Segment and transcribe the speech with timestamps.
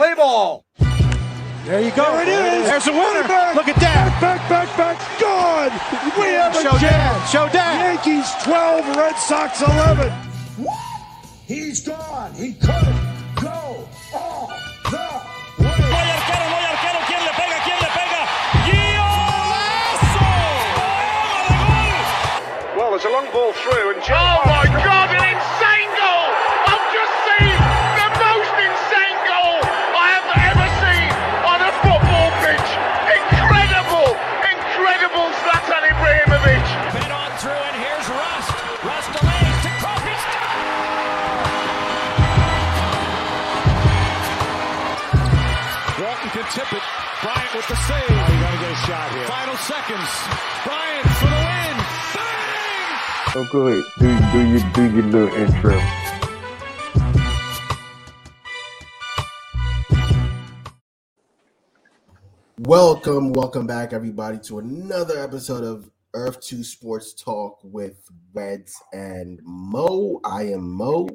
[0.00, 0.64] Play ball.
[1.66, 2.04] There you go.
[2.16, 2.64] There it is.
[2.66, 3.28] There's a winner.
[3.28, 4.08] Back, Look at that.
[4.18, 5.20] Back, back, back, back.
[5.20, 5.68] Gone.
[6.16, 6.88] We have a Show jam.
[6.88, 7.28] dad.
[7.28, 8.00] Show dad.
[8.00, 10.10] Yankees 12, Red Sox 11.
[11.46, 12.32] He's gone.
[12.32, 12.96] He couldn't
[13.44, 13.84] go
[14.16, 14.48] all
[14.88, 15.60] the way.
[15.60, 17.00] No arquero, no arquero.
[17.04, 17.60] ¿Quién le pega?
[17.60, 18.22] ¿Quién le pega?
[22.74, 24.16] Well, there's a long ball through, and Joe.
[24.16, 24.69] Oh
[49.66, 50.08] seconds.
[50.64, 51.76] Bryant for the win.
[52.14, 53.36] Bang!
[53.36, 53.84] Oh, go ahead.
[53.98, 55.80] Do do you do your little intro?
[62.58, 67.96] Welcome, welcome back, everybody, to another episode of Earth 2 Sports Talk with
[68.34, 70.20] Reds and Mo.
[70.24, 71.08] I am Mo.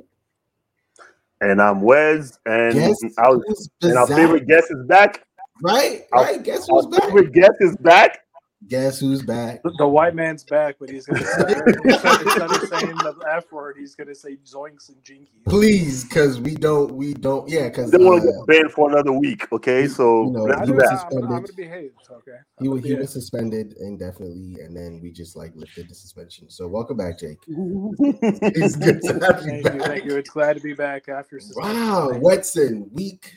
[1.41, 5.25] And I'm Wes, and Guess our, who's and our favorite guest is back.
[5.61, 6.43] Right, Our- right.
[6.43, 7.03] Guess Our who's back?
[7.03, 8.24] favorite guest is back.
[8.67, 9.61] Guess who's back?
[9.77, 13.75] The white man's back, but he's gonna say, instead, instead of saying the F word,
[13.77, 15.45] he's gonna say zoinks and jinkies.
[15.47, 18.89] Please, because we don't, we don't, yeah, because They want to uh, get banned for
[18.89, 19.47] another week.
[19.51, 21.05] Okay, so You know, let's do he was that.
[21.05, 21.55] I'm, gonna- I'm gonna suspended.
[21.71, 21.91] behave.
[22.09, 22.37] Okay.
[22.61, 22.99] he, was- he Yeah.
[22.99, 26.49] was suspended indefinitely, and then we just like lifted the suspension.
[26.49, 27.37] So, welcome back, Jake.
[27.47, 29.73] It's good to have you Thank back.
[29.75, 30.17] you, thank you.
[30.17, 31.39] It's glad to be back after.
[31.39, 31.75] suspension.
[31.87, 33.31] Wow, Wetson, week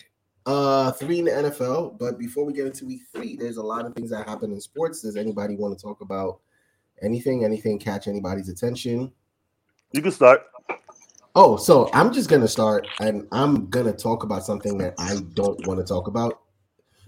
[0.49, 1.99] uh three in the NFL.
[1.99, 4.61] But before we get into week three, there's a lot of things that happen in
[4.61, 5.03] sports.
[5.03, 6.41] Does anybody want to talk about
[7.03, 7.45] anything?
[7.45, 9.13] Anything catch anybody's attention?
[9.93, 10.47] You can start.
[11.35, 15.67] Oh, so I'm just gonna start, and I'm gonna talk about something that I don't
[15.67, 16.41] want to talk about.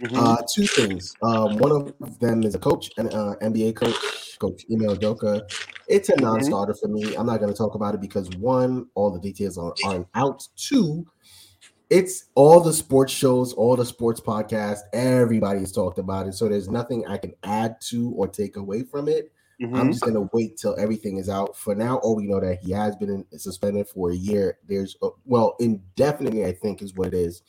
[0.03, 0.17] Mhm.
[0.17, 1.15] Uh, two things.
[1.23, 5.43] Um, one of them is a coach, an uh, NBA coach, Coach Ime Udoka.
[5.89, 7.15] It's a non-starter for me.
[7.17, 10.47] I'm not going to talk about it because one, all the details are, aren't out.
[10.56, 11.06] Two,
[11.91, 14.81] it's all the sports shows, all the sports podcasts.
[14.93, 19.09] Everybody's talked about it, so there's nothing I can add to or take away from
[19.09, 19.33] it.
[19.61, 19.77] Mhm.
[19.77, 21.55] I'm just gonna wait till everything is out.
[21.56, 24.56] For now, all we know that he has been suspended for a year.
[24.67, 27.43] There's uh, well, indefinitely, I think is what it is.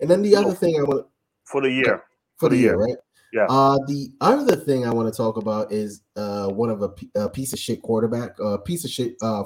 [0.00, 1.06] And then the other thing I want
[1.44, 2.04] for the year.
[2.36, 2.96] for the year, right?
[3.32, 3.46] Yeah.
[3.50, 7.10] Uh, the other thing I want to talk about is uh one of a, p-
[7.14, 9.44] a piece of shit quarterback, a piece of shit uh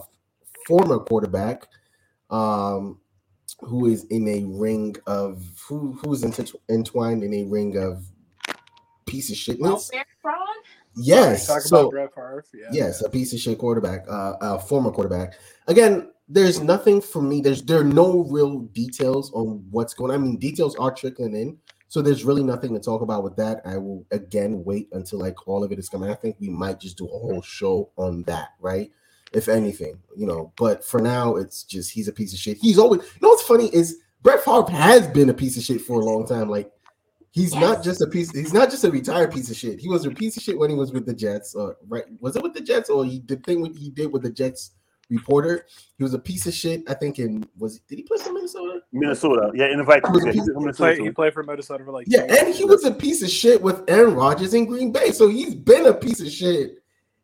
[0.69, 1.67] former quarterback,
[2.31, 3.01] um,
[3.63, 8.05] who is in a ring of who who's inter- entwined in a ring of
[9.07, 9.61] piece of shitness.
[9.61, 10.49] Welfare fraud?
[10.97, 11.47] Yes.
[11.47, 12.45] Talk so about Brett Favre.
[12.55, 12.69] Yeah.
[12.73, 15.35] yes, a piece of shit quarterback, uh, a former quarterback.
[15.67, 17.41] Again, there's nothing for me.
[17.41, 20.11] There's there are no real details on what's going.
[20.11, 20.17] on.
[20.17, 21.59] I mean, details are trickling in,
[21.89, 23.61] so there's really nothing to talk about with that.
[23.65, 26.11] I will again wait until like all of it is coming.
[26.11, 28.91] I think we might just do a whole show on that, right?
[29.35, 30.53] If anything, you know.
[30.57, 32.59] But for now, it's just he's a piece of shit.
[32.59, 33.01] He's always.
[33.03, 36.05] You know what's funny is Brett Favre has been a piece of shit for a
[36.05, 36.49] long time.
[36.49, 36.71] Like
[37.33, 38.31] he's not just a piece.
[38.31, 39.81] He's not just a retired piece of shit.
[39.81, 41.55] He was a piece of shit when he was with the Jets.
[41.55, 42.05] Or right?
[42.21, 44.73] Was it with the Jets or he the thing what he did with the Jets
[45.11, 45.67] reporter?
[45.99, 46.83] He was a piece of shit.
[46.89, 48.81] I think in was did he play for Minnesota?
[48.93, 49.51] Minnesota.
[49.55, 50.25] Yeah, in the Vikings.
[50.25, 52.59] Yeah, He played, he played for Minnesota for like Yeah, and years.
[52.59, 55.11] he was a piece of shit with Aaron Rodgers in Green Bay.
[55.11, 56.82] So he's been a piece of shit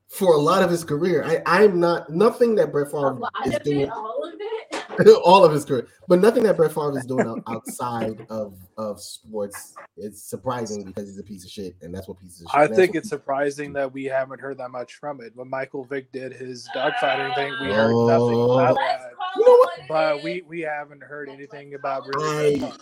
[0.08, 1.22] for a lot of his career.
[1.24, 3.80] I, I'm not nothing that Brett A Favre lot is of doing.
[3.82, 5.16] it, all of it.
[5.24, 9.74] all of his career, but nothing that Brett Favre is doing outside of of sports
[9.96, 12.72] is surprising because he's a piece of shit, and that's what pieces of shit.
[12.72, 15.32] I think it's surprising that we haven't heard that much from it.
[15.36, 18.06] When Michael Vick did his dogfighting thing, we heard oh.
[18.06, 18.58] nothing Oh.
[18.58, 19.10] about that.
[19.36, 19.78] You know what?
[19.78, 22.64] what But we we haven't heard anything about really.
[22.64, 22.72] I-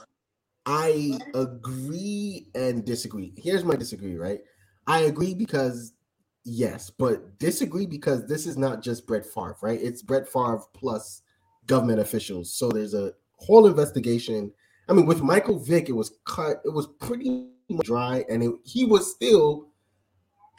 [0.68, 3.32] I agree and disagree.
[3.36, 4.40] Here's my disagree, right?
[4.88, 5.92] I agree because
[6.46, 9.80] yes, but disagree because this is not just Brett Favre, right?
[9.82, 11.22] It's Brett Favre plus
[11.66, 12.54] government officials.
[12.54, 14.52] So there's a whole investigation.
[14.88, 17.48] I mean, with Michael Vick, it was cut, it was pretty
[17.82, 19.68] dry, and it, he was still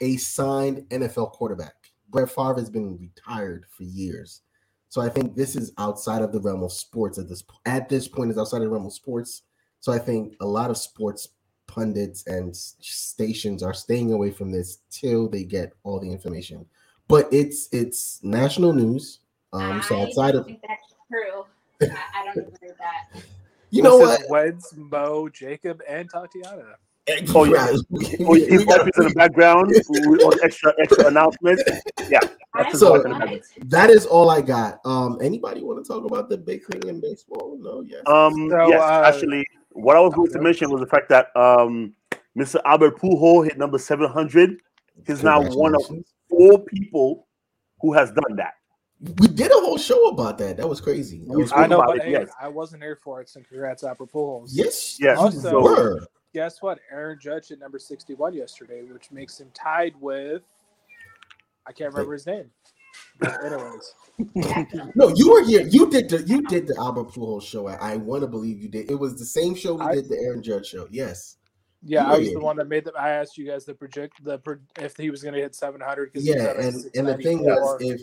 [0.02, 1.74] a signed NFL quarterback.
[2.10, 4.42] Brett Favre has been retired for years.
[4.90, 8.08] So I think this is outside of the realm of sports at this at this
[8.08, 9.44] point is outside of the realm of sports.
[9.80, 11.28] So I think a lot of sports
[11.68, 16.66] pundits and stations are staying away from this till they get all the information.
[17.08, 19.20] But it's it's national news.
[19.54, 21.46] Um, so I outside don't of think that's true.
[21.82, 23.22] I, I don't agree with that.
[23.70, 26.76] you know what, Weds, Mo, Jacob, and Tatiana.
[27.34, 27.68] Oh, yeah.
[27.68, 27.76] Right.
[27.76, 27.84] Oh,
[28.30, 31.64] We- he we got- in the background with all the extra extra announcements.
[32.10, 32.20] Yeah,
[32.54, 33.46] That's So- what want it.
[33.70, 34.80] that is all I got.
[34.84, 37.58] Um, anybody want to talk about the big thing in baseball?
[37.62, 38.02] No, yes.
[38.08, 39.46] Um, So, yes, uh, actually,
[39.78, 41.94] what I was going to mention was the fact that um,
[42.38, 42.60] Mr.
[42.66, 44.60] Albert Pujols hit number 700.
[45.06, 45.82] He's now one of
[46.30, 47.28] four people
[47.82, 48.54] who has done that.
[49.20, 50.58] We did a whole show about that.
[50.58, 51.20] That was crazy.
[51.28, 52.30] That was spoke I know, but it, hey, yes.
[52.42, 54.50] I wasn't here for it, so congrats, Albert Pujols.
[54.52, 55.18] yes, Yes.
[55.20, 56.00] you Also- were.
[56.34, 56.80] Guess what?
[56.92, 60.42] Aaron Judge at number 61 yesterday, which makes him tied with,
[61.66, 62.50] I can't remember his name.
[63.20, 63.94] But anyways,
[64.96, 65.66] No, you were here.
[65.68, 67.68] You did the you did the Albert Pujols show.
[67.68, 68.90] I, I want to believe you did.
[68.92, 70.88] It was the same show we I- did the Aaron Judge show.
[70.92, 71.38] Yes.
[71.84, 72.40] yeah, You I was here.
[72.40, 72.94] the one that made the.
[72.94, 74.40] I asked you guys to project the
[74.80, 78.02] if he was going to hit 700 Yeah, and and the thing was if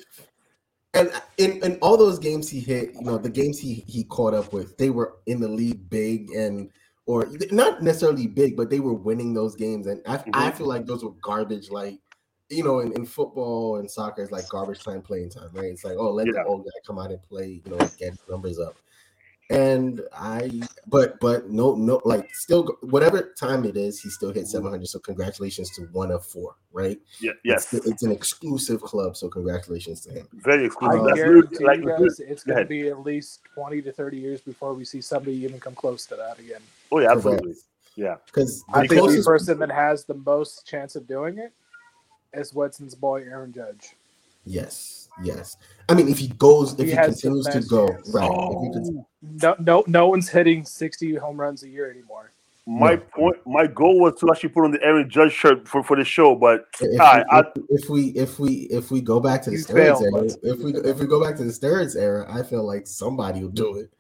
[0.95, 4.33] and in, in all those games he hit, you know, the games he he caught
[4.35, 6.71] up with, they were in the league big and
[7.07, 9.87] or not necessarily big, but they were winning those games.
[9.89, 10.55] And I, I Mhm.
[10.57, 11.99] feel like those were garbage, like
[12.51, 15.67] you know, in, in football and soccer, it's like garbage time playing time, right?
[15.67, 16.33] It's like, oh, let Yeah.
[16.35, 18.77] the old guy come out and play, you know, get numbers up.
[19.51, 20.51] And I,
[20.87, 24.87] but but no no like still whatever time it is, he still hit 700.
[24.89, 26.99] So congratulations to one of four, right?
[27.21, 30.29] Yeah, yes, It's, it's an exclusive club, so congratulations to him.
[30.33, 31.05] very I exclusive.
[31.05, 31.67] That's guarantee good.
[31.67, 34.87] Like, you guys, it's going to be at least 20 to 30 years before we
[34.87, 36.63] see somebody even come close to that again.
[36.91, 37.55] Oh yeah, absolutely.
[37.97, 41.53] Yeah, Because I think the person that has the most chance of doing it
[42.37, 43.95] is Wetson's boy, Aaron Judge.
[44.45, 45.57] yes, yes.
[45.89, 48.11] I mean, if he goes, if He he, continues to go, chance.
[48.15, 48.25] right?
[48.25, 48.73] If he oh.
[48.73, 52.31] con- No, no, no one's hitting 60 home runs a year anymore.
[52.67, 52.97] my Yeah.
[53.15, 56.05] point, my goal was to actually put on the Aaron Judge shirt for, for the
[56.05, 59.21] show, but if, all right, I, we, if, if we if we if we go
[59.21, 61.53] back to the You steroids failed, era, if we if we go back to the
[61.53, 63.91] steroids era, I feel like somebody will do it.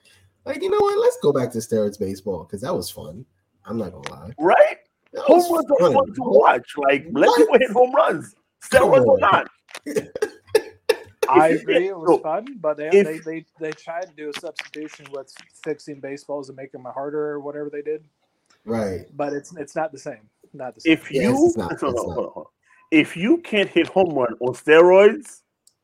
[0.46, 0.98] Like you know what?
[0.98, 3.26] Let's go back to steroids baseball because that was fun.
[3.66, 4.30] I'm not gonna lie.
[4.38, 4.78] right?
[5.14, 6.72] That was Home runs are fun to watch.
[6.76, 7.36] Like let What?
[7.38, 8.34] people hit home runs.
[8.62, 9.48] Steroids or not.
[11.28, 14.28] I agree, it was no, fun, but they, if- they, they, they tried to do
[14.28, 15.32] a substitution with
[15.62, 18.04] fixing baseballs and making them harder or whatever they did,
[18.66, 19.06] Right.
[19.16, 20.28] but it's it's not the same.
[20.52, 20.92] Not the same.
[20.92, 22.06] If Yes, you it's not, hold it's hold not.
[22.06, 22.44] on, hold on.
[22.90, 25.40] if you can't hit home run on steroids,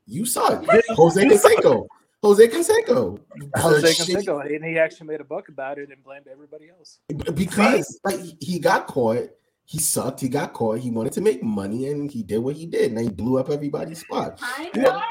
[0.07, 0.63] You suck.
[0.69, 0.85] it.
[0.91, 1.87] Jose Canseco.
[2.23, 3.19] Jose Canseco.
[3.57, 6.99] Jose Canseco, and he actually made a book about it and blamed everybody else.
[7.35, 9.31] because like he got caught,
[9.65, 12.67] he sucked, he got caught, he wanted to make money, and he did what he
[12.67, 14.39] did, and he blew up everybody's spot.
[14.39, 15.03] Time Yeah.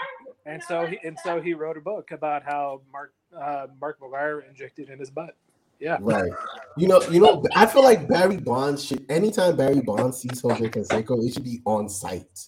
[0.45, 4.47] And so he and so he wrote a book about how Mark uh, Mark McGwire
[4.47, 5.35] injected in his butt.
[5.79, 6.31] Yeah, Right.
[6.75, 10.69] You know, you know, I feel like Barry Bonds should anytime Barry Bonds sees Jose
[10.69, 12.47] Canseco, it should be on site.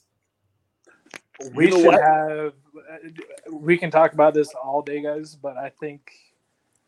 [1.56, 2.02] we know should what?
[2.02, 2.54] have.
[2.92, 2.98] Uh,
[3.52, 6.12] We can talk about this all day, guys, but I think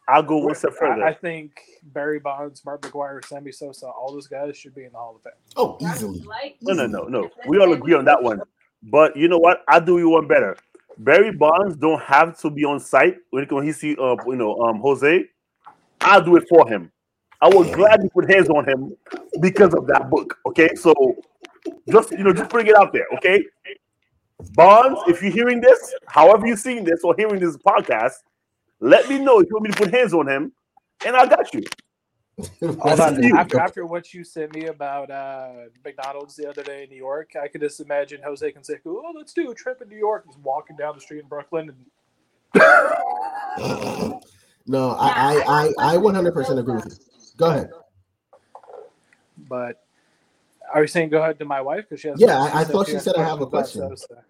[0.07, 1.03] I'll go one step further.
[1.03, 4.91] I, I think Barry Bonds, Mark McGwire, Sammy Sosa, all those guys should be in
[4.91, 5.33] the Hall of Fame.
[5.55, 6.23] Oh, easily.
[6.61, 7.29] No, no, no, no.
[7.47, 8.41] We all agree on that one.
[8.83, 9.63] But you know what?
[9.69, 10.57] I'll do you one better.
[10.97, 14.55] Barry Bonds don't have to be on site when when he see uh you know
[14.59, 15.25] um Jose.
[16.01, 16.91] I'll do it for him.
[17.41, 18.95] I will gladly put hands on him
[19.41, 20.37] because of that book.
[20.45, 20.93] Okay, so
[21.89, 23.05] just you know, just bring it out there.
[23.15, 23.43] Okay,
[24.53, 28.13] Bonds, if you're hearing this, however you're seeing this or hearing this podcast,
[28.79, 30.51] let me know if you want me to put hands on him,
[31.05, 31.63] and I got you.
[32.59, 33.23] Hold on.
[33.37, 35.51] After, after what you sent me about uh,
[35.85, 38.79] McDonald's the other day in New York, I could just imagine Jose Canseco.
[38.87, 40.25] Oh, let's do a trip in New York.
[40.25, 41.85] Just walking down the street in Brooklyn, and
[44.65, 46.91] No, I, I, I, I 100% agree with you.
[47.37, 47.69] Go ahead.
[49.49, 49.83] but
[50.73, 52.19] are you saying go ahead to my wife because she has?
[52.19, 54.07] Yeah, I- I thought she said I have a questions about question.
[54.07, 54.23] Sosa.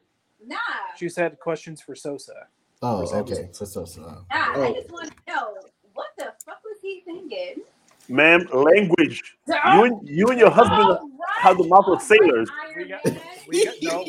[0.93, 2.47] Nah, She said questions for Sosa.
[2.81, 3.49] Oh, Sammy okay.
[3.51, 3.93] So, Sosa.
[3.93, 4.01] so.
[4.01, 4.53] nah.
[4.55, 4.63] Oh.
[4.63, 5.55] I just want to know
[5.93, 7.63] what the fuck was he thinking?
[8.09, 9.37] Ma'am, language.
[9.47, 12.49] You and you and your oh, husband have the mouth of sailors.
[12.75, 13.01] We got,
[13.47, 14.05] we got, no,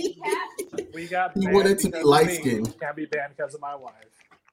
[0.92, 1.34] we got.
[1.34, 2.34] He banned wanted to be light me.
[2.34, 2.80] skinned.
[2.80, 3.92] Can't be banned because of my wife.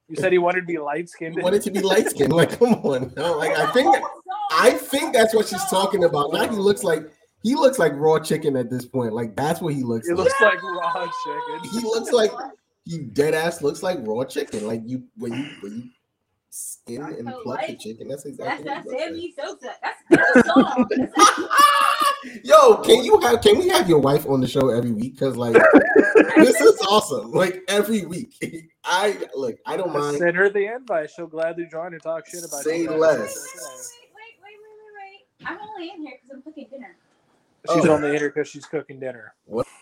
[0.08, 1.36] You said he wanted to be light skinned.
[1.36, 2.34] He wanted to be light skinned.
[2.34, 3.14] Like, come on.
[3.16, 6.34] No, like, I think, oh, I think that's what she's talking about.
[6.34, 7.10] Now he looks like,
[7.44, 9.14] he looks like raw chicken at this point.
[9.14, 10.26] Like, that's what he looks It like.
[10.26, 11.70] looks like raw chicken.
[11.72, 12.32] He looks like,
[12.86, 14.68] he dead ass looks like raw chicken.
[14.68, 15.84] Like, you, when you, when you
[16.50, 19.48] skin and so pluck the chicken, that's That's exactly that's what he looks like.
[19.48, 19.76] Sosa.
[19.82, 20.04] That's
[20.36, 20.88] that's a song.
[22.44, 25.14] Yo, can you have can we have your wife on the show every week?
[25.14, 25.54] Because like
[26.36, 27.32] this is awesome.
[27.32, 28.36] Like every week.
[28.84, 30.18] I look, I don't mind.
[30.18, 31.10] Send her the invite.
[31.10, 32.92] She'll gladly join and talk shit about Say you.
[32.92, 33.34] less.
[33.56, 35.48] wait, wait, wait, wait, wait, wait.
[35.48, 36.96] I'm only in here because I'm cooking dinner.
[37.74, 37.94] She's Oh.
[37.96, 39.34] only in here because she's cooking dinner.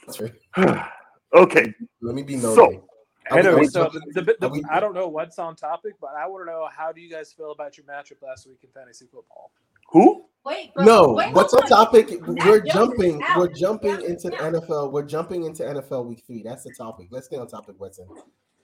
[0.05, 0.33] That's right.
[1.33, 2.55] okay, Let me be nosy.
[2.55, 2.83] So-
[3.31, 6.25] Are Anyway, so the, the, the, we- I don't know what's on topic, but I
[6.25, 9.05] want to know how do you guys feel about your matchup last week in fantasy
[9.05, 9.51] football?
[9.91, 10.25] who?
[10.45, 11.85] Wait, bro, no, wait, what's on hold on.
[11.85, 12.09] topic?
[12.25, 13.21] We're Jones jumping.
[13.37, 14.53] We're jumping into out.
[14.53, 14.91] NFL.
[14.91, 16.41] We're jumping into NFL week three.
[16.43, 17.07] That's the topic.
[17.11, 18.07] Let's stay on topic, Wetson.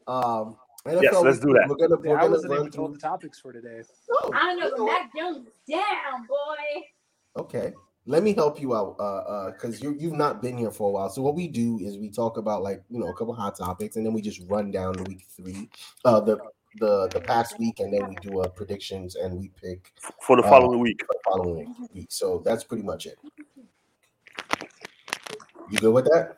[0.08, 0.56] Um,
[0.88, 1.66] NFL Yes, let's week do that.
[1.68, 2.98] We're gonna, Yeah, we're I gonna wasn't run even told through.
[2.98, 3.82] the topics for today.
[4.12, 7.42] Oh, I don't know, but Mac Jones is down, boy.
[7.42, 7.74] Okay,
[8.08, 10.92] let me help you out, uh, uh, because you you've not been here for a
[10.92, 11.10] while.
[11.10, 13.96] So what we do is we talk about like you know a couple hot topics,
[13.96, 15.70] and then we just run down the week three,
[16.06, 16.38] uh, the
[16.80, 20.44] the the past week, and then we do uh predictions and we pick for the
[20.44, 21.00] Uh, following week.
[21.00, 22.08] the following week.
[22.10, 23.18] So that's pretty much it.
[25.72, 26.36] You good with that?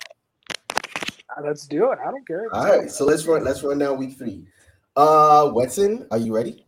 [1.38, 2.00] Uh, Let's do it.
[2.00, 2.47] I don't care.
[2.53, 4.47] All right, so let's run let's run down week three.
[4.95, 6.65] Uh, Wetson, are you ready?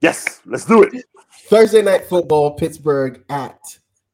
[0.00, 1.04] Yes, let's do it.
[1.46, 3.60] Thursday night football, Pittsburgh at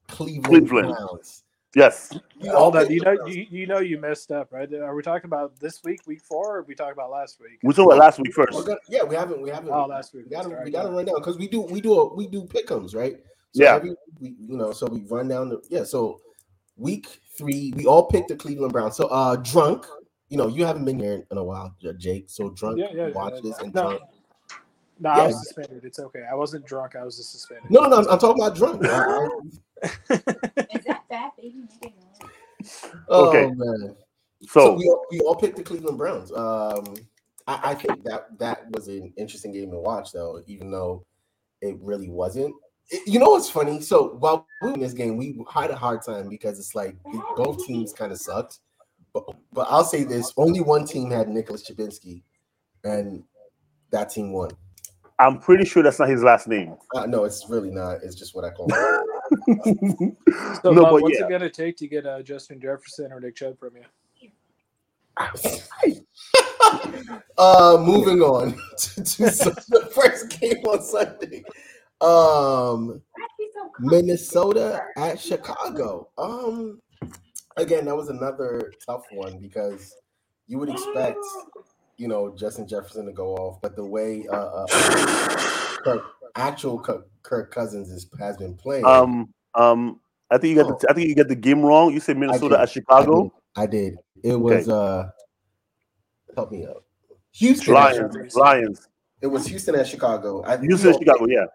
[0.09, 0.88] Cleveland, Cleveland.
[0.97, 1.45] Browns.
[1.77, 2.19] Yes.
[2.41, 2.91] You all on.
[2.91, 4.73] You know, you, you know, you messed up, right?
[4.73, 7.59] Are we talking about this week, week four, or are we talking about last week?
[7.62, 8.53] We talked about last week first.
[8.53, 10.25] Gonna- yeah, we haven't we haven't Oh, last week.
[10.25, 12.45] we gotta we gotta go run down because we do we do a, we do
[12.45, 13.17] pickums, right?
[13.53, 13.75] So Yeah.
[13.77, 15.85] every we, you know, so we run down the yeah.
[15.85, 16.21] So
[16.79, 18.97] week three, we all picked the Cleveland Browns.
[18.97, 19.87] So uh, drunk,
[20.31, 22.25] you know, you haven't been here in a while, Jake.
[22.31, 23.09] So drunk, Yeah, yeah.
[23.11, 23.41] watch yeah.
[23.43, 24.00] this and no, drunk.
[25.00, 25.23] no, Yeah.
[25.23, 25.85] I was suspended.
[25.85, 26.23] It's okay.
[26.31, 26.97] I wasn't drunk.
[26.97, 27.71] I was just suspended.
[27.71, 27.97] No, no, no.
[27.99, 28.83] I'm, I'm talking about drunk.
[29.82, 31.68] I- I- Is that fat baby?
[33.08, 33.50] oh Okay.
[33.54, 33.97] man.
[34.42, 36.30] So, So we all, we all picked the Cleveland Browns.
[36.32, 36.94] Um,
[37.47, 41.04] I, I think that that was an interesting game to watch, though, even though
[41.61, 42.54] it really wasn't.
[42.90, 43.80] It- you know what's funny?
[43.80, 46.97] So while we were in this game, we had a hard time because it's like
[47.37, 48.58] both teams kind of sucked.
[49.12, 52.23] But but I'll say this: only one team had Nicholas Chabinski,
[52.85, 53.25] and
[53.90, 54.50] that team won.
[55.18, 56.76] I'm pretty sure that's not his last name.
[56.94, 58.02] Uh, no, it's really not.
[58.04, 58.75] It's just what I call it.
[60.62, 61.26] So, no, Bob, but what's yeah.
[61.26, 63.85] it gonna take to get uh, Justin Jefferson or Nick Chubb from you?
[67.38, 69.23] uh moving on to, to
[69.68, 71.42] the first game on Sunday.
[72.00, 73.02] Um
[73.80, 76.08] Minnesota at Chicago.
[76.18, 76.80] Um
[77.56, 79.94] again, that was another tough one because
[80.47, 81.18] you would expect,
[81.97, 84.66] you know, Justin Jefferson to go off, but the way uh, uh
[85.85, 86.04] Kirk,
[86.38, 88.85] actual Kirk, Kirk Cousins is, has been playing.
[88.85, 91.92] Um, um, I think you got the I think you got the game wrong.
[91.92, 93.33] You said Minnesota at Chicago.
[93.57, 93.97] I did.
[94.23, 95.09] It was uh
[96.35, 96.85] help me out.
[97.33, 97.75] Houston.
[97.75, 98.88] Lions, Lions.
[99.21, 100.42] It was Houston at Chicago.
[100.42, 101.47] I, You we said all Chicago, picked- yeah.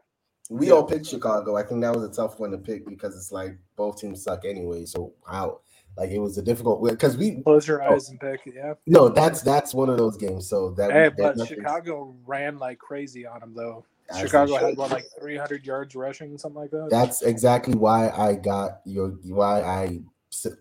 [0.49, 1.55] We all picked Chicago.
[1.55, 4.43] I think that was a tough one to pick because it's like both teams suck
[4.45, 4.85] anyway.
[4.85, 5.61] So how
[5.97, 8.41] like it was a difficult because we Close your eyes and pick.
[8.45, 8.73] Yeah.
[8.87, 10.49] no that's that's one of those games.
[10.49, 13.85] So that Hey, that but nothing's- Chicago ran like crazy on them though.
[14.09, 16.89] As Chicago had what like 300 yards rushing, something like that.
[16.89, 19.99] That's exactly why I got your why I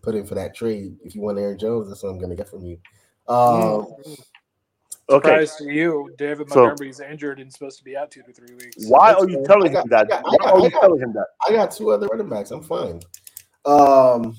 [0.03, 0.97] put in for that trade.
[1.05, 2.79] If you want Aaron Jones, that's what I'm gonna get from you.
[3.29, 3.87] Um,
[5.11, 5.29] Okay.
[5.29, 8.55] Surprise to you, David So- Montgomery's injured and supposed to be out two to three
[8.55, 8.87] weeks.
[8.89, 10.07] Why are you I telling got- him that?
[10.07, 11.27] I got- Why got- are you telling him that?
[11.47, 12.51] I got two other running backs.
[12.53, 13.01] I'm fine.
[13.65, 14.37] Um,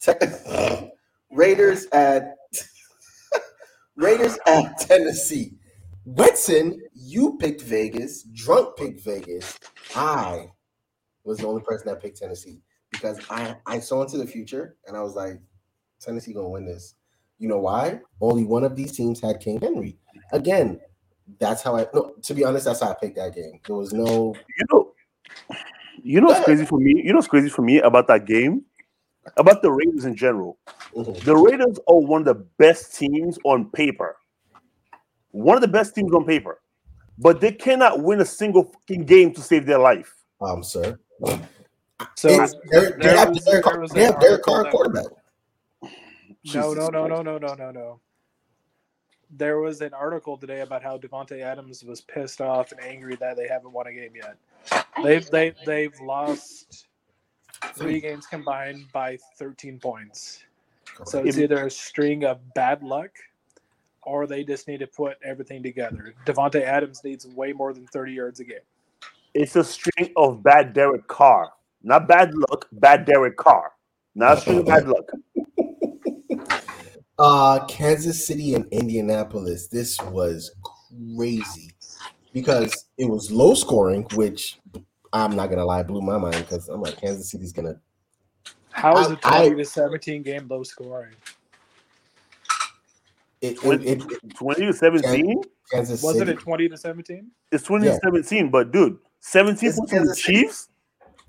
[0.00, 0.12] te-
[1.30, 2.34] Raiders at
[3.96, 5.57] Raiders at Tennessee.
[6.14, 8.22] Wetson, you picked Vegas.
[8.22, 9.58] Drunk picked Vegas.
[9.94, 10.50] I
[11.24, 14.96] was the only person that picked Tennessee because I I saw into the future and
[14.96, 15.40] I was like,
[16.00, 16.94] Tennessee gonna win this.
[17.38, 18.00] You know why?
[18.20, 19.98] Only one of these teams had King Henry.
[20.32, 20.80] Again,
[21.38, 21.86] that's how I.
[21.94, 23.60] No, to be honest, that's how I picked that game.
[23.66, 24.34] There was no.
[24.58, 24.92] You know,
[26.02, 27.02] you know what's crazy for me?
[27.02, 28.64] You know what's crazy for me about that game?
[29.36, 30.58] About the Raiders in general.
[30.94, 31.22] Mhm.
[31.22, 34.16] The Raiders are one of the best teams on paper.
[35.38, 36.60] One of the best teams on paper.
[37.16, 40.14] But they cannot win a single fucking game to save their life.
[40.40, 40.98] Um, sir.
[42.16, 44.70] So It's- there, they have was- Derek Carr- was they an have Derek article Carr
[44.70, 45.04] quarterback.
[46.54, 48.00] No, no, no, no, no, no, no, no.
[49.30, 53.36] There was an article today about how Davante Adams was pissed off and angry that
[53.36, 54.36] they haven't won a game yet.
[55.04, 56.86] They've they they've lost
[57.74, 60.42] three games combined by 13 points.
[61.04, 63.10] So it's either a string of bad luck
[64.08, 66.14] or they just need to put everything together.
[66.26, 68.58] Davante Adams needs way more than 30 yards a game.
[69.34, 71.52] It's a string of bad Derek Carr.
[71.82, 73.72] Not bad luck, bad Derek Carr.
[74.14, 75.10] Not a string of bad luck.
[77.20, 79.66] Uh, Kansas City and Indianapolis.
[79.66, 80.52] This was
[81.16, 81.72] crazy
[82.32, 84.60] because it was low scoring, which
[85.12, 87.80] I'm not gonna lie, blew my mind because I'm like Kansas City's gonna.
[88.70, 91.14] How is I- a 20 I- to 17 game low scoring?
[93.40, 95.42] It, it, 20, it, it- 20 to 17?
[95.70, 96.32] Kansas Wasn't City.
[96.32, 97.30] it 20 to 17?
[97.52, 97.92] It's 20 Yeah.
[97.92, 100.38] to 17, but dude, 17 It's points from the Kansas City.
[100.42, 100.68] Chiefs?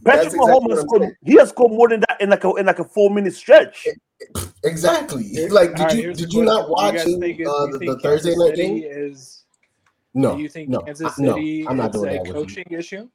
[0.06, 2.54] Patrick That's exactly Mahomes what scored, he has scored more than that in like a
[2.56, 3.86] in like a four minute stretch.
[4.64, 5.48] Exactly.
[5.50, 8.00] Like, did All right, you did you not watch you guys think uh, the, the
[8.02, 8.82] Thursday night game?
[8.86, 9.44] Is
[10.14, 10.36] No.
[10.38, 12.66] do you think no, Kansas I- no, City I'm not is doing a that coaching
[12.70, 13.10] issue?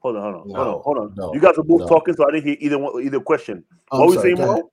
[0.00, 1.14] Hold on, hold on, No, hold on, hold on.
[1.16, 1.86] no, you guys are both no.
[1.86, 3.64] talking, so I didn't hear either one, either question.
[3.92, 4.70] I'm what were you saying, go Mo?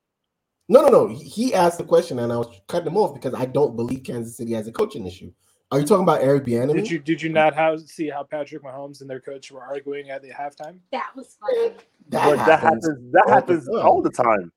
[0.70, 0.84] Ahead.
[0.84, 1.14] No, no, no.
[1.14, 4.04] He- He asked the question, and I was cutting him off because I don't believe
[4.04, 5.32] Kansas City has a coaching issue.
[5.72, 6.74] Are you talking about Eric Bieniemy?
[6.76, 10.10] Did you did you not have see how Patrick Mahomes and their coach were arguing
[10.10, 10.80] at the halftime?
[10.94, 11.74] That was funny.
[12.10, 12.88] but that happens.
[13.12, 13.86] That all the happens time.
[13.86, 14.52] all the time.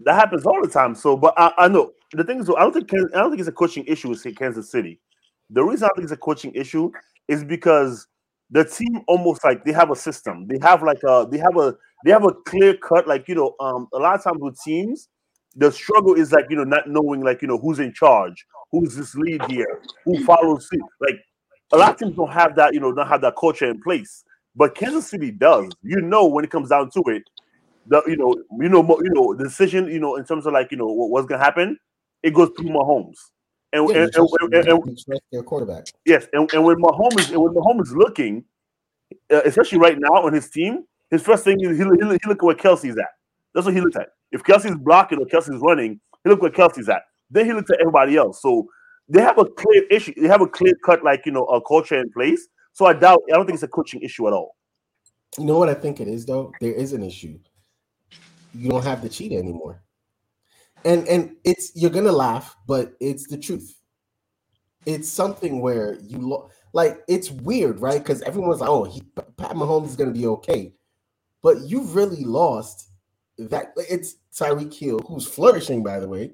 [0.00, 0.94] That happens all the time.
[0.94, 3.48] So, but I, I know the thing is, I don't think I don't think it's
[3.50, 4.98] a coaching issue with Kansas City.
[5.50, 6.90] The reason I think it's a coaching issue
[7.28, 8.06] is because
[8.50, 10.46] the team almost like they have a system.
[10.46, 11.74] They have like a they have a
[12.04, 13.06] they have a clear cut.
[13.06, 15.08] Like you know, um, a lot of times with teams,
[15.56, 18.94] the struggle is like you know not knowing like you know who's in charge, who's
[18.94, 20.82] this lead here, who follows suit.
[21.00, 21.16] Like
[21.72, 22.74] a lot of teams don't have that.
[22.74, 24.24] You know, don't have that culture in place.
[24.54, 25.70] But Kansas City does.
[25.82, 27.22] You know, when it comes down to it,
[27.88, 30.76] the you know, you know, you know, decision, you know, in terms of like you
[30.76, 31.78] know what, what's gonna happen,
[32.22, 33.16] it goes through Mahomes.
[33.76, 35.86] And, Yeah, and, and, and- and- their quarterback.
[36.04, 38.44] yes, and, and when Mahomes and when Mahomes looking,
[39.32, 42.38] uh, especially right now on his team, his first thing is he, he, he look
[42.38, 43.10] at where Kelce's at.
[43.54, 44.08] That's what he looks at.
[44.32, 47.02] If Kelce's blocking or Kelce's running, he look where Kelce's at.
[47.30, 48.40] Then he looks at everybody else.
[48.42, 48.66] So
[49.08, 50.14] they have a clear issue.
[50.20, 52.48] They have a clear cut, like you know, a culture in place.
[52.72, 53.22] So I doubt.
[53.32, 54.56] I don't think it's a coaching issue at all.
[55.38, 56.52] You know what I think it is though?
[56.60, 57.38] There is an issue.
[58.54, 59.82] You don't have the cheetah anymore.
[60.86, 63.76] And and it's you're gonna laugh, but it's the truth.
[64.86, 67.98] It's something where you lo- like it's weird, right?
[68.02, 69.02] Because everyone's like, oh, he,
[69.36, 70.72] Pat Mahomes is gonna be okay.
[71.42, 72.88] But you've really lost
[73.38, 76.32] that it's Tyreek Hill, who's flourishing, by the way.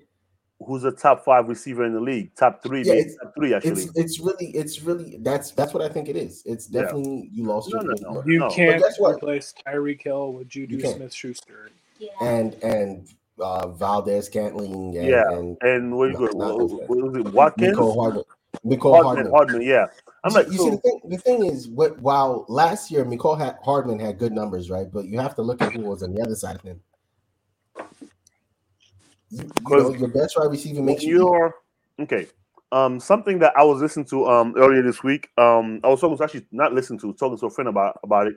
[0.65, 2.37] Who's a top five receiver in the league?
[2.37, 3.71] Top three, Yeah, it's- top three actually.
[3.73, 6.43] It's it's really it's really that's that's what I think it is.
[6.45, 6.83] It's Yeah.
[6.83, 8.23] definitely you lost No, your no, no.
[8.27, 8.51] You no.
[8.51, 9.15] can't But guess what?
[9.17, 11.71] replace Tyreek Hill with Juju Smith Schuster.
[11.99, 12.11] Yeah.
[12.21, 13.09] and and
[13.43, 14.97] uh Valdes-Scantling.
[14.97, 16.89] and, Yeah, and and what, No, what, what, those what guys.
[16.89, 17.33] was it?
[17.33, 18.25] Watkins, Mecole Hardman.
[18.65, 19.31] Mecole Hardman, Hardman.
[19.33, 19.63] Hardman.
[19.63, 19.87] Yeah,
[20.25, 21.01] I'm like, you so, see the thing.
[21.05, 24.91] The thing is, what while last year Mecole ha- Hardman had good numbers, right?
[24.91, 26.81] But you have to look at who was on the other side of him.
[29.31, 31.19] You, you know, your best wide receiver makes you.
[31.19, 31.55] you're
[32.01, 32.29] okay.
[32.71, 35.29] Um, something that I was listening to um earlier this week.
[35.39, 38.27] Um, I was talking to actually not listening to talking to a friend about about
[38.27, 38.37] it.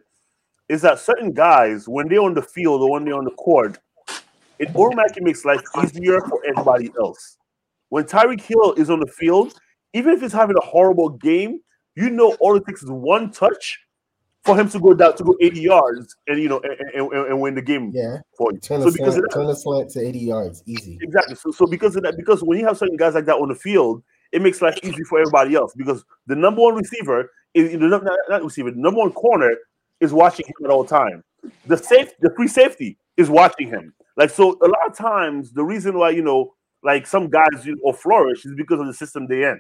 [0.68, 3.78] Is that certain guys when they're on the field or when they're on the court,
[4.59, 7.37] it automatically makes life easier for everybody else.
[7.89, 9.59] When Tyreek Hill is on the field,
[9.94, 11.59] even if he's having a horrible game,
[11.96, 13.79] you know all it takes is one touch
[14.44, 17.41] for him to go down to go 80 yards and you know and, and, and-
[17.41, 18.59] win the game Yeah, for you.
[18.59, 21.00] turn So because slant, that, turn a slant to eighty yards, easy.
[21.01, 21.35] Exactly.
[21.35, 23.55] So, so because of that, because when you have certain guys like that on the
[23.55, 25.74] field, it makes life easy for everybody else.
[25.75, 29.55] Because the number one receiver is the num- not, not receiver, the number one corner
[30.00, 31.24] is watching him at all time.
[31.65, 33.94] The safe, the free safety is watching him.
[34.18, 37.78] Like so, a lot of times the reason why you know, like some guys you
[37.84, 39.60] know, flourish is because of the system they in.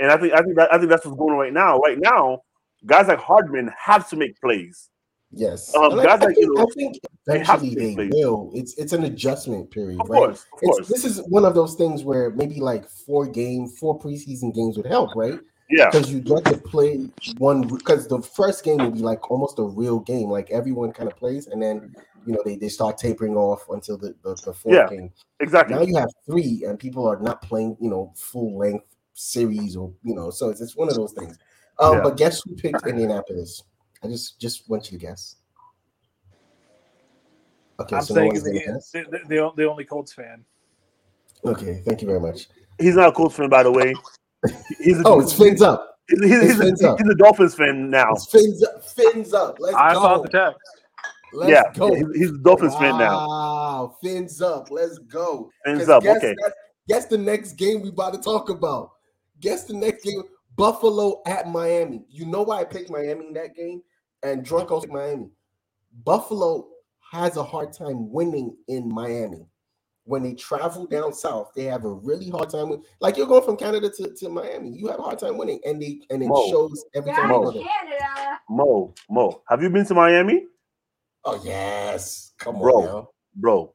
[0.00, 1.78] And I think I think that I think that's what's going on right now.
[1.80, 2.42] Right now,
[2.86, 4.90] guys like Hardman have to make plays.
[5.30, 8.10] Yes, Um, I, guys I like, think, you know, I think they eventually they plays.
[8.14, 8.50] will.
[8.54, 10.18] It's it's an adjustment period, Of right?
[10.18, 10.88] course, of It's, course.
[10.88, 14.86] this is one of those things where maybe like four game, four preseason games would
[14.86, 15.38] help, right?
[15.68, 15.90] Yeah.
[15.90, 19.64] Because you get to play one because the first game will be like almost a
[19.64, 21.94] real game, like everyone kind of plays, and then
[22.28, 24.86] you know they, they start tapering off until the, the, the fourth Yeah.
[24.88, 25.10] game.
[25.40, 25.74] Exactly.
[25.74, 29.92] Now you have three, and people are not playing, you know, full length series or
[30.02, 31.38] you know, so it's, it's one of those things.
[31.80, 32.00] Um, Yeah.
[32.02, 33.62] but guess who picked Indianapolis?
[34.04, 35.36] I just just want you to guess.
[37.80, 38.90] Okay, I'm so saying one's gonna the, guess.
[38.90, 40.44] the, the, the only Colts fan.
[41.44, 42.48] Okay, thank you very much.
[42.78, 43.94] He's not a Colts fan, by the way.
[44.80, 45.98] He's a, Oh, it's fins up.
[46.08, 46.98] He's, he's, he's, fins a, up.
[47.00, 48.12] he's a Dolphins fan now.
[48.12, 48.84] It's fins up.
[48.84, 49.56] Fins up.
[49.60, 50.00] Let's I go.
[50.02, 50.58] saw the text.
[51.32, 51.94] Let's yeah, go.
[51.94, 53.26] he's, he's a Dolphins fan now.
[53.26, 54.70] Wow, fins up.
[54.70, 55.50] Let's go.
[55.64, 56.34] Fins up, Guess, okay.
[56.42, 56.52] Guess,
[56.88, 58.90] guess the next game we about to talk about.
[59.40, 60.22] Guess the next game.
[60.56, 62.04] Buffalo at Miami.
[62.10, 63.80] You know why I picked Miami in that game?
[64.24, 65.30] And Drunko picked Miami.
[66.04, 66.66] Buffalo
[67.12, 69.46] has a hard time winning in Miami.
[70.04, 72.70] When they travel down south, they have a really hard time.
[72.70, 75.60] With, like you're going from Canada to, to Miami, you have a hard time winning,
[75.66, 76.48] and they and it Mo.
[76.48, 77.24] shows every time.
[77.24, 77.44] you Mo.
[77.44, 78.40] go there.
[78.48, 80.46] Mo, Mo, have you been to Miami,
[81.24, 82.74] Oh yes, come Bro.
[82.76, 83.08] on now.
[83.34, 83.74] bro?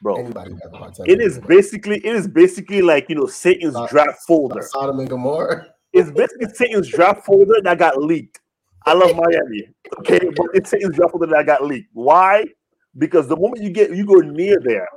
[0.00, 1.06] Bro, Anybody have a hard time.
[1.08, 4.62] it winning basically it is basically like you know Satan's Uh, draft folder.
[4.62, 5.68] Sodom and Gomorrah.
[5.92, 8.40] It's basically Satan's draft folder that got leaked.
[8.86, 9.68] I love Miami,
[10.00, 11.90] okay, but it's Satan's draft folder that got leaked.
[11.92, 12.46] Why?
[12.98, 14.88] Because the moment you get you go near there,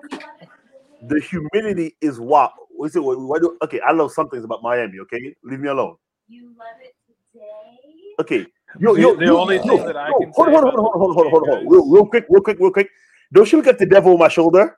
[1.08, 2.52] the humidity is what.
[2.70, 3.04] What is it?
[3.04, 5.00] What, what do, okay, I love some things about Miami.
[5.02, 5.96] Okay, leave me alone.
[6.28, 6.96] You love it
[7.32, 8.16] today.
[8.20, 8.48] Okay.
[8.80, 10.64] Yo, yo, the yo, only yo, thing that I yo, can hold, say on, hold,
[10.64, 12.60] about on, hold, on, hold, on, hold, on, hold, on, real, real quick, real quick,
[12.60, 12.90] real quick.
[13.34, 14.78] Don't you look at the devil on my shoulder?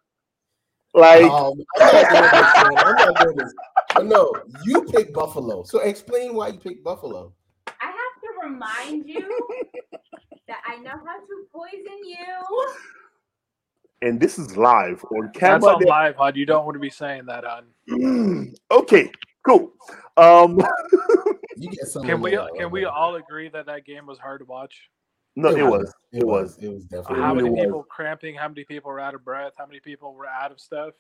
[0.94, 2.78] Like, Um, I'm not doing this, man.
[2.86, 3.54] I'm not doing this.
[3.96, 4.32] But no,
[4.64, 5.64] you picked Buffalo.
[5.64, 7.34] So explain why you picked Buffalo.
[7.68, 9.28] I have to remind you
[10.48, 12.68] that I know how to poison you.
[14.02, 15.60] and this is live on camera.
[15.60, 15.76] That's camera.
[15.76, 16.36] on live, Hud.
[16.36, 18.54] You don't want to be saying that on.
[18.72, 19.12] okay,
[19.48, 19.72] Cool.
[20.18, 20.60] Um,
[21.56, 22.04] You get some.
[22.04, 24.90] Can we can we all agree that that game was hard to watch?
[25.36, 25.94] no, it was.
[26.12, 26.58] It was.
[26.60, 27.22] It was definitely.
[27.24, 27.66] How many really was.
[27.68, 28.36] people cramping?
[28.36, 29.54] How many people were out of breath?
[29.58, 30.94] How many people were out of stuff?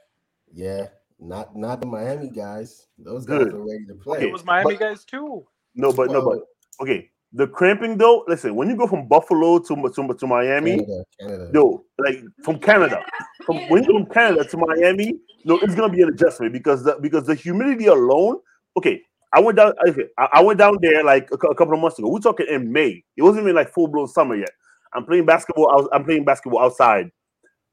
[0.54, 0.88] Yeah,
[1.20, 2.88] not not the Miami guys.
[2.98, 3.54] Those guys Good.
[3.54, 4.22] are ready to play.
[4.22, 5.46] It was Miami But- guys too.
[5.76, 6.40] No, but no, but
[6.82, 7.10] okay.
[7.34, 11.50] The cramping though, listen, when you go from Buffalo to to, to Miami, Canada, Canada.
[11.54, 13.04] no, like from Canada,
[13.46, 16.84] from when you go from Canada to Miami, no, it's gonna be an adjustment because
[16.84, 18.40] the because the humidity alone.
[18.78, 19.02] Okay,
[19.34, 19.74] I went down.
[19.88, 22.08] Okay, I, I went down there like a, a couple of months ago.
[22.08, 23.04] We're talking in May.
[23.18, 24.52] It wasn't even like full blown summer yet.
[24.94, 25.70] I'm playing basketball.
[25.70, 27.12] I was, I'm playing basketball outside.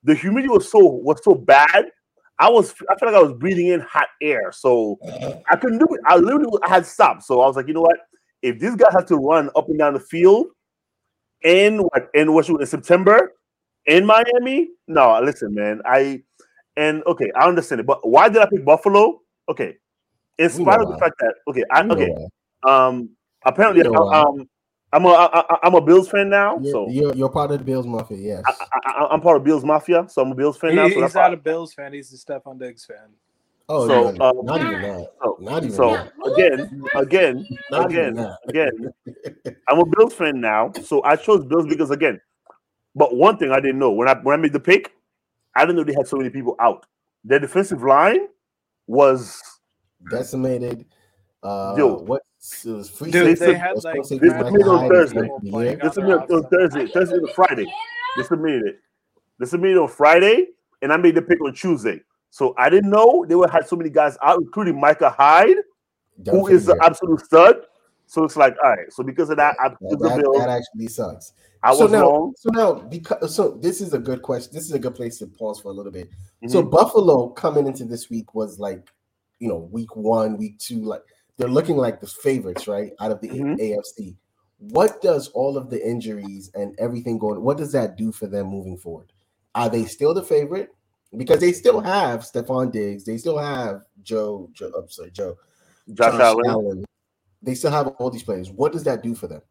[0.03, 1.87] The humidity was so was so bad.
[2.41, 4.99] I was I felt like I was breathing in hot air, so
[5.49, 6.01] I couldn't do it.
[6.07, 7.23] I literally I had stopped.
[7.23, 7.99] So I was like, you know what?
[8.45, 10.49] If this guy has to run up and down the field
[11.43, 13.33] in what in what in September
[13.87, 15.81] in Miami, no, listen, man.
[15.87, 16.23] I
[16.77, 19.21] and okay, I understand it, but why did I pick Buffalo?
[19.49, 19.77] Okay,
[20.39, 22.11] in We spite know of the fact that okay, I, You okay,
[22.69, 23.11] um,
[23.47, 24.21] apparently, You know why.
[24.21, 24.49] um,
[24.93, 27.59] I'm a I, I- I'm a Bills fan now, You're, so you're, you're part of
[27.59, 28.43] the Bills Mafia, yes.
[28.47, 30.83] I, I, I'm part of Bills Mafia, so I'm a Bills fan He- now.
[30.89, 31.35] So he's that's not why.
[31.35, 31.93] a Bills fan.
[31.95, 33.09] He's a Stefon Diggs fan.
[33.69, 35.07] Oh, so, no, um, not even that.
[35.23, 36.13] So, Not even so that.
[36.33, 38.93] again, again, Not again, again,
[39.69, 42.21] I'm a Bills fan now, so I chose Bills because again.
[42.95, 44.93] But one thing I didn't know when I when I made the pick,
[45.57, 46.87] I didn't know they had so many people out.
[47.25, 48.29] Their defensive line
[48.87, 49.41] was
[50.11, 50.85] Decimated.
[51.43, 51.95] Uh, Yo.
[51.99, 52.23] what
[52.65, 53.53] it was free Dude, safety.
[53.53, 55.19] they had, like, This be is Micah made on Thursday.
[55.21, 55.81] at the Playing year.
[55.83, 57.67] this is on made on Thursday, Thursday to Friday.
[58.17, 58.81] This is made it.
[59.39, 60.49] This is made on Friday,
[60.83, 62.01] and I made the pick on Tuesday.
[62.35, 65.55] So I didn't know they were had so many guys out, including Micah Hyde,
[66.21, 67.59] Done who is the absolute stud.
[68.07, 68.93] So it's like, all right.
[68.93, 71.33] So because of that, I That, the that, actually sucks.
[71.63, 72.35] I was so now, wrong.
[72.37, 74.53] So now, because so this is a good question.
[74.53, 76.09] This is a good place to pause for a little bit.
[76.49, 76.73] So Mhm.
[76.73, 78.91] Buffalo coming into this week was like,
[79.39, 81.03] you know, week one, week two, like
[81.37, 83.61] they're looking like the favorites, right, out of the Mhm.
[83.61, 84.17] AFC.
[84.59, 87.43] What does all of the injuries and everything going?
[87.45, 89.13] What does that do for them moving forward?
[89.55, 90.71] Are they still the favorite?
[91.17, 94.49] Because they still have Stefon Diggs, they still have Joe.
[94.53, 95.37] Joe I'm sorry, Joe.
[95.93, 96.85] Josh Allen.
[97.43, 98.51] They still have all these players.
[98.51, 99.43] What does that do for them?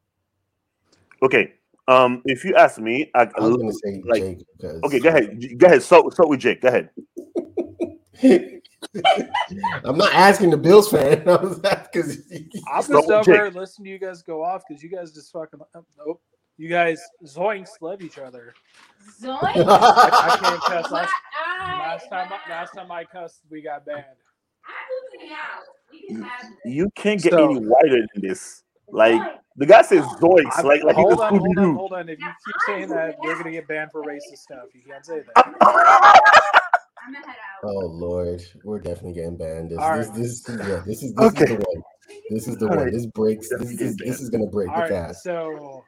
[1.22, 1.54] Okay.
[1.88, 5.00] Um, if you ask me, I, I was going to say like- Jake because okay,
[5.00, 5.58] go ahead.
[5.58, 5.84] Go ahead.
[5.84, 6.62] Start, start with Jake.
[6.62, 6.90] Go ahead.
[9.86, 11.24] I'm not asking the Bills fan.
[11.28, 12.22] I was because
[12.72, 13.36] I'm Start just with over Jake.
[13.36, 16.22] here listening to you guys go off because you guys just fucking oh, nope.
[16.58, 18.54] You guys zoinks love each other.
[19.22, 19.42] Zoink.
[19.68, 20.92] I can't cuss.
[20.92, 21.12] Last,
[21.60, 24.04] last time, last time I cussed, we got banned.
[24.66, 25.64] I'm losing out.
[25.92, 26.70] You can have it.
[26.70, 28.64] You can't get So- any whiter than this.
[28.90, 29.20] Like
[29.56, 31.74] the guy says zoinks, I'm- like like he's hold on, Scooby hold on, Doo.
[31.74, 32.10] hold on.
[32.10, 34.66] If you keep saying that, you're gonna get banned for racist stuff.
[34.74, 35.56] You can't say that.
[35.62, 37.64] I'm gonna head out.
[37.64, 39.72] Oh Lord, we're definitely getting banned.
[39.72, 40.18] This, All this, right.
[40.18, 41.44] this, yeah, this is this Okay.
[41.46, 41.84] is the one.
[42.30, 42.84] This is the All one.
[42.86, 42.94] right.
[42.94, 43.50] This breaks.
[43.50, 45.24] This, this, this is gonna break All the right, cast.
[45.24, 45.84] so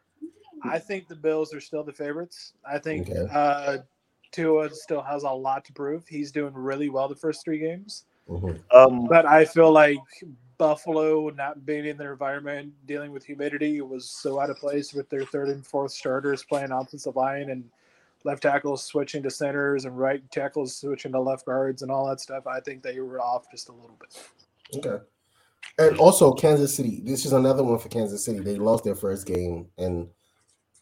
[0.63, 2.53] I think the Bills are still the favorites.
[2.65, 3.27] I think Okay.
[3.31, 3.77] uh,
[4.31, 6.07] Tua still has a lot to prove.
[6.07, 8.61] He's doing really well the first three games, Mhm.
[8.71, 9.99] Um, but I feel like
[10.57, 15.09] Buffalo not being in their environment, dealing with humidity, was so out of place with
[15.09, 17.69] their third and fourth starters playing offensive line and
[18.23, 22.19] left tackles switching to centers and right tackles switching to left guards and all that
[22.19, 22.47] stuff.
[22.47, 24.29] I think they were off just a little bit.
[24.77, 25.03] Okay.
[25.77, 27.01] And also Kansas City.
[27.03, 28.39] This is another one for Kansas City.
[28.39, 30.09] They lost their first game and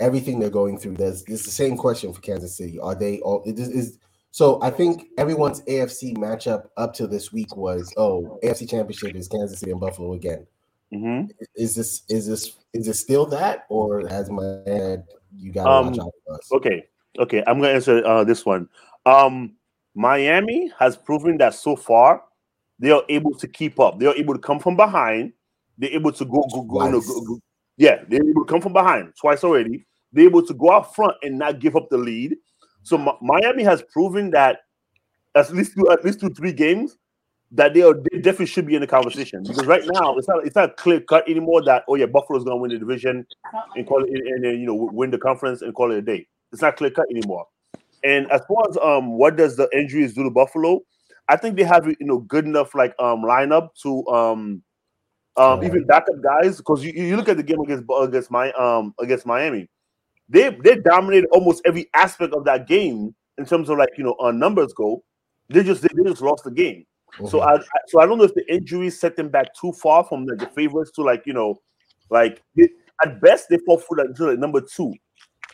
[0.03, 0.95] everything they're going through.
[0.95, 2.77] There's it's the same question for Kansas City.
[2.79, 3.99] Are they all it is, is
[4.31, 9.27] so I think everyone's AFC matchup up to this week was oh AFC championship is
[9.27, 10.45] Kansas City and Buffalo again.
[10.93, 11.31] mhm.
[11.55, 15.05] Is this is this is it still that or has my head
[15.37, 16.51] you gotta Um, watch out for us?
[16.51, 16.83] Okay,
[17.19, 17.43] okay.
[17.47, 18.67] I'm gonna answer uh, this one.
[19.05, 19.55] Um,
[19.95, 22.23] Miami has proven that so far
[22.79, 23.99] they are able to keep up.
[23.99, 25.31] They are able to come from behind.
[25.77, 26.89] They're able to go go go.
[26.89, 27.39] know, go, go
[27.77, 29.85] yeah, they're able to come from behind twice already.
[30.13, 32.35] They're able to go out front and not give up the lead.
[32.83, 34.59] So Mi- Miami has proven that
[35.35, 36.97] at least through at least through three games
[37.51, 40.45] that they are they definitely should be in the conversation because right now it's not
[40.45, 43.25] it's not clear cut anymore that oh yeah Buffalo's gonna win the division
[43.75, 46.27] and call it and you know win the conference and call it a day.
[46.51, 47.45] It's not clear cut anymore.
[48.03, 50.81] And as far as um what does the injuries do to Buffalo,
[51.29, 54.63] I think they have you know good enough like um lineup to um
[55.37, 58.93] um even backup guys because you, you look at the game against against my um
[58.99, 59.69] against Miami,
[60.29, 64.15] they they dominated almost every aspect of that game in terms of like you know
[64.19, 65.03] on numbers go.
[65.49, 66.85] They just they, they just lost the game.
[67.27, 67.43] So Mhm.
[67.47, 70.25] I, I so I don't know if the injuries set them back too far from
[70.25, 71.59] like the favorites to like you know,
[72.09, 72.69] like they,
[73.03, 74.93] at best they fall through to like number two,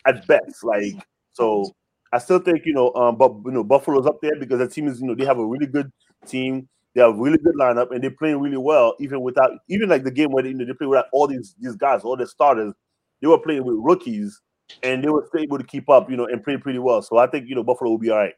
[0.06, 0.64] at best.
[0.64, 0.94] Like
[1.32, 1.70] so,
[2.12, 4.88] I still think you know, um, but you know, Buffalo's up there because the team
[4.88, 5.90] is you know they have a really good
[6.26, 6.68] team.
[6.94, 10.02] They have a really good lineup, and they're playing really well, even without even like
[10.02, 12.26] the game where they, you know, they play without all these these guys, all the
[12.26, 12.74] starters.
[13.20, 14.40] They were playing with rookies,
[14.82, 17.02] and they were still able to keep up, you know, and play pretty well.
[17.02, 18.34] So I think you know Buffalo will be all right.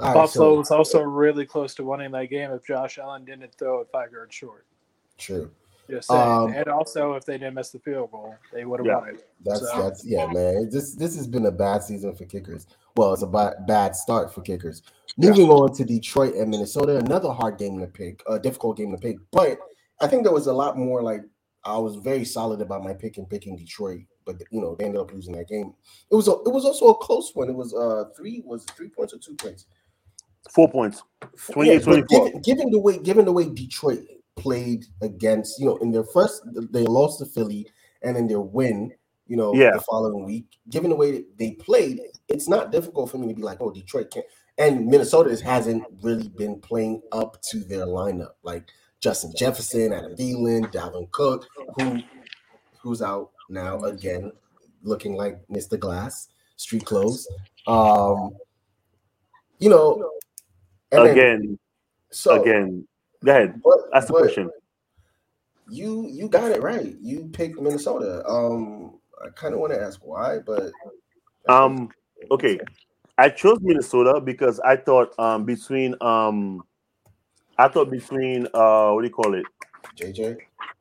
[0.00, 3.24] All right, Buffalo so- was also really close to winning that game if Josh Allen
[3.24, 4.66] didn't throw it five yards short.
[5.18, 5.50] True.
[5.90, 6.20] Just saying.
[6.20, 8.98] Um, and also, if they didn't miss the field goal, they would have Yeah.
[8.98, 9.28] won it.
[9.44, 10.70] That's So- that's yeah, man.
[10.70, 12.66] This this has been a bad season for kickers.
[12.96, 14.82] Well, it's a bad bad start for kickers.
[15.18, 18.98] Moving on to Detroit and Minnesota, another hard game to pick, a difficult game to
[18.98, 19.18] pick.
[19.30, 19.58] But
[20.00, 21.22] I think there was a lot more like
[21.64, 25.00] I was very solid about my pick and picking Detroit, but you know they ended
[25.00, 25.72] up losing that game.
[26.10, 27.48] It was a, it was also a close one.
[27.48, 29.66] It was uh three was three points or two points.
[30.50, 31.02] Four points.
[31.22, 32.24] Yeah, 28, but 24.
[32.26, 34.00] given, given the way given the way Detroit
[34.36, 37.66] played against you know in their first they lost to Philly
[38.02, 38.92] and in their win
[39.28, 39.72] you know Yeah.
[39.72, 43.42] the following week given the way they played it's not difficult for me to be
[43.42, 44.26] like oh Detroit can't
[44.58, 48.68] and Minnesota hasn't really been playing up to their lineup like
[49.02, 51.98] Justin Jefferson Adam Thielen Dalvin Cook who
[52.80, 54.32] who's out now again
[54.82, 55.78] looking like Mr.
[55.78, 57.28] Glass street clothes
[57.66, 58.30] um
[59.58, 60.08] you know
[60.92, 61.58] and then- Again,
[62.10, 62.86] so again.
[63.24, 63.60] Go ahead.
[63.64, 64.50] but, That's the question.
[65.70, 66.94] You you got it right.
[67.00, 68.22] You picked Minnesota.
[68.28, 70.70] Um, I kind of want to ask why, but
[71.48, 71.88] Um,
[72.30, 72.58] okay.
[73.16, 76.62] I chose Minnesota because I thought um between um
[77.62, 79.46] I thought between uh what do you call it?
[79.96, 80.36] JJ.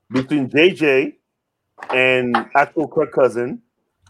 [0.10, 1.13] Between JJ
[1.94, 3.62] and actual Kirk Cousin,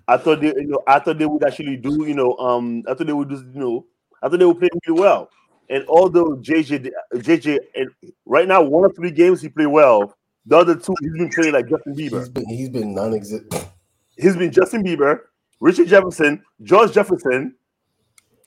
[0.07, 2.93] I thought they you know I thought they would actually do, you know, um I
[2.93, 3.85] thought they would just you know
[4.23, 5.29] I thought they would play really well.
[5.69, 7.89] And although JJ JJ and
[8.25, 11.53] right now one of three games he played well, the other two he's been playing
[11.53, 12.19] like Justin Bieber.
[12.19, 13.67] He's been he's been non-existent.
[14.15, 15.19] He's been Justin Bieber,
[15.59, 17.53] Richard Jefferson, George Jefferson,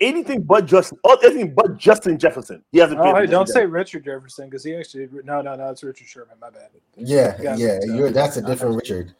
[0.04, 2.62] anything but Justin, oh, anything but Justin Jefferson.
[2.72, 3.54] He hasn't Oh, hey, don't them.
[3.54, 6.36] say Richard Jefferson because he actually no no no it's Richard Sherman.
[6.40, 6.68] My bad.
[6.96, 9.14] Yeah, Yeah, yeah, so- you're that's a different Richard.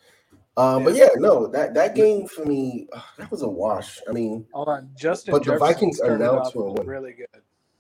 [0.57, 4.01] Um, but yeah, no, that that game for me, ugh, that was a wash.
[4.09, 5.33] I mean, Hold on, Justin.
[5.33, 6.87] But the Vikings are now off to a win.
[6.87, 7.27] really good.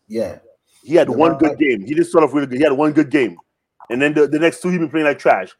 [0.08, 0.38] yeah,
[0.82, 1.82] He had The one good game.
[1.82, 2.56] He didn't start off really good.
[2.58, 3.36] He had one good game,
[3.90, 5.54] and then the, the next two he been playing like trash.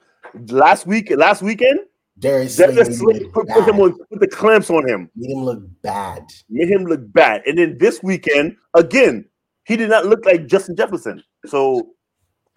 [0.48, 1.78] Last week, last weekend,
[2.18, 5.44] Darius Slay Darius Slay put, put him on, put the clamps on him, Made him
[5.44, 6.24] look bad.
[6.48, 7.42] made him look bad.
[7.46, 9.24] And then this weekend, again,
[9.64, 11.22] he did not look like Justin Jefferson.
[11.46, 11.90] So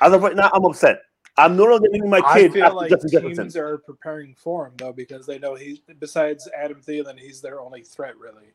[0.01, 0.99] as of right now, I'm upset.
[1.39, 2.51] I'm no longer naming my kid.
[2.51, 3.61] I feel after like Justin teams Jefferson.
[3.61, 7.81] are preparing for him though because they know he's besides Adam Thielen, he's their only
[7.83, 8.47] threat really.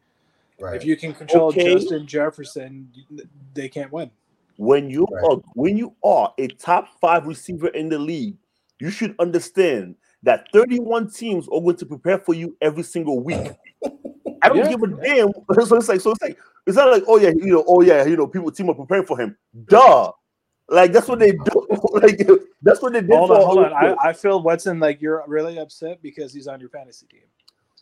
[0.60, 0.76] Right.
[0.76, 1.74] If you can control Okay.
[1.74, 2.92] Justin Jefferson,
[3.54, 4.10] they can't win.
[4.56, 5.24] when you Right.
[5.24, 8.36] are when you are a top five receiver in the league,
[8.80, 13.38] you should understand that 31 teams are going to prepare for you every single week.
[14.42, 14.68] I don't Yeah.
[14.70, 15.32] give a damn.
[15.66, 18.04] So it's like, so it's like, it's not like, oh yeah, you know, oh yeah,
[18.04, 19.36] you know, people team are preparing for him.
[19.66, 20.12] Duh.
[20.68, 21.66] Like that's what they do.
[21.92, 22.26] like
[22.62, 23.72] that's what they did Hold for on, hold on.
[23.72, 27.22] I, I feel Watson like you're really upset because he's on your fantasy team.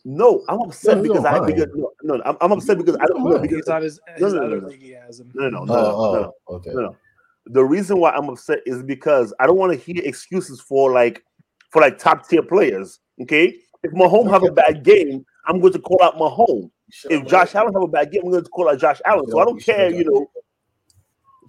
[0.03, 1.55] no, I'm upset No, because I mind.
[1.55, 4.21] because no, no, I'm, I'm upset because I don't know because He's on his, his
[4.21, 4.67] No, no, no, other no.
[4.67, 4.81] league.
[4.81, 5.31] He has him.
[5.35, 6.13] no, no, no, Oh, no, no, oh,
[6.49, 6.55] no.
[6.55, 6.71] okay.
[6.73, 6.97] No, no.
[7.45, 11.23] The reason why I'm upset is because I don't want to hear excuses for like
[11.71, 12.99] for like top tier players.
[13.21, 16.69] Okay, if Mahomes have a bad game, I'm going to call out Mahomes.
[17.09, 19.25] If Josh Allen have a bad game, I'm going to call out Josh Allen.
[19.29, 20.29] So I don't care, you know.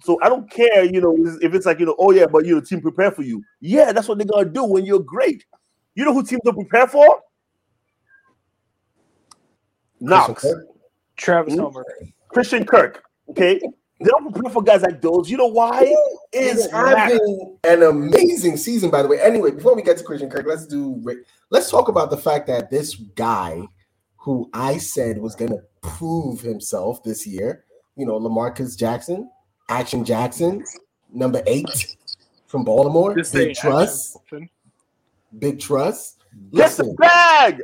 [0.01, 2.55] So I don't care, you know, if it's like you know, oh yeah, but you
[2.55, 3.41] know, team prepare for you.
[3.61, 5.45] Yeah, that's what they're gonna do when you're great.
[5.95, 7.21] You know who teams don't prepare for?
[10.01, 10.67] Knox, Christian
[11.15, 11.61] Travis Hmm?
[11.61, 11.85] Homer.
[12.27, 13.03] Christian Kirk.
[13.29, 13.61] Okay,
[14.03, 15.29] they don't prepare for guys like those.
[15.29, 15.83] You know why?
[16.31, 19.19] is It's having an amazing season, by the way.
[19.19, 21.01] Anyway, before we get to Christian Kirk, let's do
[21.49, 23.61] let's talk about the fact that this guy
[24.17, 29.29] who I said was gonna prove himself this year, you know, Lamarcus Jackson,
[29.69, 30.63] Action Jackson,
[31.11, 31.95] number eight
[32.47, 34.49] from Baltimore, Just big trust, action.
[35.39, 36.21] big trust.
[36.53, 37.61] Get the bag.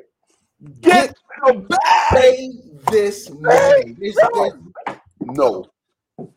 [0.82, 1.80] Get the bag.
[2.12, 2.49] pay
[2.91, 3.95] this man.
[3.99, 4.52] This- No.
[5.21, 5.65] No.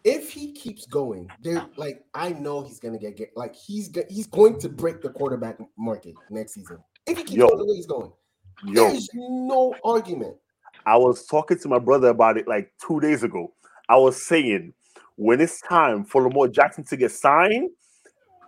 [0.05, 4.05] If he keeps going, there like I know he's gonna get, get like he's go-
[4.09, 6.79] he's going to break the quarterback market next season.
[7.07, 7.49] If he keeps Yo.
[7.49, 8.13] going the way he's going,
[8.65, 10.37] Yo, there's no argument.
[10.87, 13.53] I was talking to my brother about it like two days ago.
[13.89, 14.75] I was saying
[15.17, 17.71] when it's time for Lamar Jackson to get signed,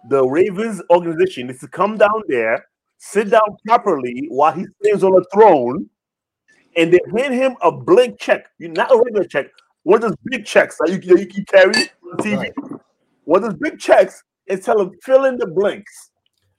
[0.08, 2.66] the Ravens organization needs to come down there,
[2.98, 5.88] sit down properly while he stands on the throne,
[6.76, 8.46] and they hand him a blank check.
[8.58, 9.46] You're not a regular check,
[9.86, 11.74] of those big checks that you, you can carry
[12.10, 12.38] on TV.
[12.38, 12.52] Right.
[13.28, 16.10] Of those big checks and tell him fill in the blanks.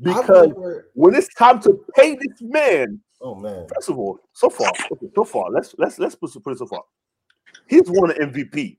[0.02, 4.50] Because remember- when it's time to pay this man, oh man, First of all, so
[4.50, 6.84] far, okay, so far, let's let's let's put, put it so far.
[7.68, 8.78] He's won an MVP.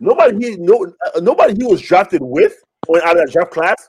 [0.00, 2.54] Nobody he no uh, nobody he was drafted with
[2.88, 3.88] or out of that draft class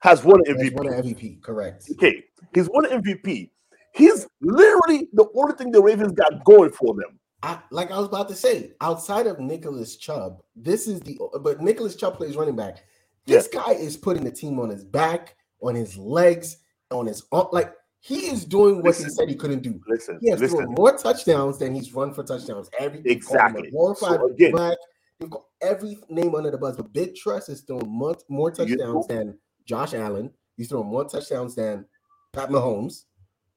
[0.00, 0.74] has won an MVP.
[0.74, 1.88] one MVP, correct.
[1.92, 2.22] Okay,
[2.54, 3.50] he's won an MVP.
[3.92, 7.18] He's literally the only thing the Ravens got going for them.
[7.44, 11.60] I, like I was about to say, outside of Nicholas Chubb, this is the but
[11.60, 12.84] Nicholas Chubb plays running back.
[13.26, 16.58] This guy is putting the team on his back, on his legs,
[16.90, 17.48] on his arm.
[17.52, 19.78] Like he is doing what he said he couldn't do.
[19.86, 20.58] Listen, He has listen.
[20.58, 22.70] thrown more touchdowns than he's run for touchdowns.
[22.78, 23.70] Every Exactly.
[23.70, 24.78] glorified So again- black.
[25.20, 28.76] You've got every name under the buzz, but Big Trust is throwing more, more You-
[28.76, 30.30] touchdowns than Josh Allen.
[30.56, 31.84] He's throwing more touchdowns than
[32.32, 33.04] Pat Mahomes.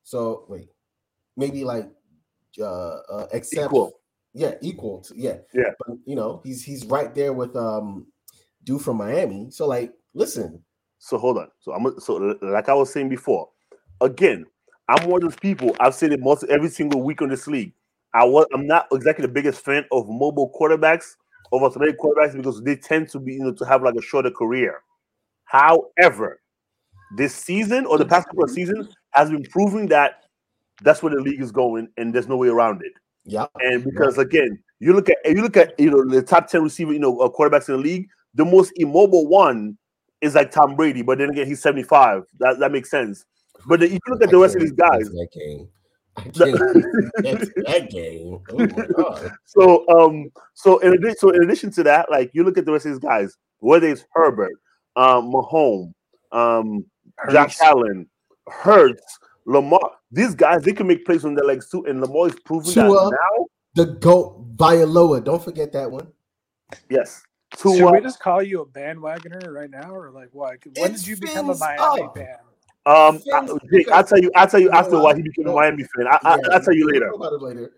[0.04, 0.70] So wait,
[1.36, 1.90] maybe like
[2.60, 4.00] uh, uh except Equal.
[4.34, 5.38] yeah, equal to yeah.
[5.54, 5.72] Yeah.
[5.80, 8.08] But you know, he's he's right there with um
[8.64, 9.50] dude from Miami.
[9.52, 10.64] So like, listen,
[11.00, 11.50] So hold on.
[11.60, 13.50] So I'm so like I was saying before.
[14.02, 14.46] Again,
[14.90, 15.76] I'm one of those people.
[15.80, 17.74] I've said it most every single week on this league.
[18.14, 21.16] I was I'm not exactly the biggest fan of mobile quarterbacks
[21.52, 24.32] over athletic quarterbacks because they tend to be you know to have like a shorter
[24.32, 24.82] career.
[25.46, 26.42] However,
[27.16, 30.24] this season or the past couple of seasons has been proving that
[30.82, 32.94] that's where the league is going, and there's no way around it.
[33.26, 33.48] yeah.
[33.60, 36.94] And because again, you look at you look at you know the top ten receiver,
[36.94, 38.08] you know, uh, quarterbacks in the league.
[38.36, 39.78] The most immobile one
[40.22, 42.24] is like Tom Brady, but then again, he's seventy five.
[42.40, 43.26] That that makes sense.
[43.66, 45.68] But if you look at the I rest of these guys, get that game.
[46.18, 46.36] I can't
[47.24, 48.40] get to that game.
[48.50, 49.32] Oh my god.
[49.46, 52.72] so um, so in addition, so in addition to that, like you look at the
[52.72, 54.54] rest of these guys, whether it's Herbert,
[54.96, 55.94] um, Mahomes,
[56.32, 56.86] um,
[57.32, 58.08] Josh Allen,
[58.48, 59.80] Hurts, Lamar,
[60.12, 62.84] these guys they can make plays on their legs too, and Lamar is proving Tua.
[63.10, 63.46] that now.
[63.76, 65.24] The goat Vialoa.
[65.24, 66.08] Don't forget that one.
[66.90, 67.24] Yes,
[67.58, 70.58] Should we just call you a bandwagoner right now, or like what?
[70.78, 72.18] When It's did you become a fins Miami up.
[72.18, 72.36] fan?
[72.86, 74.32] Um, I, Jake, I'll tell you.
[74.36, 75.56] I'll tell you after why he became a no.
[75.56, 76.08] Miami fan.
[76.08, 77.08] I, I, Yeah, I'll tell you later.
[77.12, 77.72] about it later.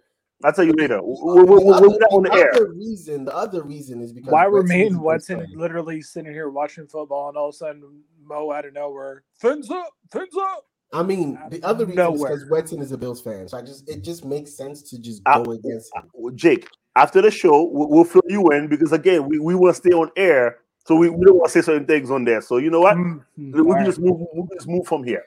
[0.43, 1.01] I'll tell you later.
[1.03, 2.51] We're, we're, The we're, other- we're not on the the air.
[2.55, 6.49] other reason, the other reason is because Why Wetzel remain is Watson literally sitting here
[6.49, 7.83] watching football and all of a sudden
[8.23, 10.65] Mo out of nowhere, fins up, fins up.
[10.91, 12.33] I mean, the other reason Nowhere.
[12.33, 14.99] is because Wetson is a Bills fan, so I just it just makes sense to
[14.99, 16.09] just I- go against him.
[16.35, 19.79] Jake, after the show, we'll, we'll fill you in because again, we, we want to
[19.79, 22.41] stay on air, so we, we don't want to say certain things on there.
[22.41, 22.95] So you know what?
[22.97, 24.19] Mm, We can just move.
[24.33, 25.23] We can just move from here.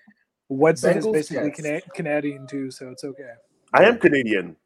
[0.48, 1.60] Watson is basically Jets.
[1.62, 3.30] Cana- Canadian too, so it's okay.
[3.72, 4.56] I am Canadian.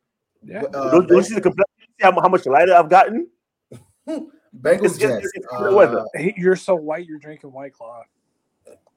[0.45, 0.63] Yeah.
[0.63, 1.75] But, uh, don't, don't you see the complexion?
[2.01, 3.29] How, how much lighter I've gotten?
[4.09, 5.31] Bengals It's- it's- Jets.
[5.35, 8.03] it's cooler uh, Hey, You're so white, you're drinking White Claw.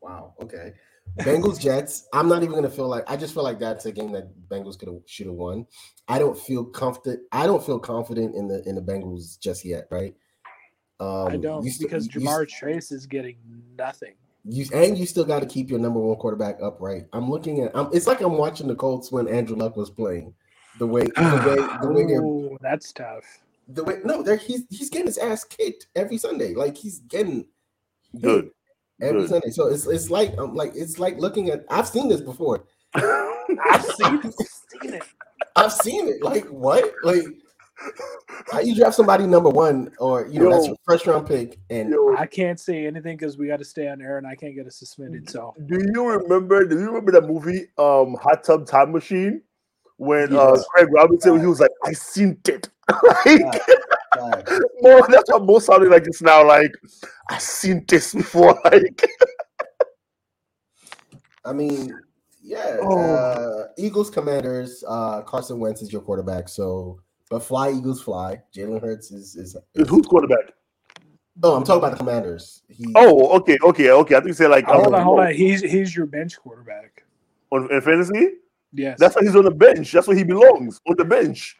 [0.02, 0.34] wow.
[0.42, 0.74] Okay.
[1.19, 2.08] Bengals Jets.
[2.13, 4.78] I'm not even gonna feel like I just feel like that's a game that Bengals
[4.80, 5.65] could have should have won.
[6.08, 7.22] I don't feel confident.
[7.32, 9.88] I don't feel confident in the in the Bengals just yet.
[9.91, 10.15] Right.
[11.00, 13.38] Um, I don't you st- because you- Ja'Marr Chase is getting
[13.78, 14.13] nothing.
[14.45, 17.04] You and you still got to keep your number one quarterback upright.
[17.13, 17.76] I'm looking at.
[17.76, 20.34] I'm, it's like I'm watching the Colts when Andrew Luck was playing.
[20.80, 21.12] The way, the
[21.45, 23.26] way, the way they're, Ooh, that's tough.
[23.67, 23.98] the way.
[24.06, 26.54] No, they're he's he's getting his ass kicked every Sunday.
[26.56, 27.48] Like he's getting
[28.19, 28.52] Good.
[29.00, 29.30] Hit every Good.
[29.30, 29.50] Sunday.
[29.52, 31.66] So it's it's like I'm like it's like looking at.
[31.70, 32.66] I've seen this before.
[32.94, 35.04] I've seen, seen it.
[35.56, 36.24] I've seen it.
[36.24, 36.92] Like what?
[37.04, 37.24] Like
[38.52, 40.72] how you draft somebody number one or you know that's Yo.
[40.72, 43.88] your first round pick and Yo, I can't say anything because we got to stay
[43.88, 45.30] on air and I can't get us suspended.
[45.30, 46.66] So do you remember?
[46.66, 49.42] Do you remember that movie, um, Hot Tub Time Machine,
[49.98, 52.70] when uh, Craig Robinson he was like, "I seen it."
[53.26, 53.62] like,
[54.20, 56.46] uh, Mo, that's what Mo sounded like just now.
[56.46, 56.72] Like,
[57.30, 58.60] I've seen this before.
[58.66, 59.08] Like,
[61.46, 61.98] I mean,
[62.42, 62.78] yeah.
[62.82, 63.00] Oh.
[63.00, 64.84] Uh, Eagles, Commanders.
[64.88, 66.50] Uh, Carson Wentz is your quarterback.
[66.50, 68.42] So, but fly Eagles fly.
[68.56, 69.56] Jalen Hurts is is.
[69.88, 70.54] who's quarterback?
[71.42, 72.64] Oh, I'm talking about the Commanders.
[72.68, 74.16] He, Oh, okay, okay, okay.
[74.16, 75.34] I think you said like hold um, on, hold on.
[75.34, 77.04] He's he's your bench quarterback.
[77.52, 78.32] on in fantasy.
[78.74, 79.00] Yes.
[79.00, 79.92] That's why he's on the bench.
[79.92, 81.56] That's where he belongs on the bench.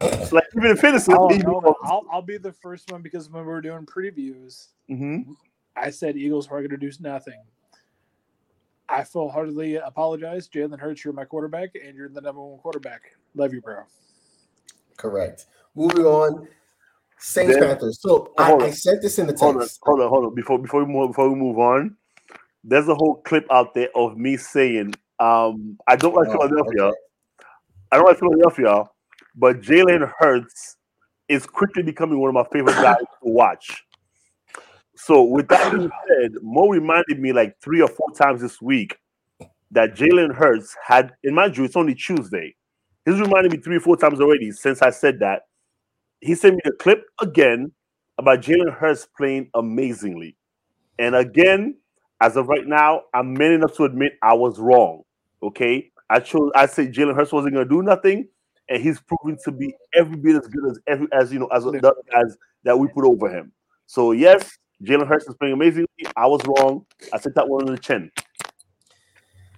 [0.00, 3.28] It's like even in fantasy, I'll, he hold I'll, I'll be the first one because
[3.30, 5.34] when we were doing previews, Mhm.
[5.76, 7.40] I said Eagles are going to do nothing.
[8.88, 10.48] I full heartedly apologize.
[10.48, 13.02] Jalen Hurts, you're my quarterback, and you're the number one quarterback.
[13.34, 13.82] Love you, bro.
[14.96, 15.46] correct.
[15.74, 16.48] Moving on.
[17.18, 18.00] Saints Then- Panthers.
[18.00, 19.80] So I, Hold I sent this in the Hold on, text.
[19.82, 20.34] hold on, hold on.
[20.34, 21.96] Before before we move before we move on,
[22.64, 26.84] there's a whole clip out there of me saying, um, I don't like Oh, Philadelphia.
[26.84, 26.96] okay.
[27.92, 28.84] I don't like Philadelphia,
[29.38, 30.76] but Jalen Hurts
[31.28, 33.84] is quickly becoming one of my favorite guys to watch.
[34.96, 38.96] So, with that being said, Mo reminded me like three or four times this week
[39.70, 42.54] that Jalen Hurts had, in my view, it's only Tuesday.
[43.04, 45.42] He's reminded me three or four times already since I said that.
[46.20, 47.70] He sent me the clip again
[48.18, 50.36] about Jalen Hurts playing amazingly.
[50.98, 51.76] And again,
[52.20, 55.02] as of right now, I'm man enough to admit I was wrong.
[55.42, 55.92] Okay.
[56.10, 58.26] I chose I said Jalen Hurts wasn't gonna do nothing,
[58.68, 61.64] and he's proven to be every bit as good as every as you know as
[61.64, 63.52] the other guys that we put over him.
[63.86, 65.88] So yes, Jalen Hurts is playing amazingly.
[66.16, 66.84] I was wrong.
[67.12, 68.10] I took that one on the chin.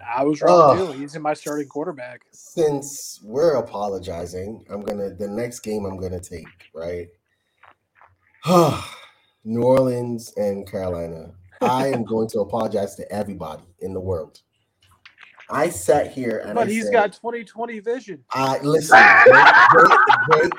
[0.05, 0.93] I was wrong Ugh.
[0.95, 0.99] too.
[0.99, 2.23] He's in my starting quarterback.
[2.33, 7.09] Since we're apologizing, I'm gonna the next game I'm gonna take, right?
[9.45, 11.33] New Orleans and Carolina.
[11.63, 14.41] I am going to apologize to everybody in the world.
[15.53, 18.25] I sat here and But I he's said, got 2020 vision.
[18.33, 18.97] I listen.
[19.27, 19.93] wait,
[20.29, 20.53] wait.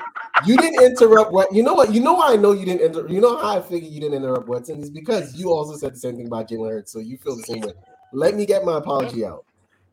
[0.44, 3.10] You didn't interrupt what you know what you know why I know you didn't interrupt
[3.10, 5.98] you know how I figure you didn't interrupt Watson is because you also said the
[5.98, 7.72] same thing about Jalen Hurts, so you feel the same way.
[8.12, 9.44] Let me get my apology out.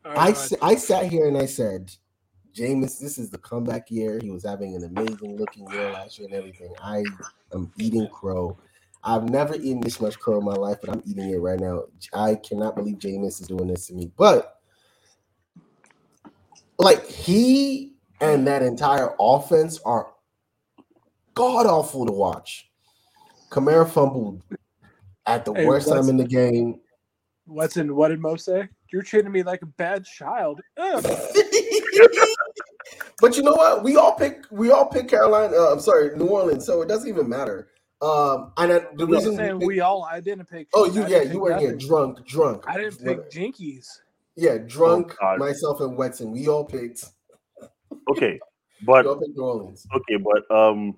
[0.06, 1.92] I right, s- I sat here and I said,
[2.56, 4.20] Jameis, this is the comeback year.
[4.22, 6.74] He was having an amazing looking year last year and everything.
[6.84, 7.06] I
[7.54, 8.58] am eating crow.
[9.04, 11.84] I've never eaten this much crow in my life, but I'm eating it right now.
[12.14, 14.12] I cannot believe Jameis is doing this to me.
[14.18, 14.59] But
[16.80, 20.08] like he and that entire offense are
[21.36, 22.70] god awful to watch.
[23.52, 24.44] Kamara fumbled
[25.26, 26.80] at the Hey, worst time in the game.
[27.46, 28.70] What's in what did Mo say?
[28.92, 30.62] You're treating me like a bad child.
[33.22, 33.84] But you know what?
[33.84, 34.46] We all pick.
[34.50, 35.56] We all pick Carolina.
[35.56, 36.66] Uh, I'm sorry, New Orleans.
[36.66, 37.68] So it doesn't even matter.
[38.02, 39.60] Um, and I, the reason.
[39.60, 40.08] we we all.
[40.10, 40.70] I didn't pick.
[40.74, 42.64] oh, you didn't yeah, you were here drunk, drunk.
[42.68, 44.00] I didn't pick Jinkies.
[44.40, 45.16] Yeah, drunk.
[45.22, 46.32] Oh, myself and Wetson.
[46.32, 47.04] We all picked.
[48.12, 48.40] Okay,
[48.86, 49.86] but We all picked New Orleans.
[49.94, 50.96] okay, but um,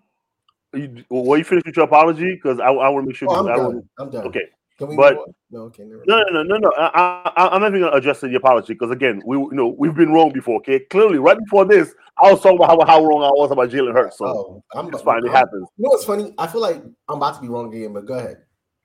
[0.74, 3.30] you, well, you finish with your apology because I, I want to make sure.
[3.32, 3.66] Oh, I'm I done.
[3.66, 4.28] wanna- I'm done.
[4.28, 4.46] okay,
[4.78, 5.18] Can we but-
[5.50, 6.70] No, okay, no, no, no, no, no.
[6.78, 9.96] I, I, I'm not even gonna address the apology because again, we you know we've
[9.96, 10.58] been wrong before.
[10.58, 13.70] Okay, clearly, right before this, I was talking about how, how wrong I was about
[13.70, 14.18] Jalen Hurts.
[14.20, 14.88] So Oh, I'm.
[14.94, 15.26] it's fine.
[15.26, 15.68] It happens.
[15.78, 16.34] You know what's funny?
[16.38, 18.38] I feel like I'm about to be wrong again, but go ahead.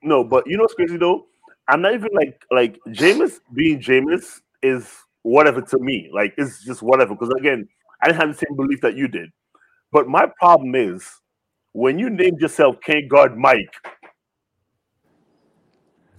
[0.02, 1.26] No, but you know what's crazy though?
[1.68, 4.88] I'm not even like like Jameis being Jameis is
[5.22, 6.10] whatever to me.
[6.12, 7.14] Like it's just whatever.
[7.14, 7.68] Because again,
[8.02, 9.30] I didn't have the same belief that you did.
[9.92, 11.08] But my problem is
[11.72, 13.74] when you named yourself Can't Guard Mike,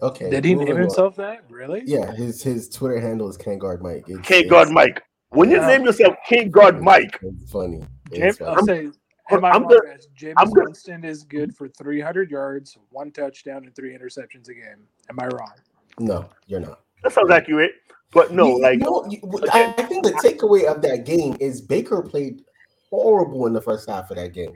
[0.01, 0.29] Okay.
[0.29, 0.81] Did he name on.
[0.81, 1.43] himself that?
[1.49, 1.81] Really?
[1.85, 4.03] Yeah, his his Twitter handle is Can't Guard Mike.
[4.07, 5.01] It's, Can't it's- Guard Mike.
[5.29, 5.67] When you Yeah.
[5.67, 7.79] name yourself Can't Guard Mike, It's funny.
[8.13, 8.55] James, It's funny.
[8.55, 8.89] I'll say,
[9.31, 10.65] am I I'm wrong, good- James I'm good.
[10.65, 14.87] Winston is good for 300 yards, one touchdown, and three interceptions a game.
[15.09, 15.51] Am I wrong?
[15.99, 16.81] No, you're not.
[17.03, 17.71] that sounds accurate.
[18.13, 21.35] But no, You- like you know, you- I, I think the takeaway of that game
[21.39, 22.41] is Baker played
[22.89, 24.53] horrible in the first half of that game,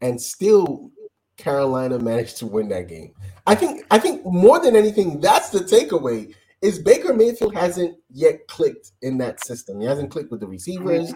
[0.00, 0.90] and still
[1.36, 3.14] Carolina managed to win that game.
[3.46, 3.84] I think.
[3.90, 6.34] I think more than anything, that's the takeaway.
[6.60, 9.80] Is Baker Mayfield hasn't yet clicked in that system.
[9.80, 11.12] He hasn't clicked with the receivers.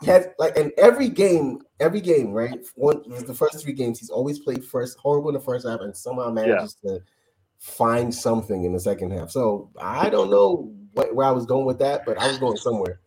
[0.00, 2.58] He has like in every game, every game, right?
[2.76, 5.94] One the first three games, he's always played first, horrible in the first half, and
[5.94, 7.00] somehow manages to
[7.58, 9.30] find something in the second half.
[9.30, 12.56] So I don't know what, where I was going with that, but I was going
[12.56, 13.00] somewhere.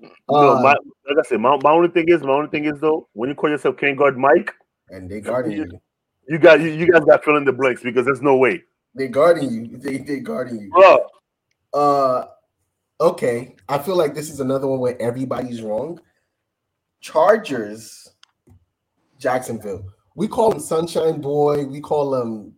[0.00, 0.10] no,
[0.56, 0.70] Uh, my,
[1.08, 3.34] like I said, my, my only thing is my only thing is though, when you
[3.34, 4.52] call yourself Can't Guard Mike,
[4.90, 5.80] and they guarding you.
[6.28, 8.62] you got you, you guys got fill in the blanks because there's no way.
[8.94, 9.76] They guarding you.
[9.78, 10.70] They they guarding you.
[10.70, 11.06] Bro,
[11.72, 12.24] Uh,
[13.00, 13.56] okay.
[13.68, 16.00] I feel like this is another one where everybody's wrong.
[17.00, 18.08] Chargers,
[19.18, 19.84] Jacksonville.
[20.14, 21.64] We call him Sunshine Boy.
[21.66, 22.50] We call him uh,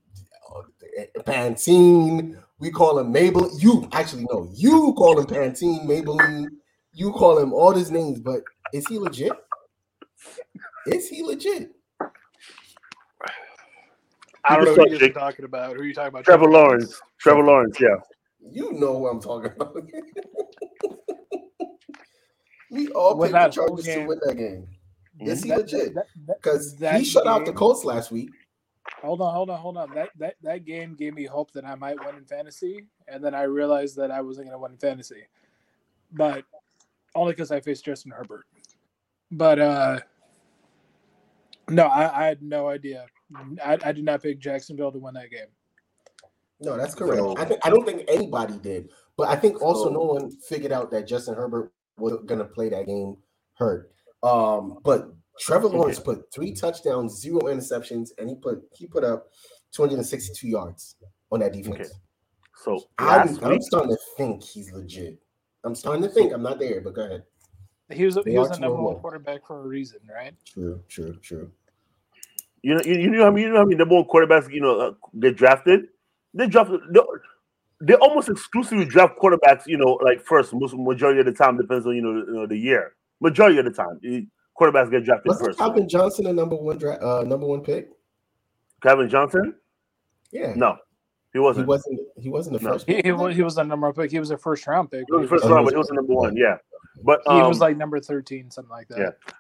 [0.98, 2.36] Eh, Pantene.
[2.58, 3.48] We call him Mabel.
[3.58, 4.48] You actually no.
[4.52, 6.48] You call him Pantene, Maybelline.
[6.92, 8.42] You call him all these names, but
[8.72, 9.32] is he legit?
[10.88, 11.70] Is he legit?
[14.44, 15.76] I don't know People who you're talking about.
[15.76, 16.24] Who are you talking about?
[16.24, 17.00] Trevor Lawrence.
[17.18, 17.96] Trevor Lawrence, yeah.
[18.50, 19.76] You know what I'm talking about.
[22.70, 24.66] we all With picked the Chargers to win that game.
[25.20, 25.94] Is he That- legit?
[25.94, 28.30] that- that- Because he shut out the game- Colts last week.
[29.02, 29.94] Hold on, hold on, hold on.
[29.94, 33.34] That that that game gave me hope that I might win in fantasy, and then
[33.34, 35.22] I realized that I wasn't going to win in fantasy,
[36.12, 36.44] but
[37.14, 38.46] only because I faced Justin Herbert.
[39.30, 39.98] But uh
[41.68, 43.06] no, I, I had no idea.
[43.62, 45.48] I, I did not pick Jacksonville to win that game.
[46.60, 47.18] No, that's correct.
[47.18, 48.88] So- I, think, I don't think anybody did.
[49.16, 52.46] But I think also So- no one figured out that Justin Herbert was going to
[52.46, 53.16] play that game
[53.54, 53.92] hurt.
[54.22, 59.28] Um, but Trevor Lawrence put three touchdowns, zero interceptions, and he put he put up
[59.72, 60.96] 262 yards
[61.30, 61.74] on that defense.
[61.74, 61.88] Okay.
[62.64, 65.18] So I'm, last I'm starting to think he's legit.
[65.64, 67.22] I'm starting to think I'm not there, but go ahead.
[67.90, 69.00] He was They he was the number 2-1.
[69.00, 70.34] quarterback for a reason, right?
[70.44, 71.50] True, true, true.
[72.62, 74.60] you know, you, you know how many, you know how many number one quarterbacks, you
[74.60, 75.86] know, uh, get drafted.
[76.34, 76.80] They drafted.
[76.92, 77.00] They,
[77.80, 79.66] they almost exclusively draft quarterbacks.
[79.66, 82.46] You know, like first, most majority of the time depends on you know, you know
[82.46, 82.92] the year.
[83.20, 83.98] Majority of the time,
[84.58, 85.58] quarterbacks get drafted Wasn't first.
[85.58, 87.90] Calvin Johnson a number one dra- uh, number one pick?
[88.82, 89.54] Kevin Johnson?
[90.30, 90.72] Yeah, No,
[91.32, 91.64] he he wasn't.
[91.64, 92.00] He wasn't.
[92.16, 92.72] He wasn't the No.
[92.72, 92.86] first.
[92.86, 94.10] He, he was he was the number one pick.
[94.10, 95.04] He was a first round pick.
[95.08, 96.36] He was the first Oh, he round, was but he was the number one.
[96.36, 96.56] Yeah,
[97.02, 98.98] but He was um, like number thirteen, something like that.
[98.98, 99.32] Yeah.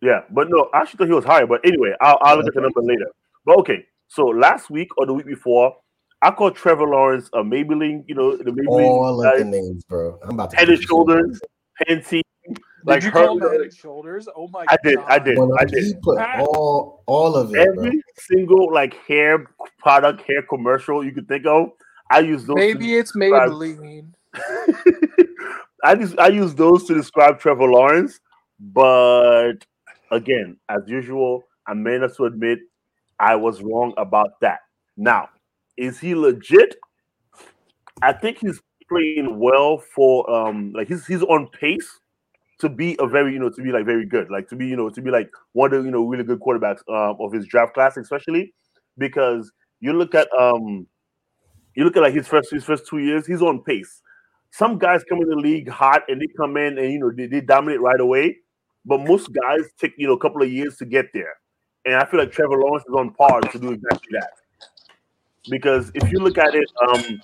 [0.00, 1.46] Yeah, but no, I actually thought he was higher.
[1.46, 3.06] But anyway, I'll, I'll look at the number later.
[3.44, 5.76] But okay, so last week or the week before,
[6.22, 8.02] I called Trevor Lawrence a Maybelline.
[8.08, 10.18] You know the Maybelline All of guy, the names, bro.
[10.24, 10.86] I'm about to head kill and you.
[10.88, 11.40] shoulders,
[11.88, 12.22] Pantene.
[12.46, 14.28] Did Like you her, call him head shoulders?
[14.34, 15.06] Oh my I did, god!
[15.08, 15.38] I did.
[15.38, 16.02] Well, I he did.
[16.02, 17.84] put all all of it, bro.
[17.84, 19.46] Every single like hair
[19.78, 21.68] product, hair commercial you could think of,
[22.10, 22.56] I use those.
[22.56, 24.12] to Maybe it's describe- Maybelline.
[25.84, 28.20] I just I use those to describe Trevor Lawrence,
[28.60, 29.54] but
[30.10, 32.60] again, as usual, I may have to admit
[33.18, 34.60] I was wrong about that.
[34.96, 35.28] Now,
[35.76, 36.76] is he legit?
[38.00, 41.98] I think he's playing well for um like he's he's on pace
[42.62, 44.76] to be a very you know to be like very good like to be you
[44.76, 47.44] know to be like one of the you know really good quarterbacks um, of his
[47.44, 48.54] draft class especially
[48.98, 49.50] because
[49.80, 50.86] you look at um
[51.74, 54.00] you look at like his first his first two years he's on pace.
[54.52, 57.26] Some guys come in the league hot and they come in and you know they,
[57.26, 58.36] they dominate right away
[58.84, 61.34] but most guys take you know a couple of years to get there.
[61.84, 64.30] And i feel like trevor lawrence is on par to do exactly that.
[65.50, 67.20] Because if you look at it um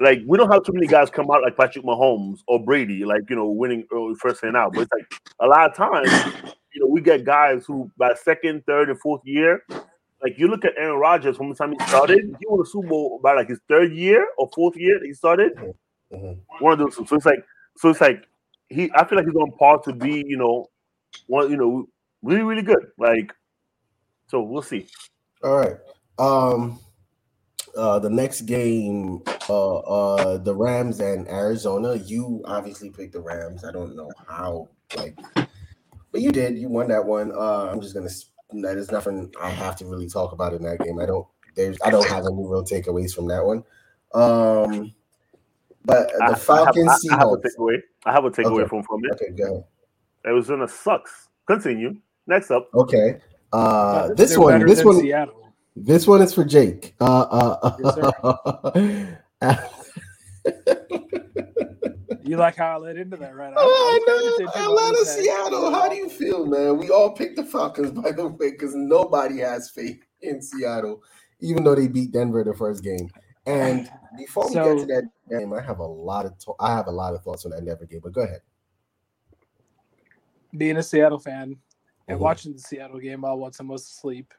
[0.00, 3.22] like we don't have too many guys come out like Patrick Mahomes or Brady, like
[3.28, 4.72] you know, winning early first and out.
[4.72, 6.10] But it's like a lot of times,
[6.72, 9.62] you know, we get guys who by second, third, and fourth year,
[10.22, 12.88] like you look at Aaron Rodgers from the time he started, he won a Super
[12.88, 15.52] Bowl by like his third year or fourth year that he started.
[16.12, 16.38] Mhm.
[16.60, 16.96] One of those.
[16.96, 17.44] So it's like,
[17.76, 18.24] so it's like
[18.68, 18.90] he.
[18.94, 20.66] I feel like he's on par to be, you know,
[21.26, 21.86] one, you know,
[22.22, 22.90] really, really good.
[22.98, 23.32] Like,
[24.28, 24.86] so we'll see.
[25.44, 25.76] All right.
[26.18, 26.78] Um
[27.76, 31.96] uh the next game uh uh the Rams and Arizona.
[31.96, 33.64] You obviously picked the Rams.
[33.64, 35.18] I don't know how like
[36.12, 36.56] but you did.
[36.58, 37.32] You won that one.
[37.32, 38.14] Uh I'm just going to
[38.62, 40.98] that is nothing I have to really talk about in that game.
[41.00, 41.26] I don't
[41.56, 43.64] there's I don't have any real takeaways from that one.
[44.14, 44.92] Um
[45.84, 47.76] but I- the Falcons I have, I, I have a takeaway.
[48.06, 48.68] I have a takeaway Okay.
[48.68, 49.12] from from it.
[49.12, 49.64] Okay, go ahead.
[50.26, 51.28] Arizona sucks.
[51.46, 51.96] Continue.
[52.26, 52.68] Next up.
[52.74, 53.18] Okay.
[53.52, 55.40] Uh They're this one this one Seattle.
[55.76, 56.94] This one is for Jake.
[57.00, 59.06] Uh, uh,
[62.22, 63.52] You like how I led into that, right?
[63.56, 64.70] oh, I attention, know.
[64.70, 65.70] Atlanta, Seattle.
[65.72, 66.78] How do you feel, man?
[66.78, 71.02] We all picked the Falcons, by the way, because nobody has faith in Seattle,
[71.40, 73.08] even though they beat Denver the first game.
[73.46, 76.74] And before we So- get to that game, I have a lot of to- I
[76.74, 78.00] have a lot of thoughts on that Denver game.
[78.02, 78.40] But go ahead.
[80.56, 81.56] being a Seattle fan
[82.08, 82.22] and Mhm.
[82.22, 84.34] watching the Seattle game while Watson was asleep,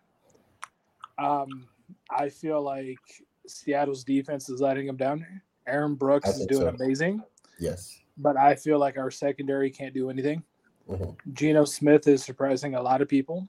[1.17, 1.69] um,
[2.09, 2.99] I feel like
[3.47, 5.25] Seattle's defense is letting them down.
[5.67, 6.83] Aaron Brooks is doing so.
[6.83, 7.23] amazing,
[7.59, 7.99] Yes.
[8.17, 10.43] but I feel like our secondary can't do anything.
[10.89, 11.15] Mhm.
[11.33, 13.47] Geno Smith is surprising a lot of people,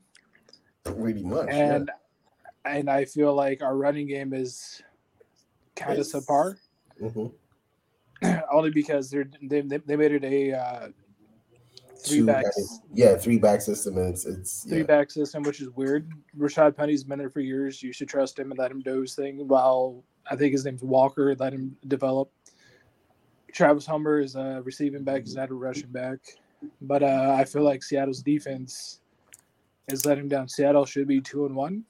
[0.84, 1.48] Pretty much.
[1.50, 1.90] and
[2.64, 4.82] and I feel like our running game is
[5.74, 6.56] kind of subpar,
[7.00, 7.08] yeah.
[7.08, 7.32] Mhm.
[8.52, 10.88] only because they're they, they they made it a uh,
[12.02, 13.98] three Two- backs Yeah, three back system.
[13.98, 14.84] And it's it's three yeah.
[14.84, 16.10] back system, which is weird.
[16.38, 17.82] Rashaad Penny's been there for years.
[17.82, 19.46] You should trust him and let him do his thing.
[19.48, 22.30] While I think his name's Walker, let him develop.
[23.52, 25.22] Travis Homer is a receiving back.
[25.22, 26.18] He's not a rushing back.
[26.80, 29.00] But uh, I feel like Seattle's defense
[29.88, 30.48] is letting him down.
[30.48, 31.84] Seattle should be two and one,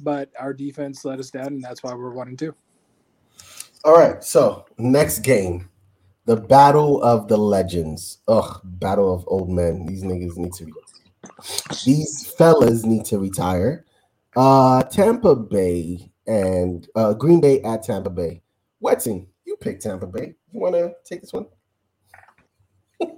[0.00, 2.54] but our defense let us down, and that's why we're one and two.
[3.84, 5.68] All right, so next game,
[6.26, 8.18] the Battle of the Legends.
[8.28, 9.86] Ugh, Battle of Old Men.
[9.86, 10.72] These niggas need to be.
[11.84, 13.86] These fellas need to retire.
[14.36, 18.42] Uh, Tampa Bay and uh, Green Bay at Tampa Bay.
[18.80, 20.34] Wetting, you pick Tampa Bay.
[20.52, 21.46] You want to take this one?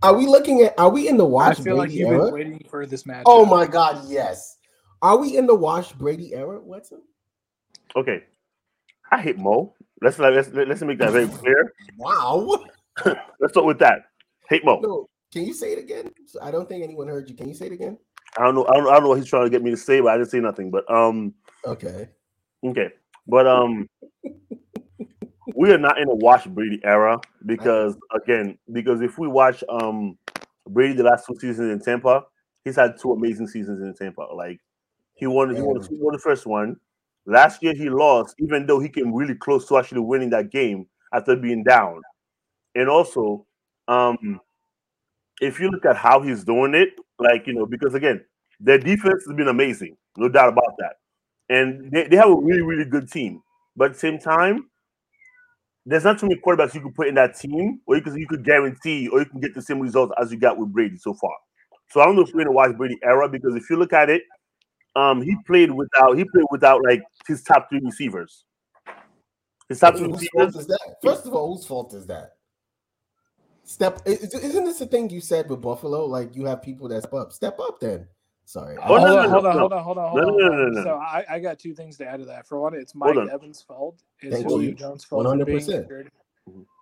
[0.00, 0.78] Are we looking at?
[0.78, 2.26] Are we in the watch I feel like you've era?
[2.26, 3.24] been waiting for this match.
[3.26, 4.58] Oh my God, yes.
[5.02, 7.00] Are we in the wash Brady era, Wetson?
[7.96, 8.22] Okay.
[9.10, 9.74] I hate Mo.
[10.00, 11.72] Let's let's let's make that very clear.
[11.96, 12.64] Wow.
[13.04, 14.02] Let's start with that.
[14.48, 14.80] Hate Mo.
[14.82, 16.10] No, can you say it again?
[16.42, 17.36] I don't think anyone heard you.
[17.36, 17.98] Can you say it again?
[18.36, 18.66] I don't know.
[18.66, 20.18] I don't, I don't know what he's trying to get me to say, but I
[20.18, 20.70] didn't say nothing.
[20.70, 21.34] But um,
[21.64, 22.08] Okay.
[22.64, 22.90] okay.
[23.26, 23.88] But um,
[25.54, 30.18] we are not in a watch Brady era because again, because if we watch um
[30.68, 32.24] Brady the last two seasons in Tampa,
[32.64, 34.22] he's had two amazing seasons in Tampa.
[34.34, 34.60] Like
[35.14, 36.76] he won, he won, he won the first one.
[37.28, 40.86] Last year he lost, even though he came really close to actually winning that game
[41.12, 42.00] after being down.
[42.74, 43.46] And also,
[43.88, 44.40] um,
[45.40, 48.24] if you look at how he's doing it, like you know, because again,
[48.60, 50.94] their defense has been amazing, no doubt about that.
[51.50, 53.42] And they, they have a really, really good team.
[53.76, 54.70] But at the same time,
[55.86, 58.26] there's not too many quarterbacks you could put in that team, or you could you
[58.26, 61.14] could guarantee, or you can get the same results as you got with Brady so
[61.14, 61.34] far.
[61.90, 63.92] So I don't know if we're in a watch Brady era because if you look
[63.92, 64.22] at it,
[64.98, 68.44] um, he played without he played without like his top three receivers.
[69.68, 70.56] His top two Whose fault receivers.
[70.56, 70.96] is that?
[71.02, 72.32] First of all, whose fault is that?
[73.64, 74.00] Step.
[74.06, 76.06] is- Isn't this the thing you said with Buffalo?
[76.06, 77.32] Like you have people that step up.
[77.32, 78.06] Step up then.
[78.46, 78.78] Sorry.
[78.78, 80.38] Oh, hold, no, on, no, hold no, on, hold on, hold on, hold No, on,
[80.38, 80.72] no, hold no, on.
[80.72, 80.82] no, no.
[80.84, 82.46] So I, I got two things to add to that.
[82.46, 83.28] For one, it's Mike on.
[83.30, 84.02] Evans' fault.
[84.20, 84.74] It's Thank Julio you.
[84.74, 85.82] Jones' fault for being 100%.
[85.82, 86.10] injured.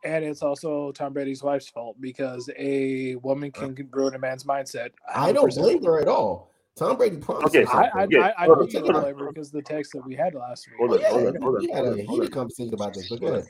[0.05, 4.91] And it's also Tom Brady's wife's fault because a woman can ruin a man's mindset.
[5.13, 6.53] I don't blame her at all.
[6.77, 7.65] Tom Brady promised Okay.
[7.65, 8.11] her I, I, something.
[8.21, 9.29] Yeah, I, I hold do on, take hold the on.
[9.29, 10.77] because of the text that we had last week.
[10.79, 12.95] Hold on, yeah, hold on, hold on, we had hold a on, heated conversation about
[12.95, 13.09] this.
[13.09, 13.47] But go ahead.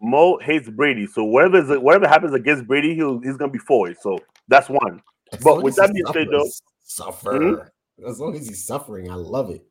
[0.00, 3.88] Mo hates Brady, so whatever is whatever happens against Brady, he'll he's gonna be for
[3.90, 3.98] it.
[4.00, 4.18] So
[4.48, 5.02] that's one.
[5.32, 6.50] As But long with that he being said, suffers- though,
[6.82, 7.72] suffer.
[8.06, 9.62] As long as he's suffering, I love it.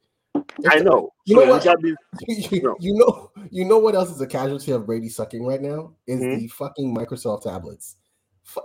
[0.70, 1.10] I know.
[1.26, 1.64] You know with what?
[1.64, 1.96] that being-
[2.28, 2.76] you, No.
[2.80, 6.20] you know, you know what else is a casualty of Brady sucking right now is
[6.20, 6.36] Hmm?
[6.36, 7.96] the fucking Microsoft tablets.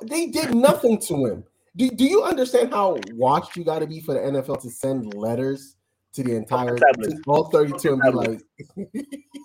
[0.03, 1.45] They did nothing to him.
[1.77, 5.13] Do, do you understand how watched you got to be for the NFL to send
[5.15, 5.77] letters
[6.15, 8.41] to the entire to all 32 and be like,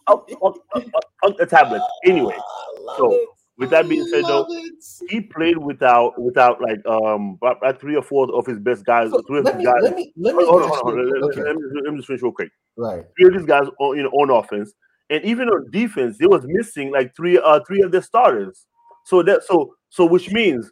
[0.08, 1.82] up, up, up, up, up the tablet.
[2.06, 3.30] Anyway, "I so, it.
[3.58, 4.74] with that being said, though, it."
[5.10, 9.10] he played without without like um about, three or four of his best guys.
[9.10, 9.80] So three of let his me guys.
[9.82, 11.30] let me let me hold on, ask hold on, you- hold on.
[11.30, 12.52] Let, okay, let me, let me just finish real quick.
[12.78, 13.06] right.
[13.18, 14.72] Three of these guys, on, you know, on offense,
[15.10, 18.68] and even on defense, they was missing like three uh three of their starters.
[19.06, 20.72] So that so so which means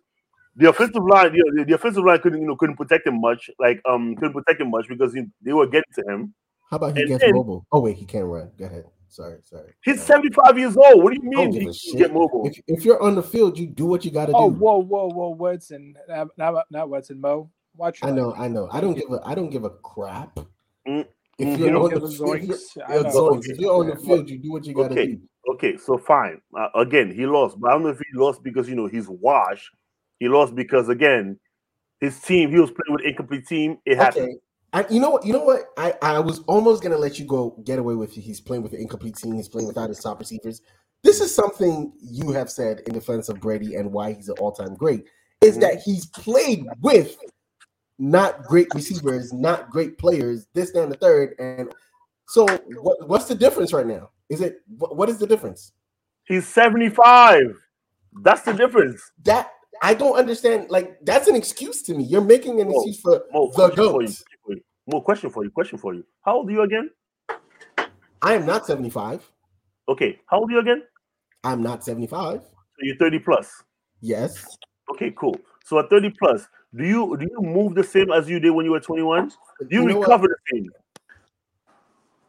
[0.57, 3.21] the offensive line, you know, the, the offensive line couldn't you know couldn't protect him
[3.21, 6.33] much, like um couldn't protect him much because he, they were getting to him.
[6.69, 7.65] How about he And gets then- mobile?
[7.71, 8.51] Oh wait, he can't run.
[8.57, 8.85] Go ahead.
[9.09, 9.73] Sorry, sorry.
[9.85, 11.01] He's 75 years old.
[11.01, 12.45] What do you mean give he can get mobile?
[12.45, 14.57] If, if you're on the field, you do what you got to Oh, do.
[14.57, 15.93] whoa, whoa, whoa, Wetson.
[16.09, 17.49] Not, not, not Wetson, Mo.
[17.77, 18.41] Watch your I know, language.
[18.41, 18.69] I know.
[18.71, 20.37] I don't give a I don't give a crap.
[20.87, 21.05] Mm,
[21.39, 21.57] If mhm.
[21.57, 22.77] you're You on the field, if you're, zoinks.
[22.85, 25.05] I yeah, If you're on the field, you do what you got to Okay.
[25.13, 25.21] do.
[25.53, 26.41] Okay, so fine.
[26.57, 29.07] Uh, again, he lost, but I don't know if he lost because you know he's
[29.07, 29.69] washed.
[30.19, 31.39] He lost because again,
[31.99, 32.51] his team.
[32.51, 33.77] He was playing with incomplete team.
[33.85, 34.25] It happened.
[34.25, 34.37] Okay.
[34.73, 35.25] I, you know what?
[35.25, 35.61] You know what?
[35.77, 38.17] I, I was almost gonna let you go get away with.
[38.17, 38.21] It.
[38.21, 39.35] He's playing with an incomplete team.
[39.35, 40.61] He's playing without his top receivers.
[41.03, 44.75] This is something you have said in defense of Brady and why he's an all-time
[44.75, 45.05] great
[45.41, 45.61] is Mhm.
[45.61, 47.15] that he's played with
[47.99, 50.47] not great receivers, not great players.
[50.53, 51.35] This, that, and the third.
[51.39, 51.73] And
[52.27, 52.45] so,
[52.81, 54.09] what, what's the difference right now?
[54.29, 55.71] Is it what, what is the difference?
[56.25, 57.57] He's 75.
[58.23, 59.01] That's the difference.
[59.23, 59.51] That
[59.81, 60.69] I don't understand.
[60.69, 62.03] Like that's an excuse to me.
[62.03, 64.07] You're making an excuse for More the question for you.
[64.07, 64.13] goat.
[64.15, 64.61] question for you.
[64.87, 65.51] More question for you.
[65.51, 66.05] Question for you.
[66.23, 66.89] How old are you again?
[68.21, 69.29] I am not 75.
[69.89, 70.19] Okay.
[70.27, 70.83] How old are you again?
[71.43, 72.41] I'm not 75.
[72.41, 72.49] So
[72.81, 73.63] you're 30 plus.
[74.01, 74.57] Yes.
[74.91, 75.35] Okay, cool.
[75.65, 78.65] So at 30 plus, do you do you move the same as you did when
[78.65, 79.29] you were 21?
[79.29, 79.35] Do
[79.69, 80.69] you, You recover the same?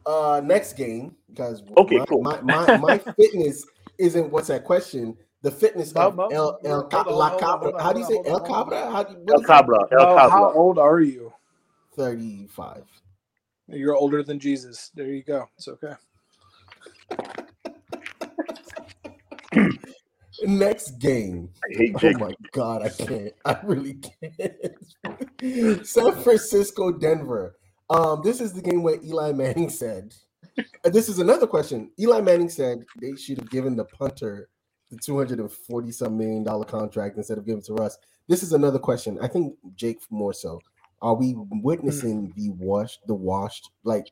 [0.06, 2.22] Uh, next game because Okay, my, cool.
[2.22, 3.66] my, my, my fitness
[3.98, 5.16] isn't what's that question.
[5.48, 7.60] The fitness Mo- of Mo- El, El hold on, La hold on, Cabra.
[7.60, 8.90] hold on, How do you say on, El hold Cabra?
[8.92, 9.46] How do you, El what is it?
[9.46, 9.78] Cabra.
[9.92, 11.32] El Mo, how old are you?
[11.96, 12.84] 35.
[13.68, 14.90] You're older than Jesus.
[14.94, 15.48] There you go.
[15.56, 15.94] It's okay.
[20.44, 21.48] Next game.
[21.64, 23.32] I hate Oh my god, I can't.
[23.46, 25.86] I really can't.
[25.86, 27.56] San Francisco, Denver.
[27.88, 30.14] Um, this is the game where Eli Manning said.
[30.84, 31.90] This is another question.
[31.98, 34.48] Eli Manning said they should have given the punter
[34.90, 37.98] the 240 some million dollar contract instead of giving it to Russ.
[38.26, 39.18] This is another question.
[39.20, 40.60] I think Jake more so.
[41.00, 44.08] Are we witnessing the washed, the washed, like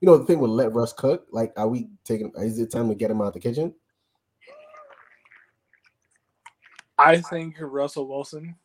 [0.00, 1.26] you know, the thing with let Russ cook?
[1.32, 3.74] Like, are we taking is it time to get him out of the kitchen?
[6.96, 8.56] I think Russell Wilson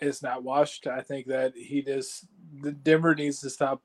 [0.00, 0.86] is not washed.
[0.86, 2.26] I think that he just
[2.62, 3.82] the Denver needs to stop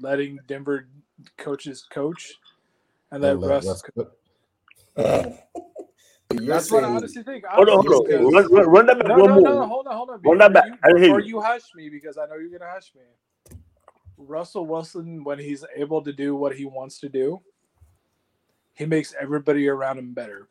[0.00, 0.88] letting Denver
[1.36, 2.34] coaches coach
[3.10, 3.66] and let And let Russ.
[3.66, 4.16] Russ cook.
[4.96, 5.30] Uh,
[6.30, 6.40] cook?
[6.40, 7.44] You're That's what I honestly think.
[7.46, 8.32] Hold on, hold on.
[8.32, 9.42] Run, run, run that back No, one no, more.
[9.42, 10.20] no, hold on, hold on.
[10.22, 10.78] Run that Before back.
[10.84, 11.26] I hear before you.
[11.36, 13.56] you hush me, because I know you're gonna hush me.
[14.16, 17.40] Russell Wilson, when he's able to do what he wants to do,
[18.74, 20.48] he makes everybody around him better.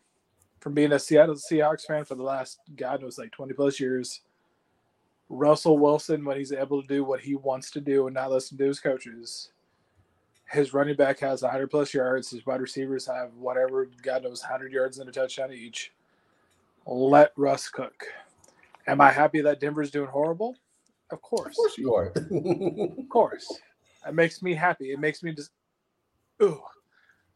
[0.59, 4.21] From being a Seattle Seahawks fan for the last God knows like 20 plus years,
[5.29, 8.57] Russell Wilson, when he's able to do what he wants to do and not listen
[8.57, 9.51] to his coaches,
[10.49, 12.29] his running back has 100 plus yards.
[12.29, 15.91] His wide receivers have whatever God knows 100 yards and a touchdown each.
[16.85, 18.05] Let Russ cook.
[18.87, 20.55] Am I happy that Denver's doing horrible?
[21.11, 21.51] Of course.
[21.51, 22.13] Of course you are.
[22.15, 23.59] Of course.
[24.07, 24.91] It makes me happy.
[24.91, 25.51] It makes me just
[26.41, 26.61] ooh.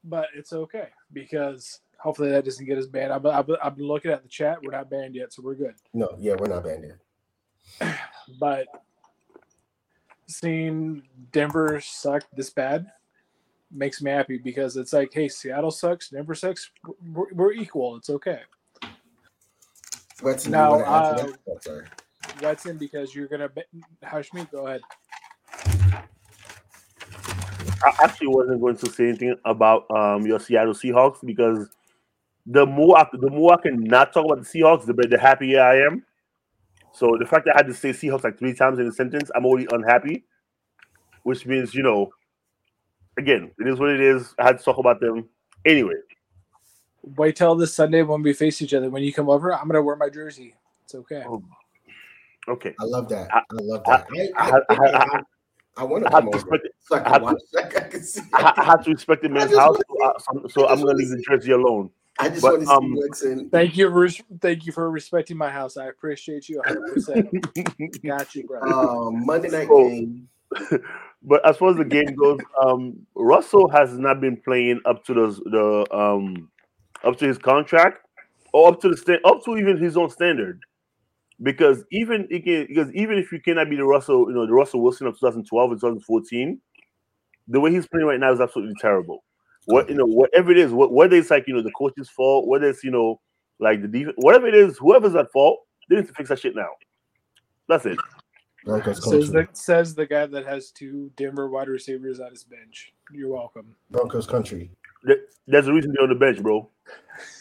[0.05, 3.12] But it's okay because hopefully that doesn't get us banned.
[3.12, 4.59] I've, I've, I've been looking at the chat.
[4.64, 5.76] We're not banned yet, so we're good.
[5.93, 6.86] no, yeah, we're not banned
[7.80, 7.97] yet.
[8.39, 8.68] But
[10.28, 12.88] seeing Denver suck this bad
[13.74, 16.72] makes me happy because it's like, hey, Seattle sucks, Denver sucks.
[17.13, 17.95] We're, we're equal.
[17.97, 18.39] It's okay.
[20.22, 21.39] Let's Now, you wanna add to uh, that?
[21.47, 21.86] Oh, sorry.
[22.39, 23.63] That's in because you're gonna be-
[24.03, 24.45] hush me.
[24.51, 24.82] Go ahead.
[27.84, 31.67] I actually wasn't going to say anything about um your Seattle Seahawks because
[32.45, 35.19] the more I, the more I can not talk about the Seahawks, the better the
[35.19, 36.05] happier I am.
[36.93, 39.32] So the fact that I had to say Seahawks like three times in a sentence,
[39.36, 40.26] I'm already unhappy.
[41.24, 42.11] Which means, you know,
[43.18, 44.34] again, it is what it is.
[44.39, 45.28] I had to talk about them
[45.66, 45.95] anyway.
[47.03, 48.89] Wait till this Sunday when we face each other.
[48.89, 50.55] When you come over, I'm gonna wear my jersey.
[50.84, 51.24] It's okay.
[51.28, 51.43] Oh,
[52.47, 52.74] Okay.
[52.80, 53.30] I love that.
[53.34, 54.07] I- I, love that.
[55.78, 56.74] I, want to I come to over it.
[56.82, 57.41] so I I can have watch.
[57.57, 58.01] I can.
[58.34, 60.97] I, I have to respect the man's just house, wanna so, I, so I'm gonna
[60.97, 61.89] leave the jersey alone.
[62.20, 63.49] I just but, want to see um, what's in.
[63.51, 64.09] Thank you, for,
[64.39, 65.78] thank you for respecting my house.
[65.78, 66.93] I appreciate you 100.
[66.93, 68.62] percent Got you, bro.
[68.62, 70.28] Um, Monday night So- game.
[71.24, 75.13] But as far as the game goes, um, Russell has not been playing up to
[75.13, 76.49] the the um
[77.03, 78.05] up to his contract
[78.53, 80.59] or up to the up to even his own standard.
[81.43, 84.82] Because even can, because even if you cannot be the Russell, you know, the Russell
[84.82, 86.61] Wilson of 2012 and 2014,
[87.47, 89.24] the way he's playing right now is absolutely terrible.
[89.65, 92.67] What you know, whatever it is, whether it's like you know the coach's fault, whether
[92.67, 93.19] it's you know
[93.59, 95.59] like the defense, whatever it is, whoever's at fault,
[95.89, 96.69] they need to fix that shit now.
[97.67, 97.97] That's it.
[98.66, 99.41] Broncos Says country.
[99.43, 102.93] the, says the guy that has two Denver wide receivers on his bench.
[103.12, 103.76] You're welcome.
[103.89, 104.72] Broncos country.
[105.03, 106.70] There- There's a reason they're on the bench, bro.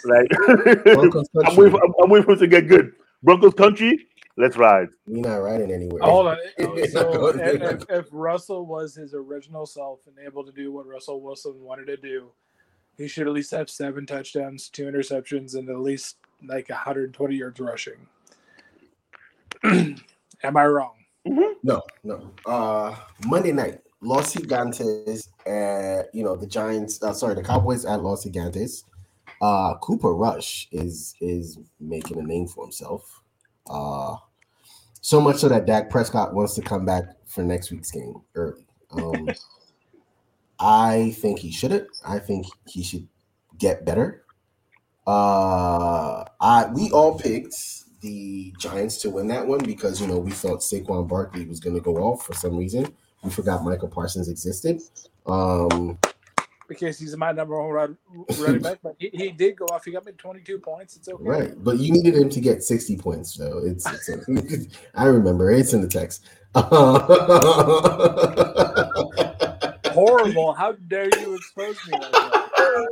[0.05, 1.57] Like I'm country.
[1.57, 2.93] waiting, for, I'm, I'm waiting for him to get good.
[3.23, 4.07] Broncos country,
[4.39, 4.89] let's ride.
[5.07, 6.03] We're not riding anywhere.
[6.03, 6.39] Hold on.
[6.61, 7.77] Oh, We're So going if, there.
[7.77, 11.87] if, if Russell was his original self and able to do what Russell Wilson wanted
[11.89, 12.31] to do,
[12.97, 16.17] he should at least have seven touchdowns, two interceptions, and at least
[16.47, 18.07] like 120 yards rushing.
[19.65, 20.93] Am I wrong?
[21.25, 22.31] No, no.
[22.47, 22.97] Uh
[23.27, 28.25] Monday night, Los Gigantes uh you know the Giants uh, sorry, the Cowboys at Los
[28.25, 28.85] Gigantes.
[29.41, 33.23] Uh Cooper Rush is is making a name for himself.
[33.69, 34.17] Uh
[35.03, 38.67] so much so that Dak Prescott wants to come back for next week's game early.
[38.93, 39.29] Um
[40.63, 41.89] I think he shouldn't.
[42.07, 43.07] I think he should
[43.59, 44.25] get better.
[45.07, 47.55] Uh I we all picked
[48.01, 51.77] the Giants to win that one because you know we thought Saquon Barkley was going
[51.77, 52.95] to go off for some reason.
[53.23, 54.81] We forgot Micah Parsons existed.
[55.27, 55.99] Um,
[56.69, 57.99] Because he's my number one run-
[58.39, 59.85] running back, but he, he did go off.
[59.85, 60.97] He got me 22 points.
[60.97, 61.23] It's okay.
[61.23, 63.85] right, but you needed him to get sixty points, so it's.
[64.09, 66.25] it's I remember it's in the text.
[69.93, 70.53] Horrible.
[70.55, 72.37] How dare you expose me like that?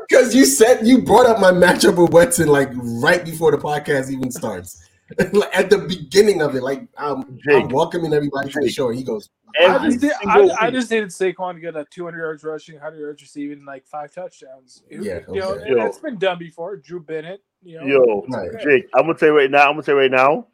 [0.08, 4.10] Because you said you brought up my matchup with Wetson like right before the podcast
[4.10, 4.87] even starts.
[5.32, 7.72] like at the beginning of it, like um, I'm Jake.
[7.72, 8.74] welcoming everybody to the Jake.
[8.74, 8.90] show.
[8.90, 12.18] He goes, I just, did, single I, I just needed Saquon to get a 200
[12.18, 14.82] yards rushing, 100 yards receiving, and like five touchdowns.
[14.90, 15.70] You- Yeah, you know, okay.
[15.70, 15.76] Yo.
[15.76, 16.76] that's been done before.
[16.76, 17.86] Drew Bennett, you know.
[17.86, 18.50] Yo, Right.
[18.62, 19.62] Jake, I'm gonna tell you right now.
[19.68, 20.46] I'm gonna tell you right now.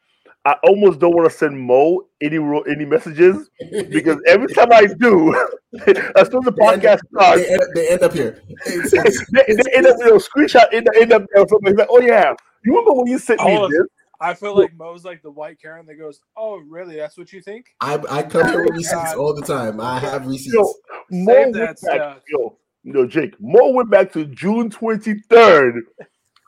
[0.47, 2.37] I almost don't want to send Mo any
[2.71, 3.49] any messages
[3.91, 5.33] because every time I do,
[5.87, 8.43] as soon as the They podcast up- starts, they, end, they end up here.
[8.67, 11.75] It's- it's- they, they end up you know, screenshot in the end up or something
[11.77, 12.35] like, oh yeah,
[12.65, 13.87] you remember when you sent me this?
[14.21, 16.97] I feel like Mo's like the white Karen that goes, "Oh, really?
[16.97, 19.81] That's what you think?" I, I come here with receipts all the time.
[19.81, 20.55] I have receipts.
[20.55, 20.63] Yo,
[21.11, 21.79] Mo Save went that back.
[21.79, 22.19] stuff.
[22.29, 25.81] Yo, yo, Jake, Mo went back to June 23rd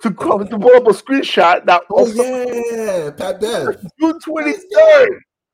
[0.02, 1.64] to come to pull up a screenshot.
[1.66, 3.76] That Oh yeah, Pat Bev.
[4.00, 5.08] June 23rd.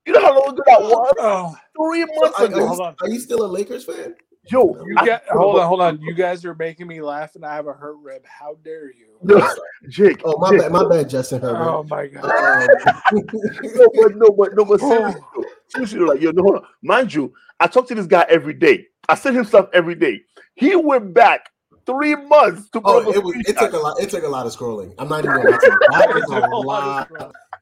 [0.05, 0.89] You know how long ago that oh.
[0.91, 1.15] was?
[1.19, 1.57] Oh,
[1.91, 2.57] Three So months are, ago.
[2.57, 2.97] are, Hold you, on.
[3.03, 4.15] are you still a Lakers fan?
[4.51, 6.01] Yo, you I- get hold on, hold on.
[6.01, 8.23] You guys are making me laugh, and I have a hurt rib.
[8.27, 9.12] How dare you?
[9.23, 9.55] No,
[9.89, 10.21] Jake.
[10.25, 11.59] Oh my Jake, bad, my bad, Justin Herbert.
[11.61, 12.25] Oh my god!
[12.25, 13.23] Um,
[13.75, 15.23] No, but no, but no, but seriously,
[15.69, 16.63] seriously, like yo, no, hold on.
[16.83, 18.87] mind you, I talk to this guy every day.
[19.09, 20.21] I send him stuff every day.
[20.55, 21.51] He went back
[21.87, 23.35] three months to oh, put up a it was.
[23.47, 24.01] It took a lot.
[24.01, 24.95] It took a lot of scrolling.
[24.99, 25.59] I'm not even gonna lie.
[25.61, 27.11] That It was a lot.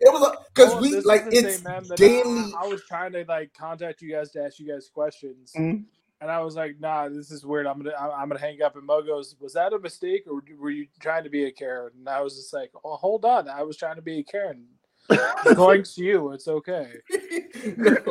[0.00, 2.52] It was because Oh, we like it's same man that daily.
[2.58, 5.84] I, I was trying to like contact you guys to ask you guys questions, Mhm.
[6.20, 7.66] And I was like, "Nah, this is weird.
[7.66, 10.42] I'm gonna I'm, I'm gonna hang up." And Mo goes, "Was that a mistake, or
[10.58, 13.48] were you trying to be a Karen?" And I was just like, "Oh, hold on,
[13.48, 14.66] I was trying to be a Karen."
[15.56, 16.92] Going to you, it's okay.
[17.10, 17.96] no,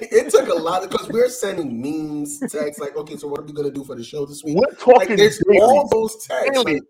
[0.00, 3.52] it took a lot because we're sending memes, texts like, okay, so what are we
[3.52, 4.56] gonna do for the show this week?
[4.56, 6.50] We're Like, talking there's daily, all those texts.
[6.62, 6.80] daily,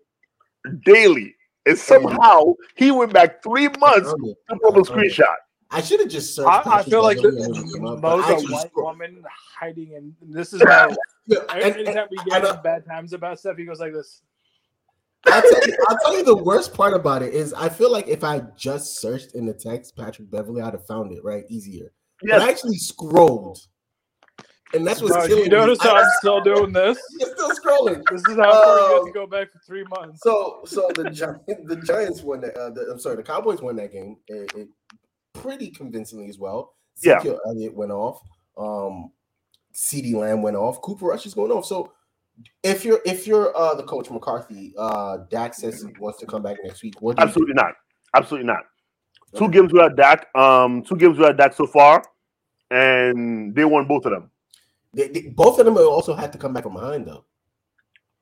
[0.65, 1.35] Like, daily,
[1.65, 5.33] and somehow he went back three months to pull up a screenshot.
[5.73, 6.47] I should have just searched.
[6.67, 8.67] I, I feel like Beverley the, and looked him up, but I Mo's a white
[8.67, 9.23] scrolled- woman
[9.59, 10.89] hiding, and this is how
[11.27, 14.21] Yeah, and- and- anytime we get bad times about stuff, he goes like this.
[15.25, 18.09] I'll tell, you, I'll tell you the worst part about it is I feel like
[18.09, 21.93] if I just searched in the text Patrick Beverley, I'd have found it right easier.
[22.21, 23.57] But I actually scrolled,
[24.73, 25.89] and that's what's Bro, killing you notice me.
[25.89, 26.97] how I'm still doing this?
[27.19, 28.03] you're still scrolling.
[28.11, 29.05] This is how far you have Oh.
[29.05, 30.19] to go back for three months.
[30.23, 32.57] So, so the Gi- the Giants won that.
[32.57, 34.17] Uh, the, I'm sorry, the Cowboys won that game.
[34.27, 34.67] It, it
[35.33, 36.73] pretty convincingly as well.
[37.01, 37.17] Yeah.
[37.17, 38.21] Ezekiel Elliott went off.
[38.57, 39.11] Um,
[39.73, 40.81] CeeDee Lamb went off.
[40.81, 41.65] Cooper Rush is going off.
[41.65, 41.91] So
[42.63, 46.41] If you're if you're uh the coach McCarthy, uh Dak says he wants to come
[46.43, 46.95] back next week.
[47.17, 47.73] Absolutely not.
[48.15, 48.63] Absolutely not.
[49.35, 50.27] Two games without Dak.
[50.35, 52.03] Um, two games without Dak so far,
[52.69, 54.29] and they won both of them.
[54.93, 57.25] They, they- both of them also had to come back from behind though.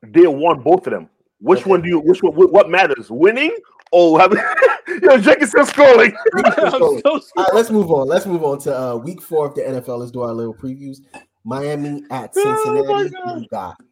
[0.02, 1.10] They won both of them.
[1.40, 1.70] Which Okay.
[1.70, 2.00] one do you?
[2.00, 2.32] Which one?
[2.34, 3.10] What matters?
[3.10, 3.54] Winning
[3.92, 4.38] or having?
[5.02, 6.14] Yo, Jake is still scrolling.
[6.34, 8.08] I'm so All right, let's move on.
[8.08, 9.98] Let's move on to uh week four of the NFL.
[9.98, 10.98] Let's do our little previews.
[11.44, 12.66] Miami at Cincinnati.
[12.66, 13.48] Oh my Cincinnati.
[13.50, 13.74] God.
[13.78, 13.86] You?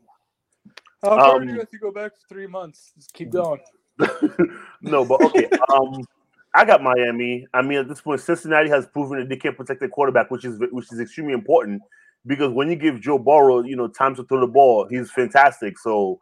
[1.02, 2.92] How far Um, do you have to go back for three months?
[2.96, 3.60] Just keep going.
[4.82, 5.48] no, but okay.
[5.72, 6.04] Um,
[6.54, 7.46] I got Miami.
[7.54, 10.44] I mean, at this point, Cincinnati has proven that they can't protect their quarterback, which
[10.44, 11.82] is which is extremely important
[12.26, 15.78] because when you give Joe Burrow, you know, time to throw the ball, he's fantastic.
[15.78, 16.20] So.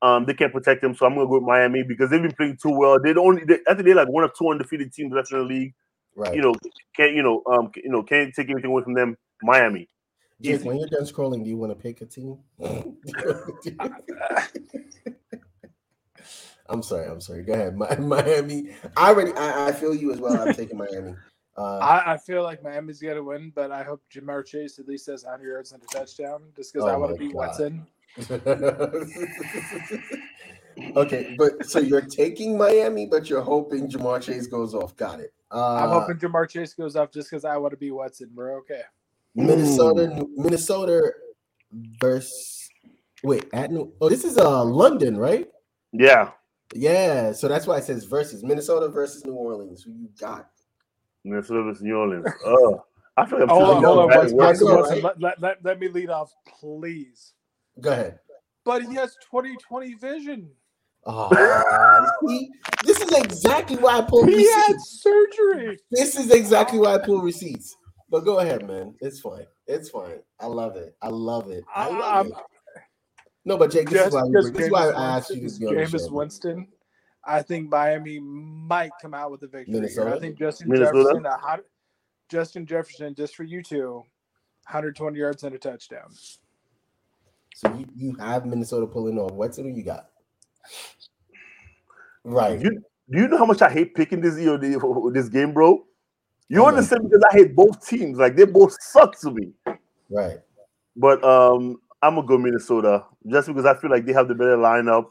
[0.00, 2.58] Um, they can't protect him, so I'm gonna go with Miami because they've been playing
[2.62, 3.00] too well.
[3.00, 3.46] They don't.
[3.48, 5.74] They, I think they're like one of two undefeated teams left in the league.
[6.14, 6.34] Right.
[6.34, 6.54] You know,
[6.96, 9.16] can't you know, um, you know, can't take anything away from them.
[9.42, 9.88] Miami.
[10.40, 12.38] Jake, when you're done scrolling, do you want to pick a team?
[16.68, 17.08] I'm sorry.
[17.08, 17.42] I'm sorry.
[17.42, 17.76] Go ahead.
[17.76, 18.70] Mi- Miami.
[18.96, 19.32] I already.
[19.32, 20.40] I, I feel you as well.
[20.40, 21.16] I'm taking Miami.
[21.56, 25.06] Uh, I, I feel like Miami's gonna win, but I hope Ja'Marr Chase at least
[25.06, 27.48] has 100 yards and a touchdown, just because Oh I want to beat God.
[27.48, 27.84] Watson.
[30.96, 34.96] okay, but so you're taking Miami, but you're hoping Ja'Marr Chase goes off.
[34.96, 35.32] Got it.
[35.50, 38.30] Uh, I'm hoping Ja'Marr Chase goes off just because I want to be Watson.
[38.34, 38.82] We're okay.
[39.34, 41.12] Minnesota, Minnesota
[42.00, 42.68] versus
[43.22, 43.92] wait at New.
[44.00, 45.48] Oh, this is uh London, right?
[45.92, 46.30] Yeah,
[46.74, 49.82] Yeah, so that's why it says versus Minnesota versus New Orleans.
[49.82, 50.50] Who you got?
[51.24, 52.26] Minnesota versus New Orleans.
[52.44, 52.84] Oh,
[53.16, 54.36] I feel like I'm Hold on, hold on, Watson.
[54.36, 55.02] Watson, right?
[55.02, 57.32] let, let, let, let me lead off, please.
[57.80, 58.18] Go ahead.
[58.64, 60.50] But he has 2020 vision.
[61.06, 62.50] Oh, see,
[62.84, 65.78] this is exactly why I pull He had surgery.
[65.90, 67.76] This is exactly why I pull receipts.
[68.10, 68.94] But go ahead, man.
[69.00, 69.46] It's fine.
[69.66, 70.18] It's fine.
[70.40, 70.96] I love it.
[71.00, 71.64] I love it.
[71.74, 72.82] I love I'm- it.
[73.44, 75.62] No, but Jake, this is why, this is why I asked you to be is
[75.62, 76.12] on the Jameis show.
[76.12, 76.68] Winston.
[77.24, 79.74] I think Miami might come out with a victory.
[79.74, 80.14] Minnesota?
[80.14, 80.98] I think Justin Minnesota?
[80.98, 81.60] Jefferson, hot,
[82.28, 84.02] Justin Jefferson, just for you two,
[84.66, 86.10] 120 yards and a touchdown.
[87.58, 89.32] So you, you have Minnesota pulling off.
[89.32, 90.10] What's it you got?
[92.22, 92.60] Right.
[92.60, 92.70] You,
[93.10, 95.84] do you know how much I hate picking this you know, this game, bro?
[96.48, 98.16] You understand because I hate both teams.
[98.16, 99.50] Like they both suck to me.
[100.08, 100.36] Right.
[100.94, 104.56] But um, I'm gonna go Minnesota just because I feel like they have the better
[104.56, 105.06] lineup,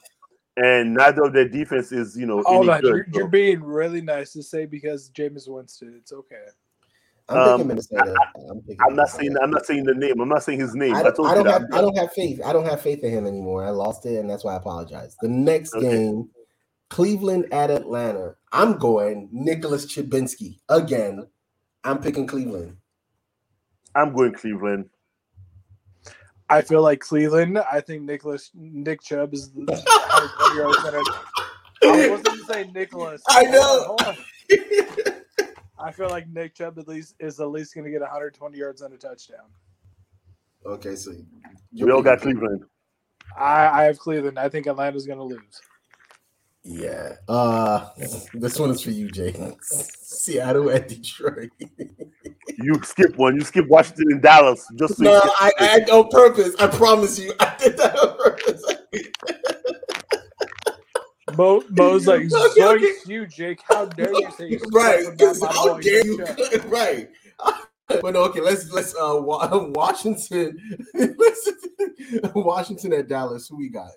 [0.55, 2.87] and neither of their defense is you know Hold any on, good.
[2.87, 5.95] you're, you're being really nice to say because Jameis Winston.
[5.99, 6.45] It's okay.
[7.29, 8.21] I'm Um, picking Minnesota.
[8.51, 9.19] I'm, picking I'm not Minnesota.
[9.19, 10.21] saying I'm not saying the name.
[10.21, 10.95] I'm not saying his name.
[10.95, 12.41] I I, don't, told I don't have I don't have faith.
[12.45, 13.65] I don't have faith in him anymore.
[13.65, 15.17] I lost it, and that's why I apologize.
[15.21, 15.89] The next Okay.
[15.89, 16.29] game,
[16.89, 18.35] Cleveland at Atlanta.
[18.53, 21.27] I'm going Nicholas Chibinski again.
[21.83, 22.77] I'm picking Cleveland.
[23.95, 24.89] I'm going Cleveland.
[26.49, 27.59] I feel like Cleveland.
[27.59, 29.61] I think Nicholas Nick Chubb is the
[30.07, 31.05] 120 yards and a
[31.85, 33.29] I wasn't gonna say Nicholas.
[33.29, 34.17] I know.
[35.77, 35.87] on, hold on.
[35.87, 38.81] I feel like Nick Chubb at least is at least going to get 120 yards
[38.81, 39.45] and a touchdown.
[40.65, 41.11] okay, so
[41.71, 42.63] We all got Cleveland.
[43.37, 44.39] I, I have Cleveland.
[44.39, 45.61] I think Atlanta's going to lose.
[46.63, 47.13] Yeah.
[47.29, 47.89] Uh
[48.33, 49.33] this one is for you, Jay.
[49.61, 51.49] Seattle at Detroit.
[52.59, 53.35] You skip one.
[53.35, 54.65] You skip Washington and Dallas.
[54.79, 56.55] Just so no, you I, I on purpose.
[56.59, 57.31] I promise you.
[57.39, 58.65] I did that on purpose.
[61.37, 62.93] Mo, Mo's like, Okay, "Zoinks okay.
[63.05, 63.61] you, Jake.
[63.63, 65.05] How dare you say you right.
[65.19, 66.17] suck my How dare Nick you?
[66.17, 67.09] Chubb." right.
[68.01, 70.77] But okay, let's let's uh Washington.
[72.35, 73.47] Washington at Dallas.
[73.49, 73.91] Who we got?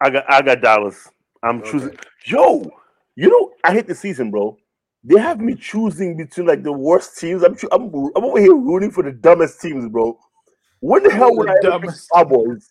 [0.00, 1.08] I got I got Dallas.
[1.42, 1.64] I'm Okay.
[1.64, 1.96] choosing.
[2.26, 2.70] Yo,
[3.16, 4.58] you know I hate the season, bro.
[5.04, 7.42] They have me choosing between like the worst teams.
[7.44, 7.84] I'm choo- I'm,
[8.16, 10.18] I'm over here rooting for the dumbest teams, bro.
[10.80, 12.10] When the hell would The I dumbest.
[12.14, 12.70] Cowboys?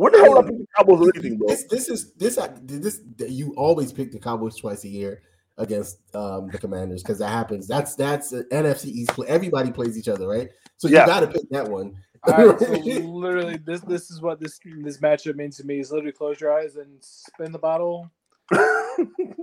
[0.00, 1.48] When the hell would I the Cowboys or anything, bro?
[1.48, 5.20] This this is this I- this you always pick the Cowboys twice a year
[5.58, 7.68] against um the Commanders because that happens.
[7.68, 9.28] That's that's an NFC East play.
[9.28, 10.48] Everybody plays each other, right?
[10.78, 11.04] So you Yeah.
[11.04, 11.96] got to pick that one.
[12.22, 15.80] All right, so literally, this this is what this this matchup means to me.
[15.80, 18.10] Is literally close your eyes and spin the bottle.
[18.52, 19.36] I'm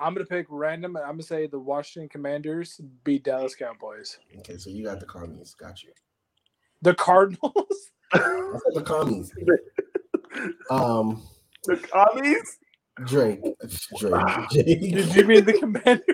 [0.00, 0.96] gonna pick random.
[0.96, 4.18] and I'm gonna say the Washington Commanders beat Dallas Cowboys.
[4.40, 5.54] okay, so you got the Cardinals.
[5.54, 5.90] Got you.
[6.82, 7.92] The Cardinals.
[8.12, 9.32] I said the commies.
[10.70, 11.22] Um,
[11.64, 12.58] the commies?
[13.06, 13.40] Drake,
[13.98, 14.80] Drake, Jake.
[14.92, 16.04] Did you mean the commander?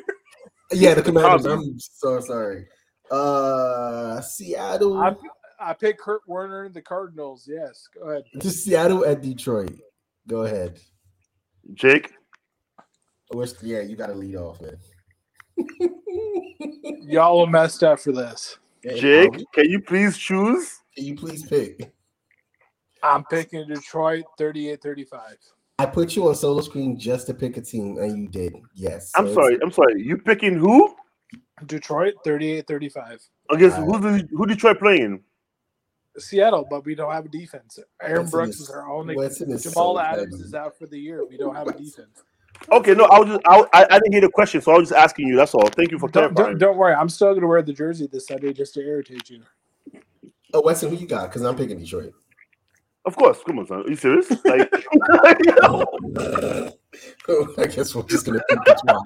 [0.70, 1.50] Yeah, the commander.
[1.50, 2.66] I'm so sorry.
[3.10, 4.96] Uh, Seattle.
[4.96, 5.16] I
[5.58, 7.48] I picked Kurt Warner and the Cardinals.
[7.50, 8.24] Yes, go ahead.
[8.40, 9.76] to Seattle at Detroit.
[10.28, 10.78] Go ahead.
[11.74, 12.12] Jake,
[13.32, 14.76] Where's, yeah, you got to lead off, man.
[17.02, 18.58] Y'all are messed up for this.
[18.84, 20.81] Jake, can you please choose?
[20.94, 21.92] Can you please pick?
[23.02, 25.08] I'm picking Detroit 38-35.
[25.78, 28.54] I put you on solo screen just to pick a team, and you did.
[28.74, 29.10] Yes.
[29.12, 29.58] so I'm sorry.
[29.62, 30.00] I'm sorry.
[30.02, 30.94] You picking who
[31.66, 33.26] Detroit 38-35.
[33.50, 33.98] against All who?
[33.98, 35.22] The, who Detroit playing?
[36.18, 37.78] Seattle, but we don't have a defense.
[38.02, 39.16] Aaron Weston Brooks is- is our only.
[39.16, 40.44] Weston is Jamal so Adams petty.
[40.44, 41.24] is out for the year.
[41.26, 42.22] We don't have a defense.
[42.70, 44.90] Okay, no, I was just I, I, I didn't hear the question, so I was
[44.90, 45.36] just asking you.
[45.36, 45.66] That's all.
[45.68, 46.58] Thank you for Don't, clarifying.
[46.58, 46.94] don't, don't worry.
[46.94, 49.42] I'm still going to wear the jersey this Sunday just to irritate you.
[50.54, 51.28] Oh, Weston, who you got?
[51.28, 52.12] Because I'm picking Detroit.
[53.04, 53.80] Of course, come on, son.
[53.84, 54.30] Are you serious?
[54.44, 54.70] Like,
[57.58, 59.02] I guess we're just gonna pick Detroit.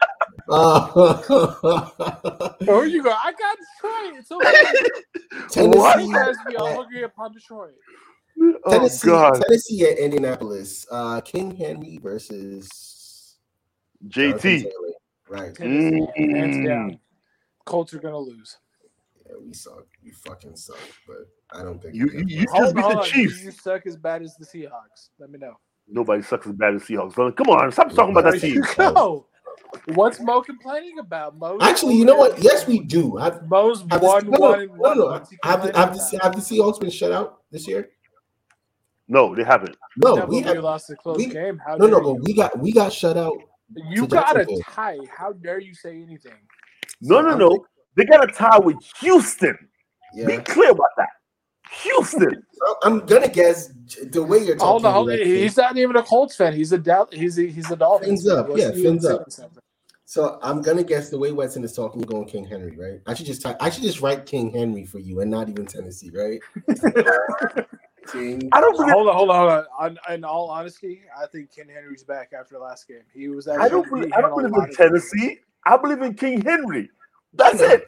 [0.48, 1.22] Uh,
[2.68, 3.10] Oh, you go.
[3.10, 4.18] I got Detroit.
[4.18, 4.52] It's okay.
[5.50, 7.74] Tennessee, You guys be all agree upon Detroit.
[8.64, 10.86] oh Tennessee, God, Tennessee at Indianapolis.
[10.90, 13.36] Uh, King Henry versus
[14.08, 14.40] JT.
[14.40, 14.72] Taylor.
[15.28, 15.54] Right.
[15.54, 16.66] Tennessee, hands Mm.
[16.66, 16.98] down.
[17.64, 18.58] Colts are going to lose.
[19.28, 19.84] Yeah, we suck.
[20.04, 20.78] We fucking suck.
[21.06, 23.42] But I don't think You you, gonna- you just beat the Chiefs.
[23.42, 25.10] you suck as bad as the Seahawks?
[25.18, 25.54] Let me know.
[25.88, 27.14] Nobody sucks as bad as Seahawks.
[27.14, 27.32] Son.
[27.32, 28.54] Come on, stop talking about that There team.
[28.62, 29.26] you go.
[29.94, 31.36] What's Mo complaining about?
[31.38, 32.40] Mo Actually, you know what?
[32.42, 33.16] Yes, we do.
[33.16, 34.98] Have, Mo's have the, one, no, one, and no, one.
[34.98, 35.06] no.
[35.06, 37.88] What's he Have, the, have, the, have the Seahawks been shut out this year?
[39.08, 39.76] No, they haven't.
[39.96, 40.58] No, Yeah, we have.
[40.58, 41.60] lost a close we- game.
[41.64, 42.22] How No, no, but you?
[42.24, 43.36] we got we got shut out.
[43.90, 44.98] You got a tie.
[45.16, 46.32] How dare you say anything?
[47.00, 47.66] No, no, I'm no.
[47.96, 49.56] Think- They got a tie with Houston.
[50.14, 51.08] Be clear about that.
[51.82, 52.42] Houston.
[52.84, 53.70] I'm gonna guess
[54.12, 54.66] the way you're talking.
[54.68, 55.18] Hold on, hold on.
[55.18, 56.54] He's not even a Colts fan.
[56.54, 58.22] He's a Dal- he's a, he's a Dolphins.
[58.22, 59.26] Fins up, yeah, fins up.
[60.04, 63.00] So I'm gonna guess the way Weston is talking, you're going King Henry, right?
[63.06, 65.66] I should just type, I should just write King Henry for you and not even
[65.66, 66.40] Tennessee, right?
[68.12, 68.48] King.
[68.52, 68.92] I don't believe.
[68.92, 69.98] Hold on, hold on, hold on.
[70.08, 70.14] on.
[70.14, 73.02] In all honesty, I think King Henry's back after the last game.
[73.12, 73.64] He was actually.
[73.64, 74.12] I don't believe.
[74.12, 75.40] I don't believe in of- Tennessee.
[75.64, 76.88] I believe in King Henry.
[77.36, 77.84] That's it.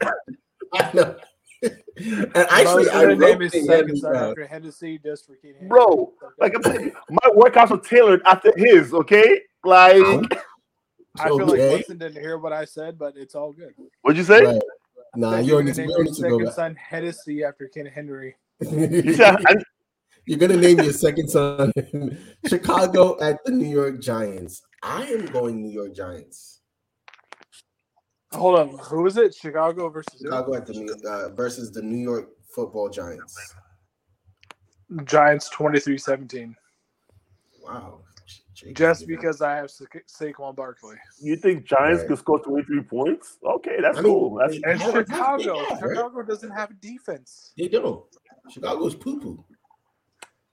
[0.73, 1.15] I know.
[1.97, 5.35] and actually, I name his second after Hennessy just for.
[5.67, 8.93] Bro, Like I'm saying, my workouts are tailored after his.
[8.93, 9.97] Okay, like
[11.19, 11.83] I feel like Okay.
[11.89, 13.73] Didn't hear what I said, but it's all good.
[14.01, 14.41] what'd you say?
[14.45, 14.61] Right.
[15.15, 16.53] Nah, you you're don't need to, you name your need to go second back.
[16.53, 18.35] son Hennessy after Ken Henry.
[18.61, 19.55] I,
[20.25, 21.73] You're gonna name your second son
[22.47, 24.61] Chicago at the New York Giants.
[24.81, 26.58] I am going New York Giants.
[28.33, 29.33] Hold on, who is it?
[29.33, 30.19] Chicago versus?
[30.21, 33.55] Chicago at the New, uh, versus the New York Football Giants.
[35.05, 36.55] Giants 23-17.
[37.63, 38.01] Wow.
[38.53, 40.97] Jake Just is- because I have Sa- Saquon Barkley.
[41.21, 42.09] you think Giants Right.
[42.09, 43.37] could score 23 points?
[43.43, 44.35] Okay, that's I mean, cool.
[44.37, 45.43] That's they- And Yeah, Chicago.
[45.61, 45.79] yeah, right.
[45.79, 47.53] Chicago doesn't have a defense.
[47.57, 48.03] They don't.
[48.49, 49.45] Chicago's poo poo.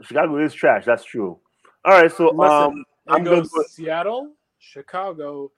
[0.03, 0.85] Chicago is trash.
[0.85, 1.41] That's true.
[1.85, 3.63] All right, so Listen, um, I'm gonna go.
[3.69, 5.51] Seattle, Chicago,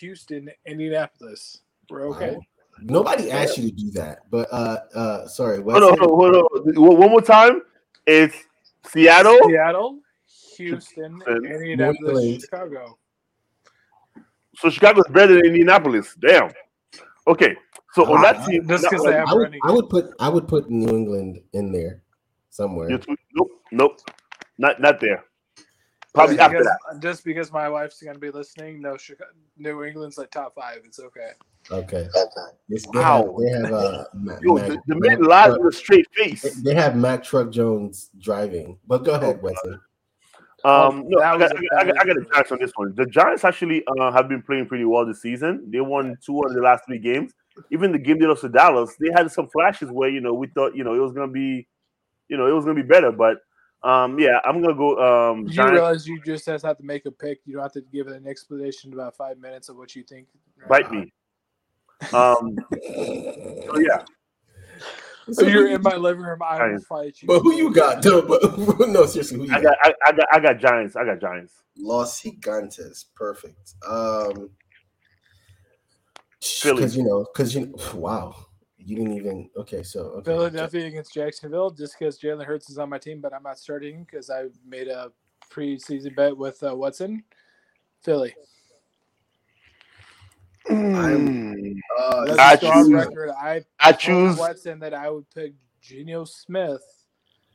[0.00, 1.62] Houston, Indianapolis.
[1.90, 2.36] We're okay.
[2.80, 5.62] Nobody asked you to do that, but uh, uh, sorry.
[5.62, 6.98] Hold on, Weston- hold on, hold on.
[6.98, 7.62] One more time.
[8.06, 8.36] It's
[8.86, 9.38] Seattle.
[9.46, 10.00] Seattle,
[10.56, 12.98] Houston, And Indianapolis, Chicago.
[14.56, 16.14] So Chicago's better than Indianapolis.
[16.20, 16.50] Damn.
[17.26, 17.56] Okay.
[17.94, 19.88] So on that Ah, team, just that 'cause one- they have- I would, I would
[19.88, 22.02] put I would put New England in there
[22.50, 22.90] somewhere.
[22.90, 23.00] you
[23.36, 23.98] nope, nope,
[24.58, 25.24] not not there.
[26.14, 27.00] Probably Just after because, that.
[27.00, 30.78] just because my wife's gonna be listening, no, Chicago, New England's like top five.
[30.84, 31.30] It's okay.
[31.72, 32.06] Okay.
[32.68, 33.36] Yes, they Wow.
[33.36, 35.76] have, they have uh, Ma- Yo, Mac- the, the Mac man lies Truck- with a
[35.76, 36.62] straight face.
[36.62, 39.76] They have Mac Truck Jones driving, but go ahead, Wesley.
[40.64, 42.72] Um, no, that I got, a I got, I got bad the Giants on this
[42.76, 42.94] one.
[42.94, 45.68] The Giants actually uh, have been playing pretty well this season.
[45.70, 47.32] They won two of the last three games.
[47.70, 50.46] Even the game they lost to Dallas, they had some flashes where you know we
[50.46, 51.66] thought you know it was gonna be,
[52.28, 53.10] you know, it was gonna be better.
[53.12, 53.38] But
[53.84, 55.72] um, yeah, I'm gonna go um, You Giants.
[55.72, 57.40] realize you just have to make a pick.
[57.44, 60.26] You don't have to give an explanation about five minutes of what you think.
[60.68, 61.12] Bite me.
[62.12, 64.04] Um, so yeah,
[65.32, 66.42] So you're in my living room.
[66.42, 67.28] I will fight you.
[67.28, 68.04] But who you got?
[68.04, 68.22] No,
[68.78, 69.62] but no, seriously, who you I got?
[69.62, 70.96] got, I, I got, I got Giants.
[70.96, 71.54] I got Giants.
[71.78, 73.74] Los Gigantes, perfect.
[73.88, 74.50] Um,
[76.62, 78.36] because you know, because you wow,
[78.84, 79.82] you didn't even okay.
[79.82, 80.24] So okay.
[80.30, 84.04] Philadelphia against Jacksonville, just because Jalen Hurts is on my team, but I'm not starting
[84.04, 85.10] because I made a
[85.50, 87.22] preseason bet with uh, Watson.
[88.02, 88.34] Philly.
[90.70, 93.30] I'm- Uh, I on choose- record.
[93.30, 94.36] I I choose.
[94.36, 96.82] Watson that I would pick Geno Smith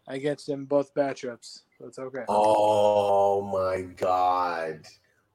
[0.08, 1.62] against him both matchups.
[1.78, 2.24] So it's okay.
[2.30, 4.86] oh my god,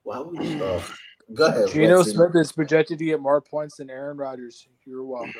[0.02, 0.62] why would you?
[1.26, 1.68] Oh, go ahead.
[1.70, 4.68] Geno Smith is projected to get more points than Aaron Rodgers.
[4.84, 5.32] You're welcome.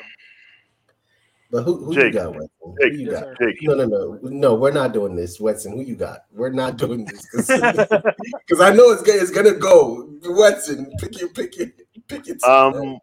[1.55, 2.49] But who, who you got, Weston?
[2.81, 2.91] Jake.
[2.91, 3.37] Who you Yes, got?
[3.37, 3.45] sir.
[3.51, 3.57] Jake.
[3.61, 4.55] No, no, no, no.
[4.55, 5.71] We're not doing this, Weston.
[5.77, 6.25] Who you got?
[6.33, 10.09] We're not doing this because I know it's gonna, it's gonna go.
[10.25, 11.67] Weston, pick your, pick your,
[12.09, 12.35] pick your.
[12.35, 12.51] team.
[12.51, 12.97] Um,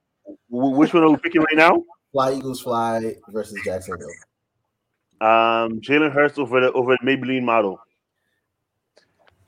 [0.50, 1.82] wh- which one are we picking right now?
[2.12, 4.06] Fly Eagles fly versus Jacksonville.
[5.22, 7.80] Um, Jalen Hurts over the over the Maybelline model.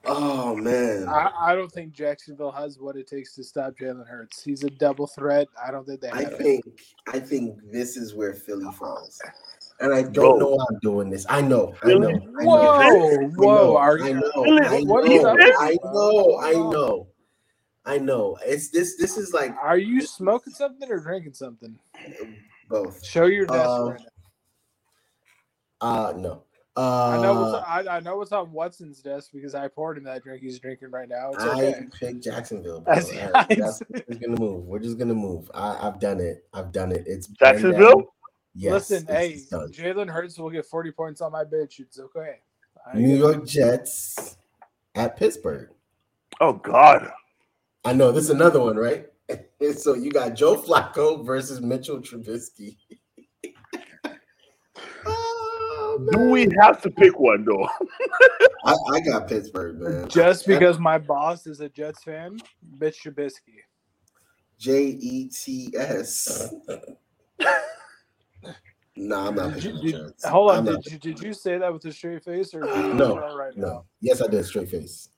[0.07, 1.09] Oh man.
[1.09, 4.43] I, I don't think Jacksonville has what it takes to stop Jalen Hurts.
[4.43, 5.49] He's a double threat.
[5.63, 6.37] I don't think they have I it.
[6.37, 6.65] think
[7.09, 9.21] I think this is where Philly falls.
[9.81, 10.39] And I don't Bro.
[10.39, 11.27] know why I'm doing this.
[11.29, 11.75] I know.
[11.83, 12.13] I Really?
[12.15, 12.29] know.
[12.39, 12.51] I know.
[12.51, 14.15] Whoa, I whoa, know, are I you?
[14.15, 14.43] know.
[14.45, 14.67] Really?
[14.67, 15.37] I What are you know.
[15.59, 16.39] I know.
[16.41, 17.09] I know.
[17.87, 18.39] I know.
[18.45, 18.97] It's this.
[18.97, 21.77] This is like Are you smoking something or drinking something?
[22.69, 23.05] both.
[23.05, 24.07] Show your desk Uh, right now.
[25.81, 26.43] Uh no.
[26.77, 30.05] Uh, I know what's I, I know what's on Watson's desk because I poured him
[30.05, 31.31] that drink he's drinking right now.
[31.33, 31.87] It's I okay.
[32.01, 32.81] picked Jacksonville.
[32.81, 32.95] Bro.
[32.95, 34.64] That's All that's, we're just gonna move.
[34.64, 35.49] We're just gonna move.
[35.55, 36.45] I, I've done it.
[36.53, 37.05] I've done it.
[37.07, 37.99] It's Jacksonville?
[37.99, 38.07] down.
[38.57, 38.91] Yes.
[38.91, 39.70] Listen, hey, done.
[39.70, 41.79] Jalen Hurts will get 40 points on my bitch.
[41.79, 42.37] It's okay.
[42.87, 43.18] I New get it.
[43.18, 44.37] York Jets
[44.97, 45.70] at Pittsburgh.
[46.41, 47.11] Oh God.
[47.85, 49.07] I know this is another one, right?
[49.77, 52.77] so you got Joe Flacco versus Mitchell Trubisky.
[55.95, 57.68] oh, Do we have to pick one though?
[58.64, 60.09] I, I got Pittsburgh, man.
[60.09, 62.38] Just because my boss is a Jets fan,
[62.78, 63.61] bitch Trubisky.
[64.59, 66.55] J E T S.
[68.97, 70.24] Nah, I'm not Did picking the Jets.
[70.24, 72.61] hold on, did you, did you say that with a straight face or
[72.95, 73.66] No, right No.
[73.66, 73.84] now?
[74.01, 74.45] Yes, I did.
[74.47, 75.09] Straight face.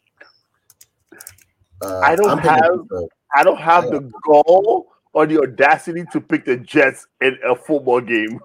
[1.84, 6.20] Uh, I don't I'm picking have- I don't have the goal or the audacity to
[6.22, 8.40] pick the Jets in a football game.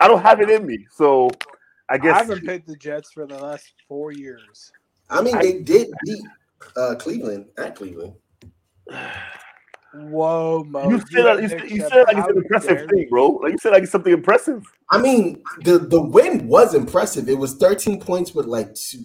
[0.00, 0.84] I don't have it in me.
[0.90, 1.30] So
[1.88, 4.72] I guess I haven't picked the Jets for the last four years.
[5.10, 6.24] I mean, I- they did beat
[6.76, 8.14] uh, Cleveland at Cleveland.
[9.96, 10.90] Whoa, Mo.
[10.90, 13.28] you said that you, said- you said like it's an impressive dare thing, bro.
[13.28, 14.64] Like you said like it's something impressive.
[14.90, 17.28] I mean, the the win was impressive.
[17.28, 19.04] It was 13 points with like two,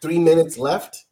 [0.00, 1.04] three minutes left.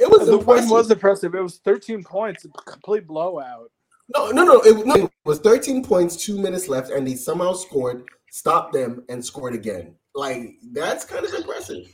[0.00, 0.70] It was The win impressive.
[0.70, 1.34] was impressive.
[1.34, 3.70] It was 13 points, a complete blowout.
[4.14, 4.60] no, no, no.
[4.60, 9.04] It, no, it was 13 points, two minutes left, and they somehow scored, stopped them,
[9.08, 9.94] and scored again.
[10.14, 11.86] Like that's kind of impressive.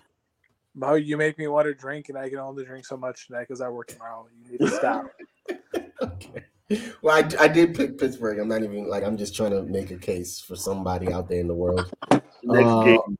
[0.74, 3.42] Mo, you make me want to drink, and I can only drink so much tonight
[3.48, 4.26] because I work tomorrow.
[4.44, 5.06] You need to stop.
[6.02, 6.44] okay.
[7.02, 8.38] Well, I, I did pick Pittsburgh.
[8.38, 11.40] I'm not even like I'm just trying to make a case for somebody out there
[11.40, 11.90] in the world.
[12.10, 13.18] Next Uh, game.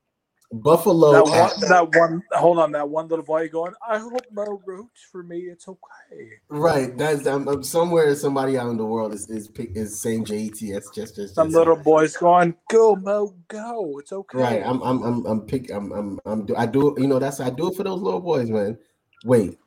[0.51, 1.11] Buffalo.
[1.25, 4.61] that at- one, that one, hold on, that one little boy going, I hope Mo
[4.65, 5.41] roots for me.
[5.41, 6.29] It's okay.
[6.49, 10.37] Right, that's I'm, I'm somewhere somebody out in the world is is is saying J
[10.37, 13.99] E T S just just Some little boy's going, go Mo, go.
[13.99, 14.39] It's okay.
[14.39, 14.63] right.
[14.65, 17.51] I'm I'm I'm I'm pick I'm I'm I'm do I do you know that's I
[17.51, 18.77] do it for those little boys, man.
[19.23, 19.59] Wait,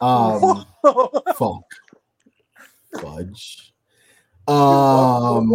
[0.00, 0.64] um,
[1.36, 1.64] fuck,
[2.98, 3.74] fudge.
[4.46, 5.50] Um,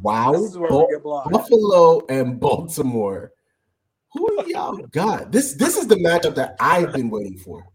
[0.00, 1.32] wow, is where Bu- we get blocked.
[1.32, 3.32] Buffalo and Baltimore.
[4.14, 5.30] Who y'all got?
[5.32, 7.66] This this is the matchup that I've been waiting for.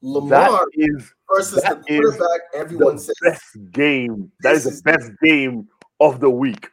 [0.00, 2.40] Lamar That is versus that the is quarterback.
[2.54, 4.30] Everyone the says best game.
[4.42, 5.68] That is This the best game
[6.00, 6.68] of the week.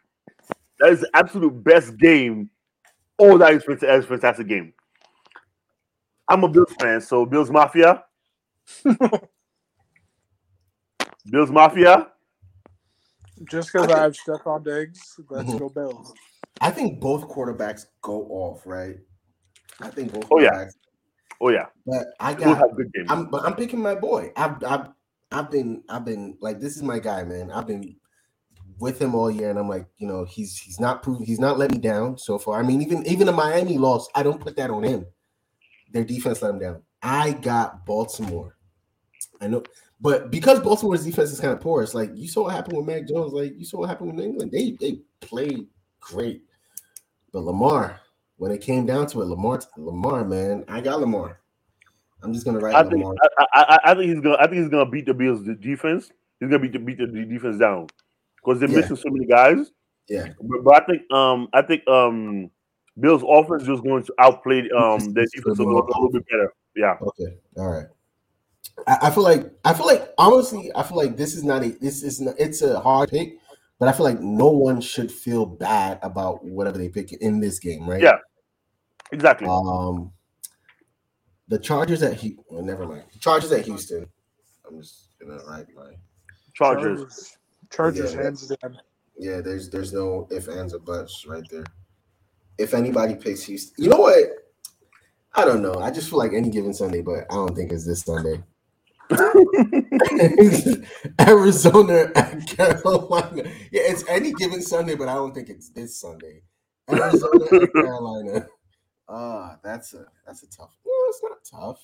[0.80, 2.50] That is the absolute best game.
[3.18, 4.74] Oh, that is, that is a fantastic game.
[6.28, 8.04] I'm a Bills fan, so Bills Mafia.
[11.32, 12.12] Bills Mafia.
[13.50, 15.60] Just because I have Stefon Diggs, let's Mhm.
[15.60, 16.14] go Bills.
[16.62, 18.97] I think both quarterbacks go off, right?
[19.82, 20.28] I think both.
[20.32, 20.68] Oh, yeah.
[21.41, 22.45] Oh yeah, But I got.
[22.45, 23.08] We'll have good games.
[23.10, 24.32] I'm, But I'm picking my boy.
[24.36, 24.64] I've.
[24.64, 24.88] I've.
[25.32, 25.84] I've been.
[25.89, 27.51] I've been like this is my guy, man.
[27.51, 27.95] I've been
[28.80, 31.58] with him all year, and I'm like, you know, he's he's not proved he's not
[31.58, 32.60] let me down so far.
[32.60, 35.06] I mean, even even the Miami loss, I don't put that on him.
[35.91, 36.84] Their defense let him down.
[37.01, 38.58] I got Baltimore.
[39.41, 39.64] I know,
[39.99, 43.08] but because Baltimore's defense is kind of porous, like you saw what happened with Mac
[43.08, 44.51] Jones, like you saw what happened with England.
[44.51, 45.67] They they played
[46.06, 46.44] great,
[47.34, 48.00] but Lamar,
[48.38, 51.40] when it came down to it, Lamar, Lamar, man, I got Lamar.
[52.24, 53.16] I'm just gonna write I think Lamar.
[53.40, 56.12] I, I, I think he's gonna I think he's gonna beat the Bills the defense.
[56.40, 57.88] He's gonna beat the beat the defense down
[58.38, 58.78] because they're Yeah.
[58.78, 59.72] missing so many guys.
[60.08, 62.50] Yeah, But, but I think um I think um
[63.00, 66.12] Bills offense is just going to outplay um their It's defense a little, a little
[66.12, 66.54] bit better.
[66.76, 66.98] Yeah.
[67.02, 67.38] Okay.
[67.58, 67.88] All right.
[68.88, 71.70] I, I feel like I feel like honestly, I feel like this is not a
[71.70, 73.38] this is not it's a hard pick,
[73.86, 77.59] but I feel like no one should feel bad about whatever they pick in this
[77.59, 78.01] game, right?
[78.01, 78.17] Yeah.
[79.12, 79.47] Exactly.
[79.47, 80.12] Um
[81.47, 83.03] the Chargers at Hu- well, never mind.
[83.20, 84.07] Chargers at Houston.
[84.67, 85.91] I'm just gonna write my
[86.55, 87.37] Chargers.
[87.71, 88.24] Chargers, Yeah.
[88.24, 88.79] hands down.
[89.17, 91.66] yeah, there's there's no if ands or buts right there.
[92.57, 94.24] If anybody picks Houston, you know what?
[95.36, 95.75] I don't know.
[95.75, 98.41] I just feel like any given Sunday, but I don't think it's this Sunday.
[101.22, 103.44] Arizona and Carolina.
[103.72, 106.42] Yeah, it's any given Sunday, but I don't think it's this Sunday.
[106.90, 108.48] Arizona and Carolina.
[109.08, 110.76] Ah, that's a that's a tough.
[110.86, 111.82] No, it's not tough.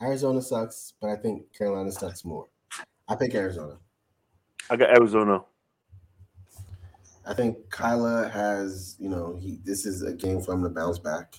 [0.00, 2.46] Arizona sucks, but I think Carolina sucks more.
[3.08, 3.78] I pick Arizona.
[4.70, 5.42] I got Arizona.
[7.26, 10.98] I think Kyler has, you know, he this is a game for him to bounce
[10.98, 11.34] back.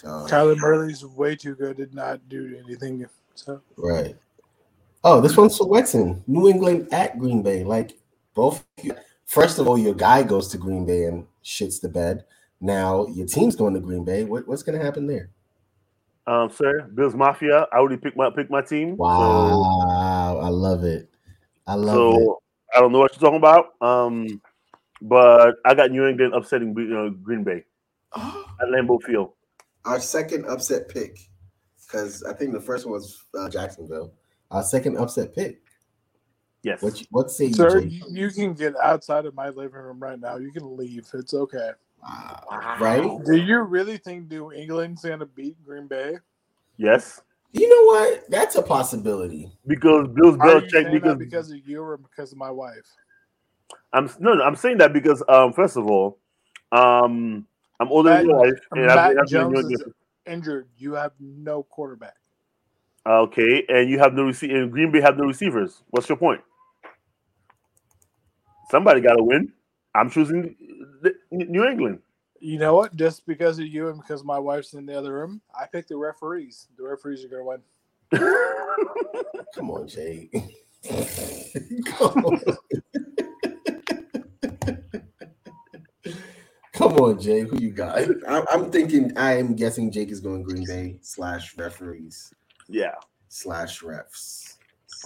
[0.00, 1.76] So Kyler Murray's way too good.
[1.76, 3.04] Did not do anything.
[3.34, 4.16] So right.
[5.02, 6.22] Oh, this one's for Wetson.
[6.28, 7.64] New England at Green Bay.
[7.64, 7.98] Like
[8.32, 8.64] both.
[9.26, 12.24] First of all, your guy goes to Green Bay and shits the bed.
[12.60, 14.22] Now your team's going to Green Bay.
[14.22, 15.30] What, what's going to happen there?
[16.28, 17.66] Um, sir, Bills Mafia.
[17.72, 18.96] I already picked my pick my team.
[18.96, 21.08] Wow, I love it.
[21.66, 22.24] I love so, it.
[22.24, 22.42] So
[22.76, 23.70] I don't know what you're talking about.
[23.80, 24.40] Um,
[25.02, 27.64] but I got New England upsetting uh, Green Bay
[28.14, 29.32] at Lambeau Field.
[29.88, 31.18] Our second upset pick,
[31.86, 34.12] because I think the first one was uh, Jacksonville.
[34.50, 35.62] Our second upset pick.
[36.62, 36.82] Yes.
[36.82, 37.86] What, you, what say you, Sir, Jay?
[37.86, 40.36] you, you can get outside of my living room right now.
[40.36, 41.06] You can leave.
[41.14, 41.70] It's okay.
[42.02, 42.76] Wow.
[42.78, 43.24] Right?
[43.24, 46.18] Do you really think New England's going to beat Green Bay?
[46.76, 47.22] Yes.
[47.52, 48.30] You know what?
[48.30, 49.50] That's a possibility.
[49.66, 52.84] Because Bills Belichick because because of you or because of my wife?
[53.94, 56.18] I'm no, no, I'm saying that because um, first of all,
[56.72, 57.46] um,
[57.80, 59.84] I'm older than Matt- your wife, and I've- Matt I've Jones is
[60.26, 60.68] injured.
[60.76, 62.16] You have no quarterback.
[63.06, 65.82] Okay, and you have no receive, and Green Bay have no receivers.
[65.90, 66.42] What's your point?
[68.70, 69.52] Somebody got to win.
[69.94, 70.54] I'm choosing
[71.00, 72.00] the, New England.
[72.40, 72.94] You know what?
[72.94, 75.96] Just because of you and because my wife's in the other room, I picked the
[75.96, 76.68] referees.
[76.76, 77.60] The referees are going
[78.10, 79.44] to win.
[79.54, 80.28] Come on, Jay.
[81.86, 82.40] Come on.
[86.78, 87.40] Come on, Jay.
[87.40, 87.98] Who you got?
[88.28, 89.12] I, I'm thinking.
[89.18, 92.32] I am guessing Jake is going Green Bay slash referees
[92.68, 92.94] Yeah,
[93.28, 94.54] slash refs.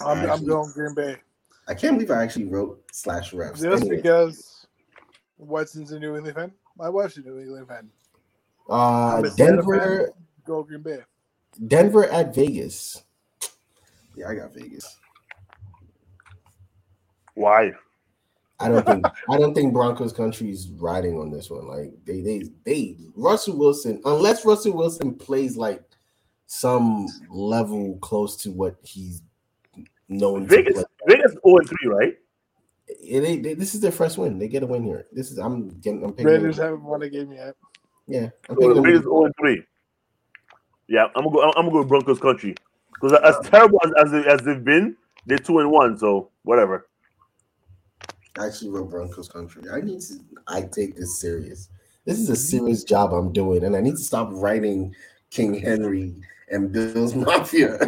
[0.04, 1.16] I'm, I'm going Green Bay.
[1.68, 3.62] I can't believe I actually wrote slash refs.
[3.62, 4.66] Just Anyway, because
[5.38, 6.52] Watson's a New England fan.
[6.76, 7.88] My wife's a New England fan.
[8.68, 10.24] uh, I'm a Santa Denver, fan.
[10.44, 10.98] Go Green Bay.
[11.68, 13.02] Denver at Vegas.
[14.14, 14.98] Yeah, I got Vegas.
[17.34, 17.72] why?
[18.62, 21.66] I don't think I don't think Broncos country is riding on this one.
[21.66, 25.82] Like they they they Russell Wilson, unless Russell Wilson plays like
[26.46, 29.22] some level close to what he's
[30.08, 31.16] known Vegas, to play.
[31.16, 32.18] Vegas 0 and 3, right?
[33.00, 34.38] Yeah, they- they- this is their first win.
[34.38, 35.06] They get a win here.
[35.12, 37.56] This is I'm getting I'm picking Raiders haven't won a game yet.
[38.06, 38.82] Yeah, I'm So picking.
[38.84, 39.62] Vegas 0 and 3.
[40.88, 41.42] Yeah, I'm gonna go.
[41.42, 42.54] I'm gonna go Broncos country
[42.92, 45.96] because as terrible as, as, they, as they've been, they're two and one.
[45.96, 46.88] So whatever.
[48.38, 49.62] I actually wrote Broncos country.
[49.70, 50.14] I need to
[50.48, 51.68] I take this serious.
[52.04, 54.94] This is a serious job I'm doing, and I need to stop writing
[55.30, 56.14] King Henry
[56.50, 57.78] and Bills Mafia.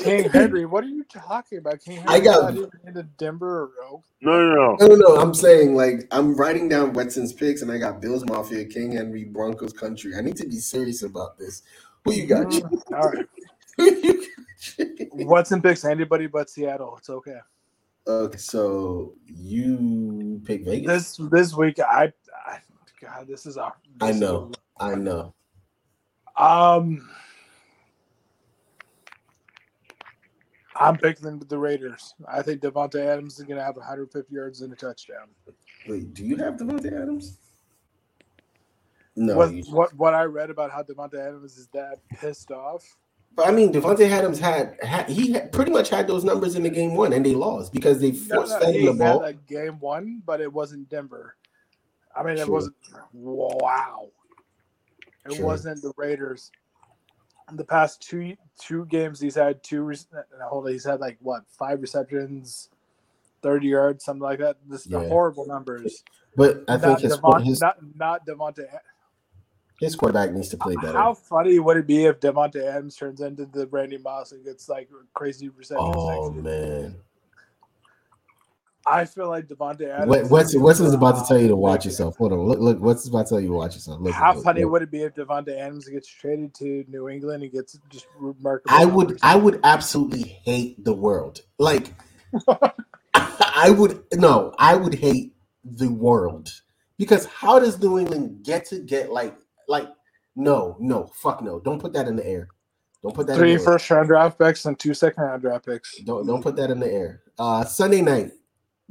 [0.00, 1.80] King Henry, what are you talking about?
[1.80, 4.04] King Henry I got- not even into Denver or Oak.
[4.22, 4.76] No, no, no.
[4.80, 5.16] No, no, no.
[5.20, 9.24] I'm saying like I'm writing down Wetson's picks, and I got Bills Mafia, King Henry,
[9.24, 10.12] Broncos country.
[10.16, 11.62] I need to be serious about this.
[12.04, 12.46] Who you got?
[12.46, 13.26] Mm, All right.
[13.76, 14.26] Who you?
[15.26, 16.96] Watson picks anybody but Seattle.
[16.98, 17.38] It's okay.
[18.08, 21.16] Okay, so you pick Vegas.
[21.16, 22.12] This this week, I,
[22.46, 22.58] I
[23.00, 23.72] God, this is a.
[24.00, 24.52] I this know.
[24.78, 25.34] I know.
[26.36, 27.08] um,
[30.76, 32.14] I'm picking the Raiders.
[32.28, 35.28] I think Davante Adams is going to have 150 yards and a touchdown.
[35.88, 37.38] Wait, do you have Davante Adams?
[39.16, 42.84] No, what, what what I read about how Davante Adams is that pissed off.
[43.36, 46.64] But I mean Davante Adams had, had he had pretty much had those numbers in
[46.64, 48.98] the game one, and they lost because they No, forced no, fed he the had
[48.98, 49.20] ball.
[49.46, 51.36] game one, but it wasn't Denver.
[52.16, 52.48] I mean, it True.
[52.48, 52.76] wasn't.
[53.12, 54.08] Wow,
[55.26, 55.36] it True.
[55.36, 56.52] wasn't the Raiders.
[57.50, 59.84] In the past two two games, he's had two.
[60.12, 62.70] no, Hold on, he's had like what five receptions,
[63.42, 64.56] thirty yards, something like that.
[64.68, 65.08] This is Yeah.
[65.08, 66.04] horrible numbers.
[66.36, 68.66] But I think not, his Devon, his, not not Davante.
[69.80, 70.96] His quarterback needs to play better.
[70.96, 74.68] How funny would it be if Davante Adams turns into the Randy Moss and gets
[74.68, 75.94] like crazy receptions?
[75.96, 76.96] Oh man,
[78.86, 80.08] I feel like Davante Adams.
[80.08, 82.16] what, what's is- what's about to tell you to watch yourself?
[82.16, 82.80] Hold on, look, look.
[82.80, 84.00] What's about to tell you to watch yourself?
[84.00, 84.72] Look, How look, funny look.
[84.72, 88.74] would it be if Davante Adams gets traded to New England and gets just remarkable?
[88.74, 89.18] I would?
[89.22, 91.40] I would absolutely hate the world.
[91.58, 91.92] Like
[93.14, 95.34] I would no, I would hate
[95.64, 96.48] the world.
[96.98, 99.36] Because how does New England get to get like
[99.68, 99.88] like
[100.34, 101.60] no, no, fuck no.
[101.60, 102.48] Don't put that in the air.
[103.02, 103.72] Don't put that three in the air.
[103.72, 105.98] first round draft picks and two second round draft picks.
[106.00, 107.22] Don't don't put that in the air.
[107.38, 108.32] Uh Sunday night.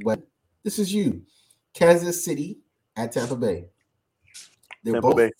[0.04, 0.20] But
[0.62, 1.22] this is you.
[1.74, 2.58] Kansas City
[2.96, 3.68] at Tampa Bay.
[4.82, 5.30] They're Tampa both Bay.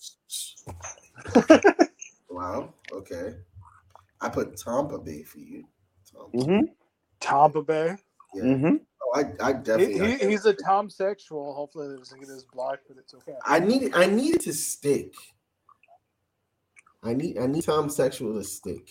[2.29, 2.73] Wow.
[2.91, 3.33] Okay.
[4.21, 5.63] I put Tampa Bay for you.
[6.05, 6.37] Tampa.
[6.37, 6.65] Mm-hmm.
[7.19, 7.95] Tampa Bay.
[8.37, 8.43] Yeah.
[8.43, 8.75] Mm-hmm.
[9.03, 10.17] Oh, I, I He, definitely.
[10.17, 11.53] he- he's a Tom sexual.
[11.53, 13.35] Hopefully, it doesn't get his blocked, but it's okay.
[13.45, 15.13] I need I needed to stick.
[17.03, 18.89] I need I need Tom Sexual to stick.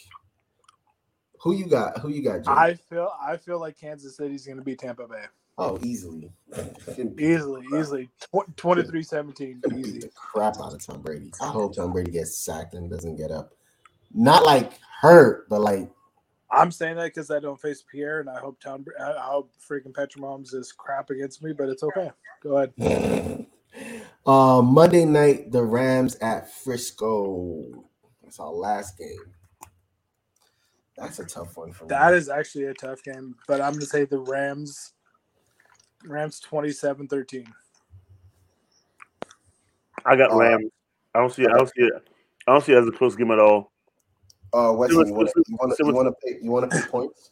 [1.42, 1.98] Who you got?
[1.98, 2.50] Who you got, Jay?
[2.50, 5.24] I feel I feel like Kansas City's going to be Tampa Bay
[5.58, 6.30] oh, easily.
[7.18, 8.08] easily, easily.
[8.20, 9.98] Tw- 23-17, easy.
[10.00, 11.30] the crap out of Tom Brady.
[11.42, 13.52] I hope Tom Brady gets sacked and doesn't get up.
[14.14, 15.90] Not like hurt, but like
[16.50, 18.82] I'm saying that because I don't face Pierre, and I hope Tom.
[18.82, 22.10] Br- I I hope freaking Patrick Mahomes is crap against me, but it's okay.
[22.42, 22.72] Go ahead.
[24.26, 27.84] uh, Monday night, the Rams at Frisco.
[28.22, 29.34] That's our last game.
[30.96, 31.88] That's a tough one for me.
[31.90, 34.92] That is actually a tough game, but I'm going to say the Rams.
[36.04, 37.46] Rams 27-13.
[40.04, 40.70] I got Uh, Rams.
[41.14, 41.50] I don't see it.
[41.50, 41.92] I don't see it.
[42.46, 43.72] I don't see it as a close game at all.
[44.56, 46.70] Uh, Wesley, Let's- you want to you want to you want to pick you want
[46.70, 47.30] to pick points?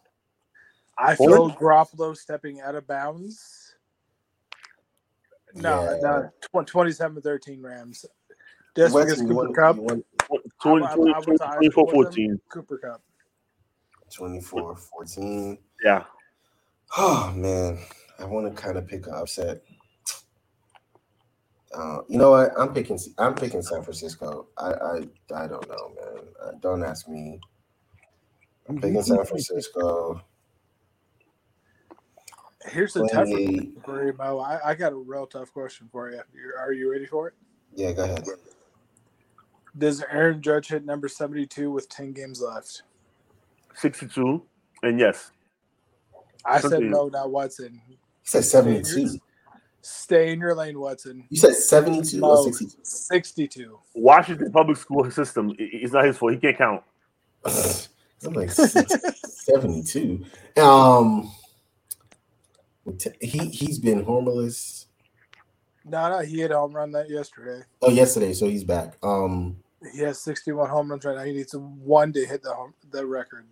[0.99, 3.75] I feel Garoppolo stepping out of bounds.
[5.55, 5.99] No, Yeah.
[6.53, 8.05] no, tw- 27-13 Rams.
[8.77, 9.77] Just Wesley, because Cooper want, Kupp.
[9.77, 10.05] you want
[10.61, 12.41] 20, I- I- 20, to high 24 school with 14.
[12.49, 13.03] Cooper Kupp.
[14.13, 15.59] 24 14.
[15.83, 16.05] Yeah.
[16.97, 17.81] Oh man,
[18.21, 19.63] I want to kind of pick an upset.
[21.77, 22.53] Uh, you know what?
[22.59, 22.99] I'm picking.
[23.19, 24.49] I'm picking San Francisco.
[24.59, 24.97] I I,
[25.35, 26.25] I don't know, man.
[26.43, 27.41] Uh, don't ask me.
[28.69, 30.23] I'm picking San Francisco.
[32.67, 33.79] Here's the tough 28.
[33.85, 34.39] for you, Mo.
[34.39, 36.23] I, I got a real tough question for you.
[36.35, 37.35] You're, are you ready for it?
[37.75, 38.25] Yeah, go ahead.
[39.77, 42.83] Does Aaron Judge hit number 72 with 10 games left?
[43.75, 44.43] 62.
[44.83, 45.31] And yes.
[46.47, 47.81] I said no, not Watson.
[47.87, 49.19] He said 72.
[49.87, 51.25] Stay in your lane, Watson.
[51.29, 52.79] You said 72 or 62?
[52.83, 53.79] 62.
[53.95, 55.51] Washington public school system.
[55.51, 56.33] i- It's not his fault.
[56.33, 56.83] He can't count.
[58.25, 60.25] I'm like 72.
[60.57, 61.31] Um,
[63.21, 64.87] he he's been homeless.
[65.85, 67.63] No, no, he hit a home run that yesterday.
[67.83, 68.97] Oh, yesterday, so he's back.
[69.03, 69.59] Um,
[69.93, 71.25] He has 61 home runs right now.
[71.25, 73.47] He needs one to hit the home, the record.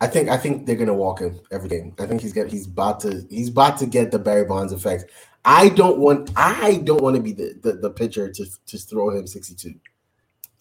[0.00, 1.94] I think I think they're gonna walk him every game.
[1.98, 5.10] I think he's got he's about to he's about to get the Barry Bonds effect.
[5.44, 9.10] I don't want I don't want to be the, the the pitcher to to throw
[9.10, 9.74] him 62.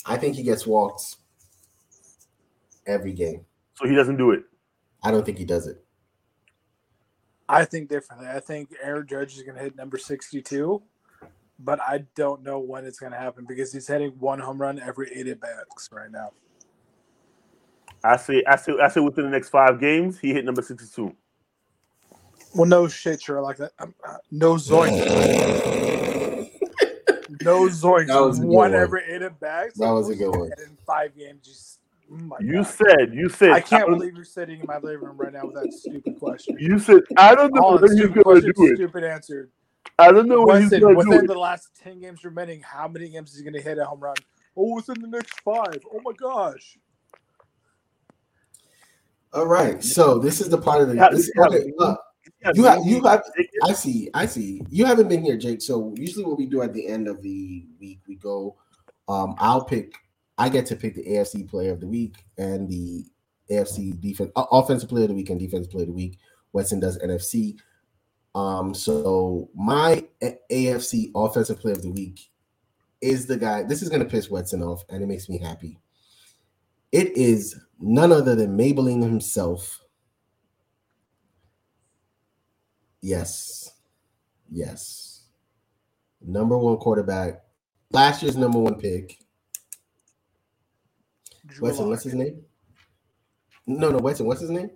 [0.05, 1.17] I think he gets walked
[2.85, 3.45] every game.
[3.75, 4.43] So he doesn't do it.
[5.03, 5.83] I don't think he does it.
[7.47, 8.27] I think differently.
[8.27, 10.81] I think Aaron Judge is going to hit number 62,
[11.59, 14.79] but I don't know when it's going to happen because he's hitting one home run
[14.79, 16.31] every eight at bats right now.
[18.13, 21.15] I say, I say, I say within the next five games, he hit number 62.
[22.53, 23.57] Well, no shit, Sherlock.
[23.57, 25.05] That um, uh, no zoinks,
[27.43, 28.07] no zoinks.
[28.07, 29.77] That was a one ever eight at bats.
[29.77, 30.51] That was a good one.
[30.65, 31.79] In five games, just
[32.11, 32.67] oh You God.
[32.67, 35.45] said, you said, I can't don't- believe you're sitting in my living room right now
[35.45, 36.55] with that stupid question.
[36.59, 38.75] You said, I don't know Oh, when he's stupid going to do it.
[38.77, 39.49] stupid answer.
[39.99, 41.27] I don't know when he's Weston, going to do within it.
[41.27, 43.99] the last 10 games remaining, how many games is he going to hit a home
[43.99, 44.15] run?
[44.57, 45.79] Oh, within the next five.
[45.93, 46.77] Oh my gosh.
[49.33, 50.95] All right, so this is the part of the.
[50.95, 51.43] Yeah, This, yeah.
[51.79, 51.95] uh,
[52.43, 53.23] Yeah, you have you have
[53.63, 54.61] I see, I see.
[54.69, 55.61] You haven't been here, Jake.
[55.61, 58.55] So usually what we do at the end of the week, we go.
[59.07, 59.93] Um, I'll pick.
[60.37, 63.05] I get to pick the AFC Player of the Week and the
[63.49, 66.17] AFC defense uh, offensive Player of the Week and defensive Player of the Week.
[66.53, 67.57] Weston does NFC.
[68.33, 70.05] Um, so my
[70.51, 72.19] AFC Offensive Player of the Week
[73.01, 73.63] is the guy.
[73.63, 75.79] This is gonna piss Weston off, and it makes me happy.
[76.95, 79.81] It is none other than Maybelline himself.
[83.01, 83.73] Yes.
[84.49, 85.25] Yes.
[86.21, 87.41] Number one quarterback.
[87.91, 89.17] Last year's number one pick.
[91.45, 91.91] Drew Weston, Lock.
[91.91, 92.41] what's his name?
[93.67, 94.69] No, no, Weston, what's his name?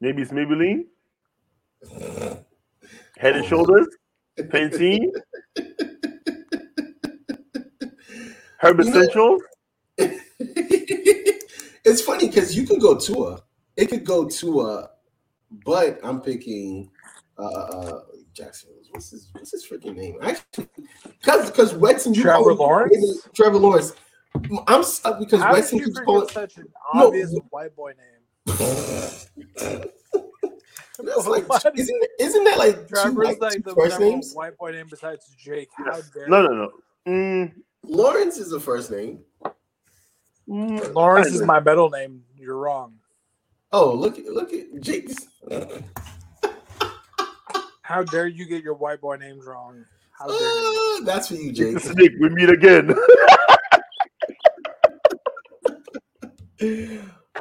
[0.00, 0.86] Maybe it's Maybelline.
[3.16, 3.86] Head and shoulders.
[4.40, 5.12] Pantene.
[8.58, 9.40] Herb You know- Essentials.
[11.84, 13.42] It's funny because you could go Tua.
[13.76, 14.90] It could go Tua,
[15.64, 16.90] but I'm picking
[17.38, 18.00] uh uh
[18.32, 18.70] Jackson.
[18.90, 20.18] What's his what's his freaking name?
[20.22, 20.68] Actually,
[21.20, 23.28] because because Weston, you Trevor always- Lawrence?
[23.34, 23.92] Trevor Lawrence.
[24.66, 26.28] I'm stuck because How did Weston you keeps calling.
[26.28, 27.06] such an No.
[27.08, 28.22] obvious white boy name?
[30.98, 31.64] That's like, What?
[31.78, 34.32] isn't isn't that like two, Trevor's like, like two the first names?
[34.32, 35.68] white boy name besides Jake.
[35.76, 36.70] How dare No, no, no.
[37.06, 37.52] Mm,
[37.82, 39.20] Lawrence is the first name.
[40.48, 42.24] Mm, Lawrence is my middle name.
[42.36, 42.94] You're wrong.
[43.72, 45.28] Oh, look at look at Jake's.
[47.82, 49.84] How dare you get your white boy names wrong?
[50.18, 50.98] How dare you?
[51.00, 51.78] Ah, that's for you, Jake.
[51.80, 52.94] Snake, we meet again.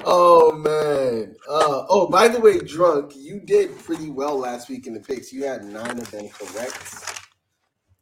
[0.05, 1.35] Oh man.
[1.47, 5.31] Uh, oh, by the way, drunk, you did pretty well last week in the picks.
[5.31, 7.21] You had nine of them correct.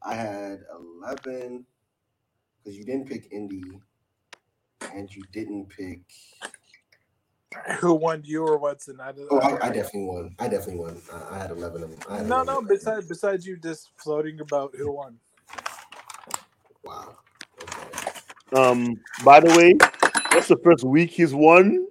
[0.03, 1.65] I had eleven
[2.57, 3.63] because you didn't pick Indy,
[4.93, 6.01] and you didn't pick
[7.79, 8.99] Who won, you or Watson?
[9.01, 10.35] I, Oh, I, I definitely won.
[10.39, 11.01] I definitely won.
[11.13, 11.99] I, I had eleven of them.
[12.09, 12.61] I No, 11 no.
[12.61, 15.17] Besides, besides you just floating about who won.
[16.83, 17.17] Wow.
[18.53, 19.73] Um, by the way,
[20.31, 21.87] that's the first week he's won,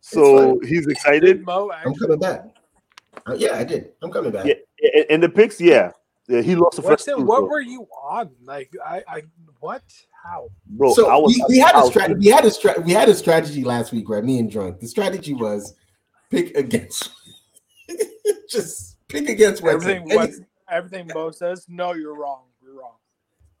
[0.00, 1.44] so he's excited.
[1.44, 2.44] Mo I'm coming back.
[3.26, 3.92] Uh, yeah, I did.
[4.02, 4.46] I'm coming back.
[4.46, 4.54] Yeah,
[4.94, 5.92] and, and the picks, yeah,
[6.28, 7.24] yeah, he lost the first Watson, two.
[7.24, 8.30] what so- were you on?
[8.44, 9.22] Like, I, I,
[9.60, 9.82] what?
[10.22, 10.50] How?
[10.66, 10.92] bro?
[10.94, 12.18] so I was, we, we had I a was- strategy.
[12.20, 14.22] We had a stra- We had a strategy last week, right?
[14.24, 14.80] Me and drunk.
[14.80, 15.74] The strategy was
[16.30, 17.10] pick against.
[18.48, 19.84] just pick against Wentz.
[19.84, 20.30] Everything, Any- what,
[20.70, 21.66] everything Bo says.
[21.68, 22.42] No, you're wrong.
[22.62, 22.94] You're wrong.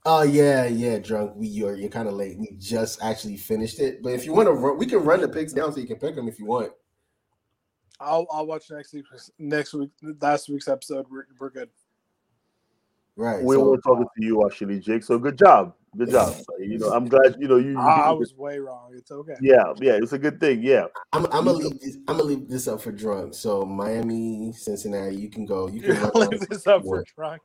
[0.06, 1.32] Oh yeah, yeah, drunk.
[1.36, 2.38] We you're you're kind of late.
[2.38, 4.02] We just actually finished it.
[4.02, 5.96] But if you want to run, we can run the picks down so you can
[5.98, 6.72] pick them if you want.
[8.00, 9.04] I'll, I'll watch next week.
[9.38, 9.90] Next week,
[10.22, 11.04] last week's episode.
[11.10, 11.68] We're, we're good.
[13.14, 13.42] Right.
[13.42, 15.02] we so, were talking to you actually, Jake.
[15.02, 16.34] So good job, good job.
[16.60, 17.36] You know, I'm glad.
[17.38, 17.78] You know, you.
[17.78, 18.90] I, I was way wrong.
[18.94, 19.34] It's okay.
[19.40, 20.62] yeah, yeah, it's a good thing.
[20.62, 21.96] Yeah, I'm, I'm gonna leave this.
[22.06, 23.32] I'm gonna leave this up for drunk.
[23.34, 25.68] So Miami, Cincinnati, you can go.
[25.68, 27.06] You can leave this up for What?
[27.16, 27.42] drunk.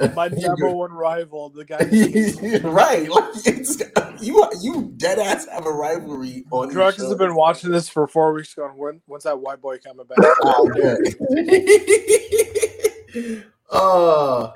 [0.16, 1.78] My number one rival, the guy.
[2.68, 3.08] right.
[3.08, 3.80] Like it's
[4.20, 4.44] you.
[4.60, 6.68] You dead ass have a rivalry on.
[6.68, 8.54] each Drunk has been watching this for four weeks.
[8.54, 10.18] Going, when, when's that white boy coming back?
[10.42, 10.70] Oh,
[13.14, 13.36] yeah.
[13.70, 14.52] uh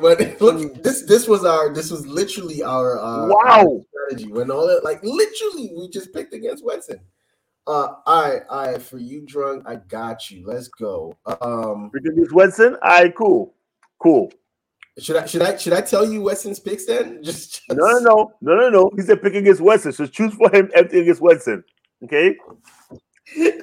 [0.00, 3.80] but look, this this was our this was literally our uh Wow.
[3.90, 7.00] strategy when all that like literally we just picked against Wetson.
[7.66, 10.44] Uh all right, all right, for you drunk, I got you.
[10.46, 11.16] Let's go.
[11.40, 12.76] Um this Wetson.
[12.82, 13.54] All right, cool,
[13.98, 14.32] cool.
[14.98, 17.22] should I should I should I tell you Wetson's picks then?
[17.22, 18.90] Just, just No, no, no, no, no, no.
[18.96, 19.94] He said pick against Wetson.
[19.94, 21.62] So choose for him everything against Wetson.
[22.04, 22.36] Okay.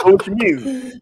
[0.00, 0.94] So Which means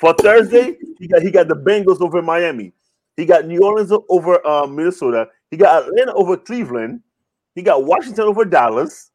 [0.00, 2.72] for Thursday, he got he got the Bengals over Miami.
[3.16, 5.28] He got New Orleans over uh, Minnesota.
[5.50, 7.00] He got Atlanta over Cleveland.
[7.54, 9.10] He got Washington over Dallas.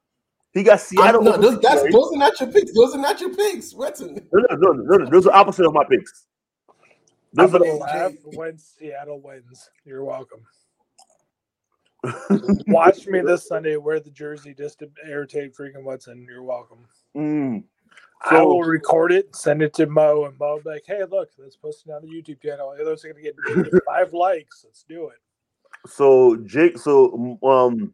[0.53, 2.73] He got I, Seattle no, over those, that's, those are not your picks.
[2.73, 4.25] Those are not your picks, Wetson.
[4.33, 5.09] No, no, no, no, no.
[5.09, 6.25] Those are opposite of my picks.
[7.33, 9.69] Those I'm are the, laugh when Seattle wins.
[9.85, 10.39] You're welcome.
[12.67, 16.25] Watch me this Sunday wear the jersey just to irritate freaking Watson.
[16.27, 16.79] You're welcome.
[17.15, 17.63] Mm.
[18.21, 21.29] I will record it, send it to Mo, and Mo will be like, "Hey, look,
[21.37, 22.75] let's post it on the YouTube channel.
[22.77, 23.35] Those are gonna get
[23.85, 24.63] five likes.
[24.65, 25.17] Let's do it."
[25.87, 27.93] So Jake, so um,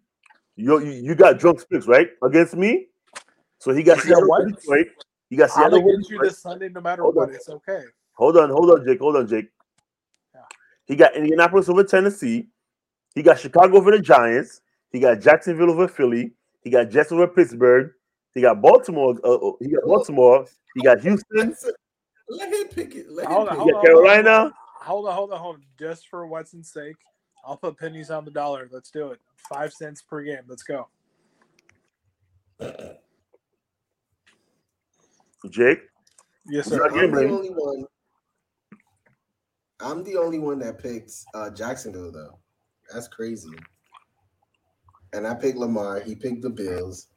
[0.56, 2.88] you you, got drunk picks right against me.
[3.60, 4.47] So he got Yeah, Seattle what?
[4.47, 4.88] Detroit.
[5.30, 7.30] You got Seattle over you this Sunday, no matter Hold what.
[7.30, 7.35] on.
[7.35, 7.84] It's okay.
[8.14, 8.99] Hold on, hold on, Jake.
[8.99, 9.49] Hold on, Jake.
[10.34, 10.41] Yeah.
[10.85, 12.47] He got Indianapolis over Tennessee.
[13.14, 14.61] He got Chicago over the Giants.
[14.91, 16.31] He got Jacksonville over Philly.
[16.61, 17.91] He got Jets over Pittsburgh.
[18.36, 19.16] He got Baltimore.
[19.24, 20.45] Uh, uh, he got Baltimore.
[20.76, 21.56] He got Houston.
[22.28, 23.10] Let him pick it.
[23.10, 23.76] Let him Hold on, pick hold He it.
[23.76, 24.53] on, got Carolina.
[24.82, 25.62] Hold on, hold on, hold on.
[25.80, 26.98] Just for Watson's sake,
[27.45, 28.68] I'll put pennies on the dollar.
[28.72, 29.20] Let's do it.
[29.38, 30.44] Five cents per game.
[30.48, 30.90] Let's go.
[35.49, 35.80] Jake.
[36.48, 36.86] Yes, sir.
[36.86, 37.86] I'm the only one.
[39.80, 42.38] I'm the only one that picked uh, Jacksonville though.
[42.91, 43.49] That's crazy.
[45.14, 46.02] And I picked Lamar.
[46.02, 47.07] He picked the Bills.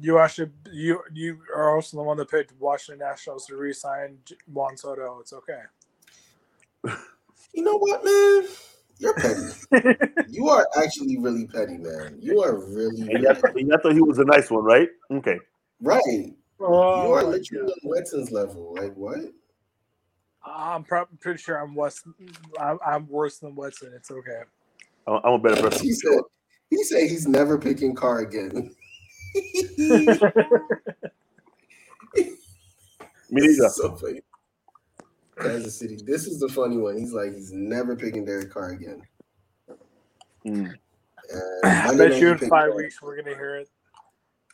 [0.00, 4.18] You actually, you you are also the one that picked Washington Nationals to re-sign
[4.52, 5.18] Juan Soto.
[5.20, 5.60] It's okay.
[7.52, 8.48] You know what, man?
[8.98, 9.98] You're petty.
[10.28, 12.16] you are actually really petty, man.
[12.20, 14.88] You are really, And really y'all, and y'all thought he was a nice one, right?
[15.12, 15.38] Okay.
[15.80, 16.02] right.
[16.06, 17.74] you Oh, are literally God.
[17.84, 18.74] on Wetson's level.
[18.76, 19.18] Like what?
[20.44, 22.04] I'm prob- pretty sure I'm West.
[22.60, 23.92] I'm, I'm worse than Weston.
[23.94, 24.42] It's okay.
[25.06, 25.86] I'm I'm a better person.
[25.86, 26.18] He said.
[26.70, 28.74] He said he's never picking Carr again.
[33.30, 33.68] Me neither.
[33.68, 34.20] so funny.
[35.40, 35.98] Kansas City.
[36.04, 36.96] This is the funny one.
[36.96, 39.02] He's like, he's never picking Derek Carr again.
[40.46, 40.72] Mm.
[41.30, 42.76] And I bet you in five Carr.
[42.76, 43.68] weeks we're gonna hear it.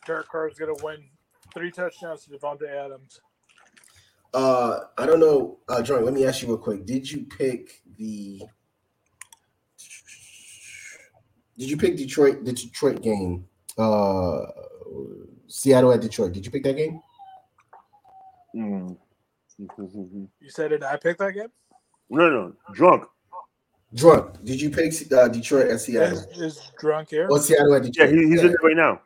[0.07, 1.03] Derek Carr is gonna win
[1.53, 3.19] three touchdowns to Davante Adams.
[4.33, 6.05] Uh, I don't know, uh, Jordan.
[6.05, 6.85] Let me ask you real quick.
[6.85, 8.41] Did you pick the?
[11.57, 12.45] Did you pick Detroit?
[12.45, 13.45] The Detroit game.
[13.77, 14.45] Uh,
[15.47, 16.33] Seattle at Detroit.
[16.33, 17.01] Did you pick that game?
[18.55, 18.97] Mm.
[19.57, 21.51] You said did I pick that game?
[22.09, 23.05] No, no, drunk.
[23.93, 24.43] Drunk.
[24.43, 26.17] Did you pick uh, Detroit at Seattle?
[26.17, 27.27] Is, is drunk here?
[27.29, 29.01] Or Seattle at Yeah, he, he's in there right now.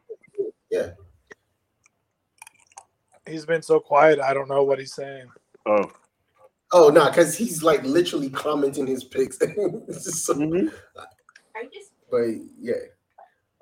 [0.70, 0.92] yeah.
[3.28, 4.20] He's been so quiet.
[4.20, 5.26] I don't know what he's saying.
[5.66, 5.92] Oh.
[6.72, 9.38] Oh no, because he's like literally commenting his picks.
[9.42, 10.72] It's just so- Mhm.
[11.56, 12.26] Are you just but
[12.60, 12.74] yeah.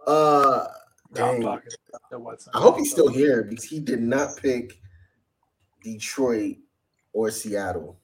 [0.06, 0.68] Uh, No, I'm
[1.14, 1.42] dang.
[1.42, 1.72] talking
[2.12, 4.80] to I hope he's still here because he did not pick
[5.84, 6.58] Detroit
[7.14, 7.98] or Seattle.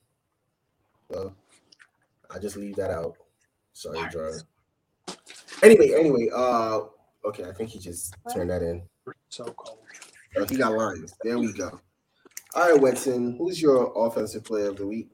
[1.09, 1.35] Well,
[2.33, 3.15] I just leave that out.
[3.73, 4.33] Sorry, John.
[5.63, 6.81] Anyway, anyway, uh,
[7.25, 8.83] okay, I think he just turned that in.
[9.29, 9.79] So cold.
[10.37, 11.13] Oh, he got lines.
[11.23, 11.79] There we go.
[12.55, 15.09] All right, Wetson, who's your offensive player of the week?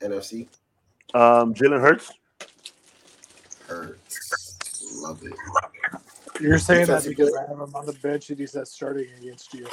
[0.00, 0.48] NFC?
[1.14, 2.12] Um, Jalen Hurts.
[3.66, 5.00] Hurts.
[5.00, 5.32] Love it.
[6.42, 7.34] You're saying that because.
[7.34, 9.66] I have him on the bench and he's not starting against you.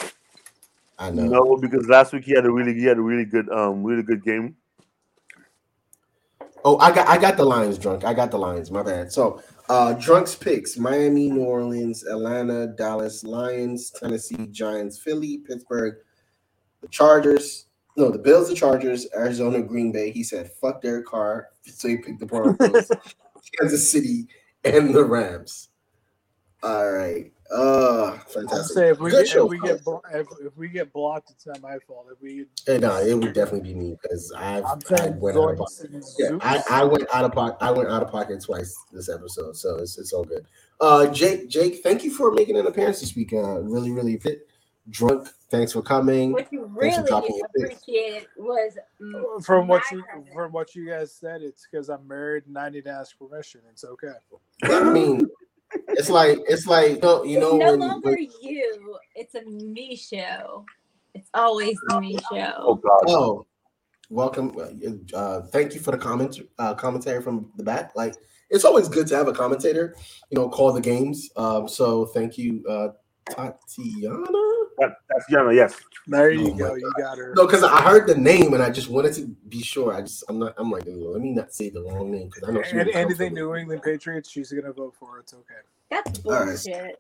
[0.98, 1.24] I know.
[1.24, 4.04] No, because last week he had a really he had a really good um really
[4.04, 4.56] good game.
[6.66, 8.04] Oh, I got I got the Lions drunk.
[8.04, 8.70] I got the Lions.
[8.70, 9.12] My bad.
[9.12, 15.96] So, uh drunks picks: Miami, New Orleans, Atlanta, Dallas, Lions, Tennessee, Giants, Philly, Pittsburgh,
[16.82, 17.68] the Chargers.
[17.96, 20.12] No, the Bills, the Chargers, Arizona, Green Bay.
[20.12, 22.92] He said, "Fuck Derek Carr," so he picked the Broncos,
[23.60, 24.28] Kansas City,
[24.66, 25.70] and the Rams.
[26.62, 27.32] All right.
[27.52, 28.76] Uh, I'll fantastic.
[28.76, 31.32] say if we Good get, show, if we get blo- if, if we get blocked,
[31.32, 32.08] it's not my fault.
[32.12, 35.36] If we, Eh, no, it would definitely be me because I've I'm I saying went
[35.38, 35.90] out of pocket.
[36.20, 37.58] Yeah, I, I went out of pocket.
[37.62, 40.46] I went out of pocket twice this episode, so it's it's all good.
[40.80, 43.34] Uh, Jake, Jake, thank you for making an appearance this week.
[43.34, 44.48] Uh, really, really fit.
[44.92, 46.32] Drunk, thanks for coming.
[46.32, 50.34] What you really dropping your appreciated was mm, from what you presence.
[50.34, 53.62] from what you guys said, it's because I'm married and I need to ask permission.
[53.72, 54.14] It's okay.
[54.64, 55.28] I mean,
[56.00, 58.98] it's like it's like you know, you It's know no when, longer when you.
[59.16, 60.66] It's a me show.
[61.14, 62.54] It's always the me show.
[62.58, 62.76] Oh.
[62.76, 63.02] God.
[63.08, 63.46] oh,
[64.10, 64.56] welcome.
[65.14, 67.92] Uh, thank you for the comment uh, commentary from the back.
[67.98, 68.16] Like
[68.50, 69.94] it's always good to have a commentator,
[70.32, 71.30] you know, call the games.
[71.36, 72.90] Um, so thank you, uh,
[73.30, 74.59] Tatiana.
[74.80, 75.76] That, that's Yana, yes.
[76.08, 76.76] There you Oh my go.
[76.76, 77.34] You got her.
[77.36, 79.94] No, because I heard the name and I just wanted to be sure.
[79.94, 82.52] I just I'm not I'm like let me not say the wrong name because I
[82.52, 83.34] know she And would come anything.
[83.34, 85.20] New England Patriots, she's gonna vote for.
[85.20, 85.54] It's okay.
[85.90, 86.46] That's All right.
[86.46, 87.00] bullshit.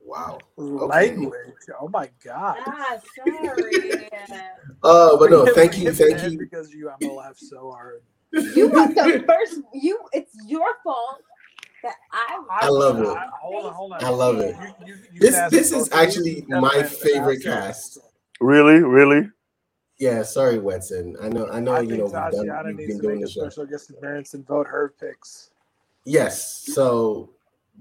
[0.00, 0.38] Wow.
[0.56, 1.34] Language.
[1.80, 2.56] Oh my god.
[2.66, 4.08] Ah, sorry.
[4.82, 6.38] Uh, but no, thank you, thank you.
[6.38, 8.02] Because you, I'm gonna laugh so hard.
[8.32, 9.60] you want the first.
[9.74, 9.98] You.
[10.12, 11.27] It's your fault that
[12.12, 12.42] I.
[12.50, 13.18] I love it.
[13.40, 14.04] Hold on, hold on.
[14.04, 14.56] I love it.
[14.84, 17.98] You, you, you This this is actually my favorite cast.
[18.40, 19.28] Really, really.
[19.98, 21.16] Yeah, sorry, Wetson.
[21.22, 23.32] I know I know I you know think we've done we've been doing make this
[23.32, 23.42] show.
[23.42, 25.50] special guest appearance and vote her picks.
[26.04, 27.30] Yes, so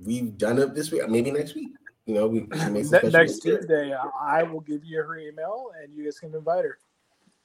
[0.03, 1.07] we've done it this week.
[1.07, 1.69] Maybe next week.
[2.05, 3.57] You know, we we make some next guests here.
[3.57, 6.77] Tuesday, I I will give you her email and you guys can invite her.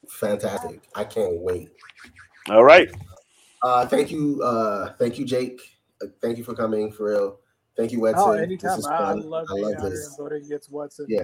[0.08, 0.82] Fantastic.
[0.94, 1.70] I can't wait.
[2.48, 2.90] All right.
[3.62, 5.71] Uh, thank you, uh, thank you, Jake.
[6.20, 7.38] Thank you for coming, for real.
[7.76, 8.14] Thank you, Wetson.
[8.18, 8.78] Oh, This anytime.
[8.78, 9.28] is I, I fun.
[9.28, 10.08] love I love this.
[10.08, 11.06] and voting against Watson.
[11.08, 11.22] Yeah.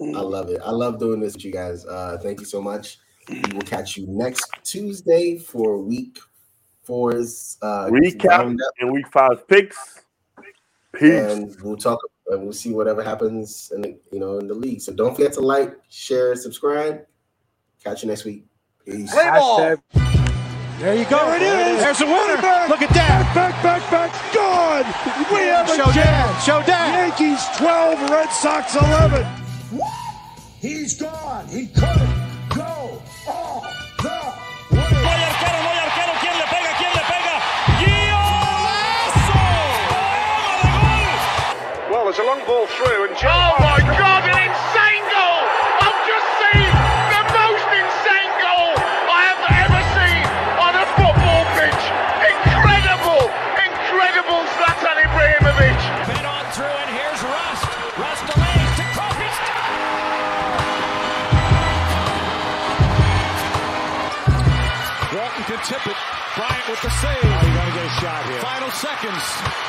[0.00, 0.60] I love it.
[0.64, 1.84] I love doing this with you guys.
[1.86, 2.98] Uh, thank you so much.
[3.28, 6.18] We will catch you next Tuesday for week
[6.82, 10.00] four's uh, Recap roundup, and week five picks.
[10.94, 11.02] Peace.
[11.32, 14.80] and we'll talk and we'll see whatever happens in the you know in the league.
[14.80, 17.06] So don't forget to like, share, subscribe.
[17.84, 18.44] Catch you next week.
[18.84, 19.14] Peace.
[20.82, 21.16] Hashtag There you go.
[21.16, 21.82] There it is.
[21.82, 22.42] There's a winner.
[22.42, 23.34] Back, Look at that.
[23.34, 24.84] Back, back, back, gone.
[25.30, 26.40] We have a Show jam.
[26.42, 27.10] Show that.
[27.18, 29.26] Yankees 12, Red Sox 11.
[30.60, 31.46] He's gone.
[31.48, 32.14] He couldn't
[32.54, 33.64] go all
[34.00, 34.82] the way.
[34.82, 36.12] hay arquero, no hay arquero.
[36.20, 36.70] ¿Quién le pega?
[36.78, 37.34] ¿Quién le pega?
[37.82, 39.38] ¡Golazo!
[40.34, 41.14] ¡Toma de gol!
[41.90, 43.71] Well, there's a long ball through, and oh
[66.82, 67.16] the save.
[67.22, 68.40] Oh, you're going to get a shot here.
[68.40, 69.24] Final seconds.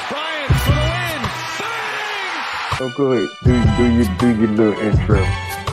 [0.09, 1.21] Bryant for the win.
[1.61, 2.39] Bang!
[2.81, 3.29] Oh, go ahead.
[3.43, 5.52] Do do you do your little intro?